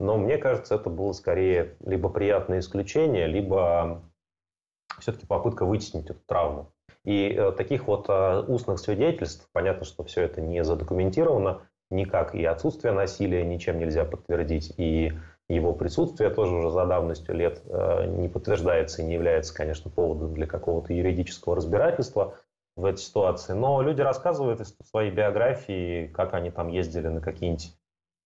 Но 0.00 0.16
мне 0.16 0.38
кажется, 0.38 0.76
это 0.76 0.88
было 0.88 1.12
скорее 1.12 1.76
либо 1.84 2.08
приятное 2.08 2.60
исключение, 2.60 3.26
либо 3.26 4.02
все-таки 5.00 5.26
попытка 5.26 5.66
вытеснить 5.66 6.08
эту 6.08 6.20
травму. 6.26 6.72
И 7.04 7.28
э, 7.28 7.52
таких 7.52 7.86
вот 7.86 8.08
устных 8.08 8.78
свидетельств, 8.78 9.48
понятно, 9.52 9.84
что 9.84 10.02
все 10.04 10.22
это 10.22 10.40
не 10.40 10.64
задокументировано, 10.64 11.67
никак 11.90 12.34
и 12.34 12.44
отсутствие 12.44 12.92
насилия 12.92 13.44
ничем 13.44 13.78
нельзя 13.78 14.04
подтвердить, 14.04 14.72
и 14.76 15.12
его 15.48 15.72
присутствие 15.72 16.30
тоже 16.30 16.54
уже 16.54 16.70
за 16.70 16.84
давностью 16.86 17.34
лет 17.34 17.62
э, 17.64 18.06
не 18.06 18.28
подтверждается 18.28 19.02
и 19.02 19.04
не 19.04 19.14
является, 19.14 19.54
конечно, 19.54 19.90
поводом 19.90 20.34
для 20.34 20.46
какого-то 20.46 20.92
юридического 20.92 21.56
разбирательства 21.56 22.34
в 22.76 22.84
этой 22.84 22.98
ситуации. 22.98 23.54
Но 23.54 23.80
люди 23.80 24.02
рассказывают 24.02 24.60
из 24.60 24.76
своей 24.84 25.10
биографии, 25.10 26.08
как 26.08 26.34
они 26.34 26.50
там 26.50 26.68
ездили 26.68 27.08
на 27.08 27.20
какие-нибудь 27.20 27.74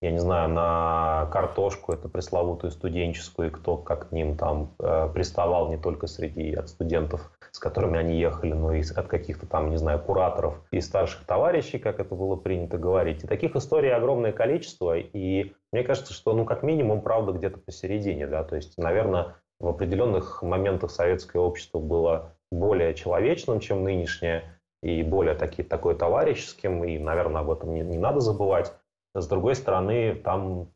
я 0.02 0.10
не 0.10 0.18
знаю, 0.18 0.48
на 0.48 1.28
картошку, 1.32 1.92
это 1.92 2.08
пресловутую 2.08 2.72
студенческую, 2.72 3.48
и 3.48 3.50
кто 3.52 3.76
как 3.76 4.08
к 4.08 4.12
ним 4.12 4.36
там 4.36 4.74
э, 4.80 5.08
приставал 5.14 5.70
не 5.70 5.78
только 5.78 6.08
среди 6.08 6.52
от 6.54 6.68
студентов, 6.68 7.30
с 7.52 7.58
которыми 7.58 7.98
они 7.98 8.18
ехали, 8.18 8.52
но 8.52 8.72
и 8.72 8.82
от 8.82 9.06
каких-то 9.08 9.46
там, 9.46 9.70
не 9.70 9.76
знаю, 9.76 10.00
кураторов 10.00 10.62
и 10.70 10.80
старших 10.80 11.26
товарищей, 11.26 11.78
как 11.78 12.00
это 12.00 12.14
было 12.14 12.34
принято 12.34 12.78
говорить. 12.78 13.22
И 13.22 13.26
таких 13.26 13.54
историй 13.54 13.92
огромное 13.92 14.32
количество, 14.32 14.96
и 14.96 15.52
мне 15.70 15.84
кажется, 15.84 16.14
что, 16.14 16.32
ну, 16.32 16.46
как 16.46 16.62
минимум, 16.62 17.02
правда 17.02 17.32
где-то 17.32 17.58
посередине, 17.58 18.26
да, 18.26 18.42
то 18.42 18.56
есть, 18.56 18.78
наверное, 18.78 19.36
в 19.60 19.68
определенных 19.68 20.42
моментах 20.42 20.90
советское 20.90 21.38
общество 21.38 21.78
было 21.78 22.34
более 22.50 22.94
человечным, 22.94 23.60
чем 23.60 23.84
нынешнее, 23.84 24.58
и 24.82 25.02
более 25.02 25.34
таки, 25.34 25.62
такое 25.62 25.94
товарищеским, 25.94 26.82
и, 26.84 26.98
наверное, 26.98 27.42
об 27.42 27.50
этом 27.50 27.74
не, 27.74 27.82
не 27.82 27.98
надо 27.98 28.20
забывать. 28.20 28.72
С 29.14 29.28
другой 29.28 29.54
стороны, 29.56 30.14
там 30.14 30.70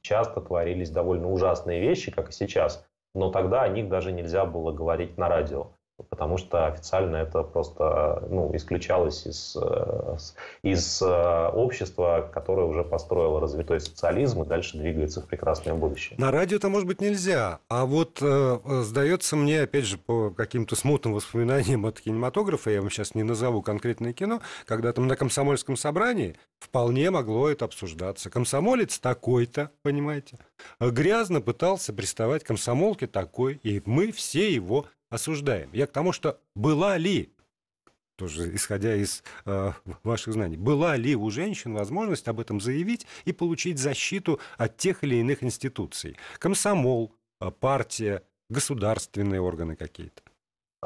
часто 0.00 0.40
творились 0.40 0.90
довольно 0.90 1.30
ужасные 1.30 1.82
вещи, 1.82 2.10
как 2.10 2.30
и 2.30 2.32
сейчас, 2.32 2.84
но 3.14 3.30
тогда 3.30 3.62
о 3.62 3.68
них 3.68 3.88
даже 3.88 4.10
нельзя 4.10 4.46
было 4.46 4.72
говорить 4.72 5.18
на 5.18 5.28
радио 5.28 5.73
потому 5.96 6.38
что 6.38 6.66
официально 6.66 7.16
это 7.16 7.42
просто 7.42 8.26
ну, 8.28 8.54
исключалось 8.54 9.26
из, 9.26 9.56
э, 9.60 10.16
из 10.62 11.00
э, 11.00 11.48
общества, 11.48 12.28
которое 12.32 12.66
уже 12.66 12.82
построило 12.82 13.40
развитой 13.40 13.80
социализм 13.80 14.42
и 14.42 14.46
дальше 14.46 14.76
двигается 14.76 15.20
в 15.20 15.26
прекрасное 15.26 15.74
будущее. 15.74 16.18
На 16.18 16.32
радио 16.32 16.56
это 16.56 16.68
может 16.68 16.88
быть 16.88 17.00
нельзя, 17.00 17.60
а 17.68 17.86
вот 17.86 18.18
э, 18.20 18.58
сдается 18.82 19.36
мне, 19.36 19.62
опять 19.62 19.84
же, 19.84 19.98
по 19.98 20.30
каким-то 20.30 20.74
смутным 20.74 21.14
воспоминаниям 21.14 21.86
от 21.86 22.00
кинематографа, 22.00 22.70
я 22.70 22.80
вам 22.80 22.90
сейчас 22.90 23.14
не 23.14 23.22
назову 23.22 23.62
конкретное 23.62 24.12
кино, 24.12 24.40
когда 24.66 24.92
там 24.92 25.06
на 25.06 25.14
комсомольском 25.16 25.76
собрании 25.76 26.34
вполне 26.58 27.10
могло 27.10 27.48
это 27.48 27.66
обсуждаться. 27.66 28.30
Комсомолец 28.30 28.98
такой-то, 28.98 29.70
понимаете, 29.82 30.38
грязно 30.80 31.40
пытался 31.40 31.92
приставать 31.92 32.42
комсомолке 32.42 33.06
такой, 33.06 33.60
и 33.62 33.80
мы 33.84 34.10
все 34.10 34.52
его 34.52 34.86
осуждаем. 35.14 35.70
Я 35.72 35.86
к 35.86 35.92
тому, 35.92 36.12
что 36.12 36.38
была 36.54 36.96
ли, 36.96 37.32
тоже 38.16 38.54
исходя 38.54 38.94
из 38.94 39.22
э, 39.46 39.72
ваших 40.02 40.34
знаний, 40.34 40.56
была 40.56 40.96
ли 40.96 41.16
у 41.16 41.30
женщин 41.30 41.74
возможность 41.74 42.28
об 42.28 42.40
этом 42.40 42.60
заявить 42.60 43.06
и 43.24 43.32
получить 43.32 43.78
защиту 43.78 44.40
от 44.58 44.76
тех 44.76 45.04
или 45.04 45.16
иных 45.16 45.42
институций? 45.42 46.16
Комсомол, 46.38 47.12
э, 47.40 47.50
партия, 47.50 48.22
государственные 48.50 49.40
органы 49.40 49.76
какие-то? 49.76 50.22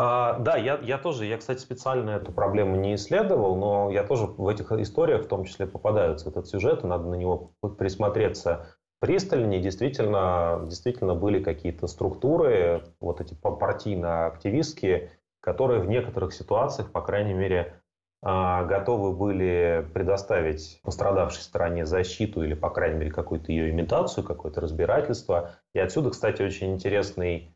А, 0.00 0.38
да, 0.38 0.56
я, 0.56 0.78
я 0.78 0.96
тоже, 0.96 1.26
я, 1.26 1.38
кстати, 1.38 1.58
специально 1.58 2.10
эту 2.10 2.30
проблему 2.30 2.76
не 2.76 2.94
исследовал, 2.94 3.56
но 3.56 3.90
я 3.90 4.04
тоже 4.04 4.26
в 4.26 4.46
этих 4.46 4.70
историях 4.70 5.24
в 5.24 5.28
том 5.28 5.44
числе 5.44 5.66
попадается 5.66 6.28
этот 6.28 6.46
сюжет, 6.46 6.84
и 6.84 6.86
надо 6.86 7.08
на 7.08 7.16
него 7.16 7.50
присмотреться 7.78 8.77
пристальнее 9.00 9.60
действительно, 9.60 10.64
действительно 10.66 11.14
были 11.14 11.42
какие-то 11.42 11.86
структуры, 11.86 12.82
вот 13.00 13.20
эти 13.20 13.34
партийно-активистские, 13.34 15.12
которые 15.40 15.80
в 15.80 15.88
некоторых 15.88 16.32
ситуациях, 16.32 16.90
по 16.92 17.00
крайней 17.00 17.34
мере, 17.34 17.80
а, 18.20 18.64
готовы 18.64 19.12
были 19.12 19.86
предоставить 19.94 20.80
пострадавшей 20.82 21.42
стороне 21.42 21.86
защиту 21.86 22.42
или, 22.42 22.54
по 22.54 22.70
крайней 22.70 22.98
мере, 22.98 23.10
какую-то 23.12 23.52
ее 23.52 23.70
имитацию, 23.70 24.24
какое-то 24.24 24.60
разбирательство. 24.60 25.52
И 25.72 25.78
отсюда, 25.78 26.10
кстати, 26.10 26.42
очень 26.42 26.74
интересный 26.74 27.54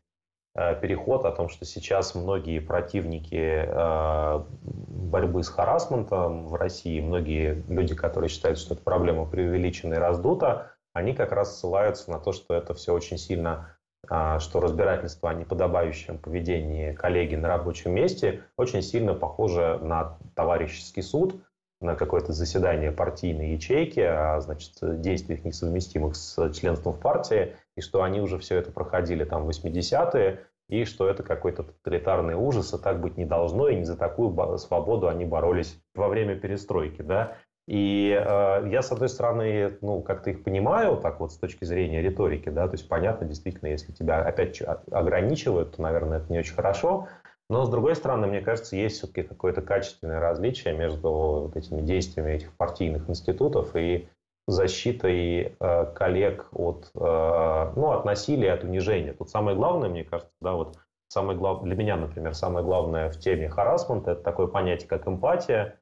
а, 0.55 0.75
переход 0.75 1.25
о 1.25 1.31
том, 1.31 1.49
что 1.49 1.65
сейчас 1.65 2.15
многие 2.15 2.59
противники 2.59 3.65
а, 3.67 4.47
борьбы 4.61 5.43
с 5.43 5.49
харасментом 5.49 6.47
в 6.47 6.55
России, 6.55 7.01
многие 7.01 7.63
люди, 7.67 7.93
которые 7.93 8.29
считают, 8.29 8.57
что 8.57 8.75
эта 8.75 8.83
проблема 8.83 9.25
преувеличена 9.25 9.95
и 9.95 9.97
раздута, 9.97 10.72
они 10.93 11.13
как 11.13 11.31
раз 11.31 11.57
ссылаются 11.57 12.09
на 12.11 12.19
то, 12.19 12.31
что 12.31 12.53
это 12.53 12.73
все 12.73 12.93
очень 12.93 13.17
сильно 13.17 13.77
а, 14.09 14.39
что 14.39 14.59
разбирательство 14.59 15.29
о 15.29 15.33
неподобающем 15.33 16.17
поведении 16.17 16.93
коллеги 16.93 17.35
на 17.35 17.47
рабочем 17.47 17.91
месте 17.91 18.43
очень 18.57 18.81
сильно 18.81 19.13
похоже 19.13 19.79
на 19.81 20.17
товарищеский 20.35 21.01
суд, 21.01 21.41
на 21.79 21.95
какое-то 21.95 22.33
заседание 22.33 22.91
партийной 22.91 23.53
ячейки, 23.53 24.01
а 24.01 24.39
значит, 24.41 24.73
действиях 25.01 25.45
несовместимых 25.45 26.15
с 26.15 26.51
членством 26.53 26.93
в 26.93 26.99
партии, 26.99 27.55
и 27.77 27.81
что 27.81 28.03
они 28.03 28.19
уже 28.21 28.37
все 28.39 28.57
это 28.57 28.71
проходили 28.71 29.23
там 29.23 29.45
в 29.45 29.49
80-е, 29.49 30.45
и 30.69 30.85
что 30.85 31.07
это 31.07 31.23
какой-то 31.23 31.63
тоталитарный 31.63 32.35
ужас, 32.35 32.73
и 32.73 32.77
так 32.77 33.01
быть 33.01 33.17
не 33.17 33.25
должно, 33.25 33.67
и 33.67 33.75
не 33.75 33.83
за 33.85 33.97
такую 33.97 34.57
свободу 34.57 35.07
они 35.07 35.25
боролись 35.25 35.77
во 35.93 36.07
время 36.07 36.35
перестройки. 36.35 37.01
Да? 37.01 37.37
И 37.67 38.11
э, 38.11 38.69
я, 38.69 38.81
с 38.81 38.91
одной 38.91 39.07
стороны, 39.07 39.77
ну, 39.81 40.01
как-то 40.01 40.31
их 40.31 40.43
понимаю, 40.43 40.97
так 40.97 41.19
вот, 41.19 41.31
с 41.31 41.37
точки 41.37 41.63
зрения 41.63 42.01
риторики, 42.01 42.49
да, 42.49 42.67
то 42.67 42.73
есть 42.73 42.89
понятно, 42.89 43.25
действительно, 43.25 43.69
если 43.69 43.93
тебя 43.93 44.21
опять 44.21 44.61
ограничивают, 44.91 45.75
то, 45.75 45.81
наверное, 45.81 46.19
это 46.19 46.31
не 46.31 46.39
очень 46.39 46.55
хорошо. 46.55 47.07
Но, 47.49 47.65
с 47.65 47.69
другой 47.69 47.95
стороны, 47.95 48.27
мне 48.27 48.41
кажется, 48.41 48.75
есть 48.75 48.97
все-таки 48.97 49.23
какое-то 49.23 49.61
качественное 49.61 50.19
различие 50.19 50.73
между 50.73 51.09
вот 51.09 51.55
этими 51.55 51.81
действиями 51.81 52.33
этих 52.33 52.53
партийных 52.53 53.09
институтов 53.09 53.75
и 53.75 54.09
защитой 54.47 55.55
э, 55.57 55.85
коллег 55.93 56.47
от, 56.51 56.91
э, 56.95 57.71
ну, 57.75 57.91
от 57.91 58.05
насилия, 58.05 58.53
от 58.53 58.63
унижения. 58.63 59.13
Тут 59.13 59.29
самое 59.29 59.55
главное, 59.55 59.89
мне 59.89 60.03
кажется, 60.03 60.33
да, 60.41 60.53
вот 60.53 60.77
самое 61.07 61.37
главное, 61.37 61.65
для 61.65 61.75
меня, 61.75 61.95
например, 61.95 62.33
самое 62.33 62.65
главное 62.65 63.09
в 63.09 63.19
теме 63.19 63.47
харасмента– 63.47 64.11
это 64.13 64.21
такое 64.21 64.47
понятие, 64.47 64.89
как 64.89 65.07
эмпатия. 65.07 65.79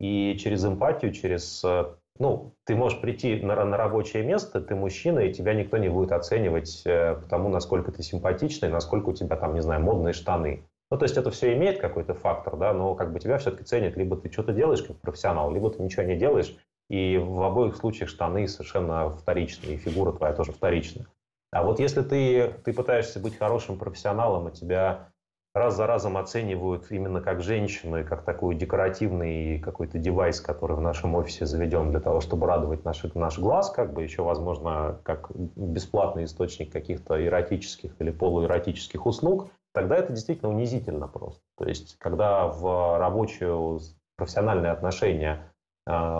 И 0.00 0.36
через 0.38 0.64
эмпатию, 0.64 1.12
через 1.12 1.62
э, 1.62 1.84
ну, 2.18 2.54
ты 2.64 2.74
можешь 2.74 3.00
прийти 3.00 3.36
на, 3.36 3.64
на 3.64 3.76
рабочее 3.76 4.22
место, 4.22 4.60
ты 4.60 4.74
мужчина, 4.74 5.20
и 5.20 5.32
тебя 5.32 5.54
никто 5.54 5.76
не 5.76 5.88
будет 5.88 6.12
оценивать 6.12 6.82
э, 6.84 7.14
по 7.14 7.28
тому, 7.28 7.48
насколько 7.48 7.92
ты 7.92 8.02
симпатичный, 8.02 8.70
насколько 8.70 9.10
у 9.10 9.12
тебя 9.12 9.36
там, 9.36 9.54
не 9.54 9.60
знаю, 9.60 9.82
модные 9.82 10.12
штаны. 10.12 10.64
Ну, 10.90 10.98
то 10.98 11.04
есть 11.04 11.16
это 11.16 11.30
все 11.30 11.54
имеет 11.54 11.80
какой-то 11.80 12.14
фактор, 12.14 12.56
да, 12.56 12.72
но 12.72 12.94
как 12.94 13.12
бы 13.12 13.20
тебя 13.20 13.38
все-таки 13.38 13.64
ценят, 13.64 13.96
либо 13.96 14.16
ты 14.16 14.30
что-то 14.32 14.52
делаешь 14.52 14.82
как 14.82 15.00
профессионал, 15.00 15.52
либо 15.52 15.70
ты 15.70 15.82
ничего 15.82 16.02
не 16.02 16.16
делаешь, 16.16 16.56
и 16.88 17.16
в 17.16 17.42
обоих 17.42 17.76
случаях 17.76 18.08
штаны 18.08 18.48
совершенно 18.48 19.10
вторичные, 19.10 19.74
и 19.74 19.78
фигура 19.78 20.12
твоя 20.12 20.34
тоже 20.34 20.52
вторичная. 20.52 21.06
А 21.52 21.62
вот 21.62 21.78
если 21.78 22.02
ты, 22.02 22.54
ты 22.64 22.72
пытаешься 22.72 23.20
быть 23.20 23.36
хорошим 23.36 23.78
профессионалом, 23.78 24.48
и 24.48 24.52
тебя 24.52 25.09
раз 25.54 25.76
за 25.76 25.86
разом 25.86 26.16
оценивают 26.16 26.90
именно 26.90 27.20
как 27.20 27.42
женщину 27.42 28.00
и 28.00 28.04
как 28.04 28.24
такой 28.24 28.54
декоративный 28.54 29.58
какой-то 29.58 29.98
девайс, 29.98 30.40
который 30.40 30.76
в 30.76 30.80
нашем 30.80 31.14
офисе 31.14 31.46
заведен 31.46 31.90
для 31.90 32.00
того, 32.00 32.20
чтобы 32.20 32.46
радовать 32.46 32.84
наш, 32.84 33.02
наш 33.14 33.38
глаз, 33.38 33.70
как 33.70 33.92
бы 33.92 34.02
еще, 34.02 34.22
возможно, 34.22 35.00
как 35.02 35.30
бесплатный 35.34 36.24
источник 36.24 36.72
каких-то 36.72 37.24
эротических 37.24 37.92
или 37.98 38.10
полуэротических 38.10 39.06
услуг, 39.06 39.48
тогда 39.72 39.96
это 39.96 40.12
действительно 40.12 40.50
унизительно 40.50 41.08
просто. 41.08 41.42
То 41.58 41.66
есть, 41.66 41.96
когда 41.98 42.46
в 42.46 42.98
рабочие 42.98 43.78
профессиональные 44.16 44.72
отношения 44.72 45.49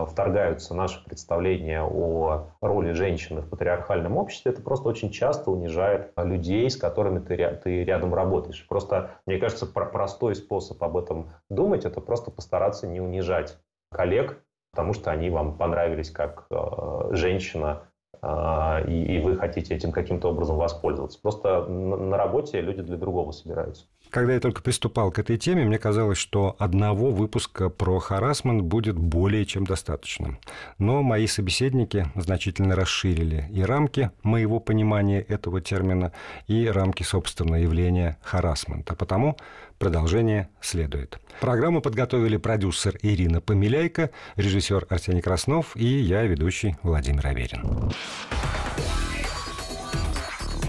вторгаются 0.08 0.74
наши 0.74 1.04
представления 1.04 1.82
о 1.82 2.48
роли 2.60 2.92
женщины 2.92 3.40
в 3.40 3.48
патриархальном 3.48 4.16
обществе, 4.16 4.52
это 4.52 4.62
просто 4.62 4.88
очень 4.88 5.10
часто 5.10 5.50
унижает 5.50 6.12
людей, 6.16 6.68
с 6.68 6.76
которыми 6.76 7.18
ты, 7.20 7.36
ты 7.62 7.84
рядом 7.84 8.14
работаешь. 8.14 8.66
Просто, 8.68 9.10
мне 9.26 9.38
кажется, 9.38 9.66
простой 9.66 10.34
способ 10.34 10.82
об 10.82 10.96
этом 10.96 11.30
думать, 11.48 11.84
это 11.84 12.00
просто 12.00 12.30
постараться 12.30 12.86
не 12.86 13.00
унижать 13.00 13.58
коллег, 13.90 14.42
потому 14.72 14.92
что 14.92 15.10
они 15.10 15.30
вам 15.30 15.56
понравились 15.56 16.10
как 16.10 16.46
э, 16.50 17.08
женщина, 17.12 17.82
э, 17.82 17.89
и, 18.22 19.16
и 19.16 19.18
вы 19.20 19.36
хотите 19.36 19.74
этим 19.74 19.92
каким-то 19.92 20.28
образом 20.28 20.56
воспользоваться. 20.56 21.18
Просто 21.20 21.64
на, 21.66 21.96
на 21.96 22.16
работе 22.16 22.60
люди 22.60 22.82
для 22.82 22.96
другого 22.96 23.32
собираются. 23.32 23.84
Когда 24.10 24.34
я 24.34 24.40
только 24.40 24.60
приступал 24.60 25.12
к 25.12 25.20
этой 25.20 25.38
теме, 25.38 25.64
мне 25.64 25.78
казалось, 25.78 26.18
что 26.18 26.56
одного 26.58 27.12
выпуска 27.12 27.70
про 27.70 28.00
харасмент 28.00 28.62
будет 28.62 28.98
более 28.98 29.46
чем 29.46 29.64
достаточно. 29.64 30.36
Но 30.78 31.02
мои 31.02 31.28
собеседники 31.28 32.06
значительно 32.16 32.74
расширили 32.74 33.48
и 33.52 33.62
рамки 33.62 34.10
моего 34.24 34.58
понимания 34.58 35.20
этого 35.20 35.60
термина, 35.60 36.12
и 36.48 36.66
рамки 36.66 37.04
собственного 37.04 37.56
явления 37.56 38.18
харасмента. 38.22 38.96
Потому 38.96 39.36
продолжение 39.80 40.50
следует. 40.60 41.18
Программу 41.40 41.80
подготовили 41.80 42.36
продюсер 42.36 42.98
Ирина 43.02 43.40
Помиляйко, 43.40 44.10
режиссер 44.36 44.86
Арсений 44.90 45.22
Краснов 45.22 45.74
и 45.74 45.86
я, 45.86 46.22
ведущий 46.24 46.76
Владимир 46.82 47.26
Аверин. 47.26 47.90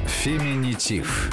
Феминитив. 0.08 1.30